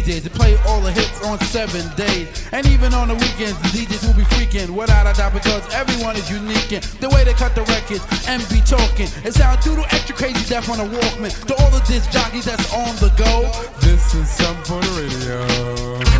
To 0.05 0.29
play 0.29 0.55
all 0.67 0.81
the 0.81 0.91
hits 0.91 1.25
on 1.25 1.39
seven 1.39 1.81
days. 1.95 2.27
And 2.51 2.65
even 2.67 2.93
on 2.93 3.07
the 3.07 3.15
weekends, 3.15 3.57
the 3.61 3.69
DJs 3.73 4.05
will 4.05 4.13
be 4.13 4.23
freaking 4.35 4.69
without 4.69 5.07
a 5.07 5.17
doubt 5.17 5.33
because 5.33 5.63
everyone 5.73 6.15
is 6.15 6.29
unique 6.29 6.71
in 6.71 6.81
the 6.99 7.09
way 7.09 7.23
they 7.23 7.33
cut 7.33 7.55
the 7.55 7.63
records 7.63 8.05
and 8.27 8.39
be 8.49 8.61
talking. 8.61 9.09
It 9.25 9.33
sounds 9.33 9.65
doodle 9.65 9.85
extra 9.85 10.15
crazy 10.15 10.47
deaf 10.47 10.69
on 10.69 10.79
a 10.79 10.85
Walkman. 10.85 11.33
To 11.47 11.55
all 11.55 11.71
the 11.71 11.83
disc 11.87 12.11
jockeys 12.11 12.45
that's 12.45 12.71
on 12.71 12.95
the 12.97 13.09
go, 13.17 13.49
this 13.81 14.13
is 14.13 14.29
something 14.29 14.63
for 14.63 14.79
the 14.79 16.05
radio. 16.05 16.14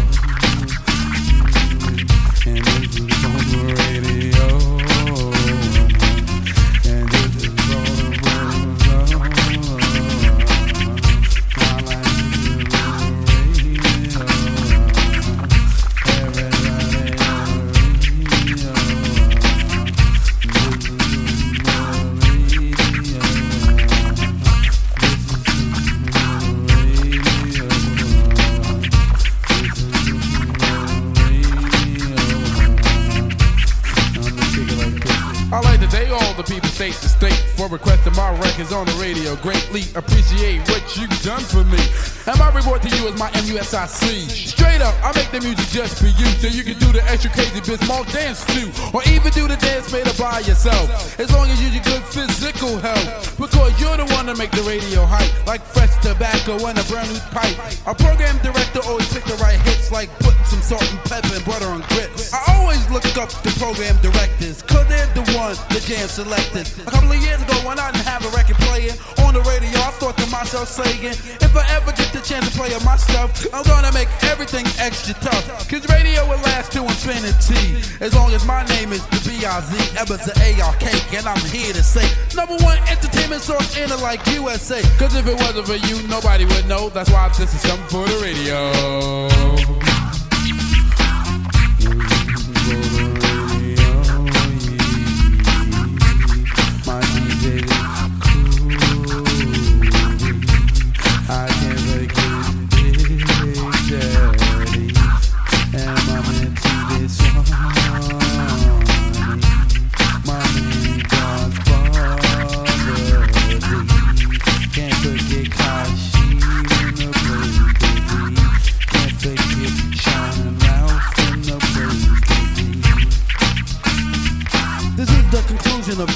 People 36.45 36.69
state 36.69 36.93
to 36.93 37.09
state 37.09 37.41
for 37.57 37.67
requesting 37.67 38.13
my 38.15 38.31
records 38.39 38.71
on 38.71 38.85
the 38.85 38.93
radio. 39.01 39.35
Greatly 39.41 39.83
appreciate 39.95 40.61
what 40.69 40.83
you've 40.95 41.11
done 41.21 41.41
for 41.41 41.65
me. 41.65 41.81
And 42.29 42.37
my 42.37 42.49
reward 42.53 42.81
to 42.83 42.89
you 42.89 43.07
is 43.09 43.17
my 43.17 43.29
MUSIC. 43.31 44.29
Straight 44.29 44.81
up, 44.81 44.93
I 45.01 45.13
make 45.17 45.29
the 45.31 45.41
music 45.41 45.67
just 45.69 45.97
for 45.97 46.09
you, 46.09 46.25
so 46.41 46.47
you 46.47 46.63
can 46.63 46.77
do 46.77 46.91
the 46.93 47.03
extra 47.09 47.31
crazy 47.31 47.61
bits, 47.61 47.85
more 47.87 48.05
dance 48.13 48.45
too, 48.53 48.69
or 48.93 49.01
even 49.09 49.31
do 49.33 49.47
the 49.47 49.57
dance 49.57 49.91
made 49.91 50.07
up 50.07 50.17
by 50.17 50.39
yourself. 50.45 50.89
As 51.19 51.31
long 51.33 51.49
as 51.49 51.61
you 51.61 51.69
your 51.69 51.83
good 51.83 52.03
physical 52.03 52.77
health, 52.77 53.37
because 53.37 53.73
you're 53.81 53.97
the 53.97 54.05
one 54.13 54.25
to 54.25 54.35
make 54.35 54.51
the 54.51 54.63
radio 54.63 55.05
hype, 55.05 55.33
like 55.45 55.61
fresh 55.61 55.93
tobacco 56.01 56.61
and 56.65 56.77
a 56.77 56.85
brand 56.85 57.09
new 57.09 57.19
pipe. 57.33 57.57
A 57.85 57.93
program 57.93 58.37
director 58.39 58.81
always 58.85 59.11
pick 59.11 59.25
the 59.25 59.35
right 59.41 59.59
hits, 59.65 59.91
like 59.91 60.09
putting 60.19 60.45
some 60.45 60.61
salt 60.61 60.85
and 60.93 61.01
pepper 61.09 61.33
and 61.33 61.45
butter 61.45 61.67
on 61.67 61.81
grits. 61.89 62.33
I 62.33 62.61
always 62.61 62.81
look 62.89 63.05
up 63.17 63.29
the 63.41 63.53
program 63.57 63.97
directors, 64.01 64.61
cause 64.61 64.87
they're 64.87 65.09
the 65.17 65.25
ones 65.37 65.59
the 65.73 65.81
jam 65.81 66.07
selected. 66.35 66.87
A 66.87 66.91
couple 66.91 67.11
of 67.11 67.21
years 67.21 67.41
ago, 67.41 67.53
when 67.67 67.79
I 67.79 67.91
didn't 67.91 68.05
have 68.05 68.25
a 68.25 68.29
record 68.35 68.57
playing 68.67 68.95
on 69.23 69.33
the 69.33 69.41
radio, 69.41 69.79
I 69.79 69.91
thought 69.99 70.17
to 70.17 70.27
myself, 70.29 70.67
saying, 70.67 71.03
if 71.03 71.55
I 71.55 71.63
ever 71.75 71.91
get 71.91 72.11
the 72.11 72.21
chance 72.21 72.47
to 72.49 72.53
play 72.57 72.73
on 72.73 72.83
my 72.83 72.97
stuff, 72.97 73.31
I'm 73.53 73.63
gonna 73.63 73.91
make 73.93 74.09
everything 74.23 74.65
extra 74.79 75.13
tough. 75.15 75.69
Cause 75.69 75.87
radio 75.89 76.27
will 76.27 76.41
last 76.43 76.71
to 76.73 76.83
infinity. 76.83 77.81
As 78.03 78.13
long 78.13 78.31
as 78.33 78.45
my 78.45 78.65
name 78.67 78.91
is 78.91 79.05
the 79.07 79.19
B-I-Z, 79.29 79.97
ever 79.97 80.17
the 80.17 80.33
A-R-K, 80.41 81.17
and 81.17 81.27
I'm 81.27 81.41
here 81.49 81.73
to 81.73 81.83
say, 81.83 82.05
number 82.35 82.55
one 82.63 82.77
entertainment 82.89 83.41
source 83.41 83.77
in 83.77 83.91
it 83.91 83.99
like 84.01 84.25
USA. 84.27 84.81
Cause 84.97 85.15
if 85.15 85.27
it 85.27 85.35
wasn't 85.35 85.67
for 85.67 85.79
you, 85.87 86.07
nobody 86.07 86.45
would 86.45 86.67
know. 86.67 86.89
That's 86.89 87.09
why 87.09 87.29
this 87.29 87.53
is 87.53 87.61
something 87.61 87.87
for 87.87 88.05
the 88.07 88.17
radio. 88.21 89.84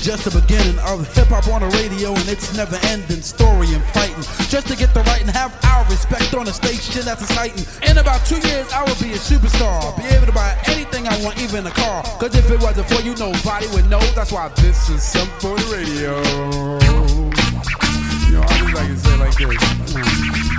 Just 0.10 0.26
the 0.26 0.42
beginning 0.42 0.80
of 0.90 1.06
hip 1.14 1.28
hop 1.28 1.46
on 1.54 1.62
the 1.62 1.70
radio 1.78 2.10
and 2.10 2.28
its 2.28 2.58
never 2.58 2.76
ending 2.90 3.22
story 3.22 3.70
and 3.78 3.84
fighting. 3.94 4.26
Just 4.50 4.66
to 4.66 4.76
get 4.76 4.92
the 4.96 5.02
right 5.06 5.22
and 5.22 5.30
have 5.30 5.54
our 5.70 5.86
respect 5.86 6.34
on 6.34 6.48
a 6.48 6.52
station 6.52 7.06
that's 7.06 7.22
exciting. 7.22 7.62
In 7.88 7.96
about 8.00 8.26
two 8.26 8.42
years, 8.50 8.66
I 8.74 8.82
will 8.90 8.98
be 8.98 9.14
a 9.14 9.22
superstar. 9.22 9.96
Be 10.02 10.10
able 10.10 10.26
to 10.26 10.32
buy 10.32 10.58
anything 10.66 11.08
I 11.08 11.14
want, 11.22 11.40
even 11.40 11.62
a 11.68 11.70
car. 11.70 12.02
Cause 12.18 12.34
if 12.34 12.50
it 12.50 12.60
wasn't 12.60 12.90
for 12.90 13.02
you, 13.06 13.14
nobody 13.22 13.68
would 13.70 13.88
know. 13.88 14.02
That's 14.18 14.32
why 14.32 14.50
this 14.58 14.90
is 14.90 15.04
something 15.04 15.38
for 15.38 15.54
the 15.62 15.78
radio. 15.78 16.18
You 18.26 18.34
know, 18.34 18.42
I 18.42 18.58
just 18.58 18.74
like 18.74 18.90
to 18.90 18.98
say 18.98 19.16
like 19.16 19.38
this. 19.38 20.59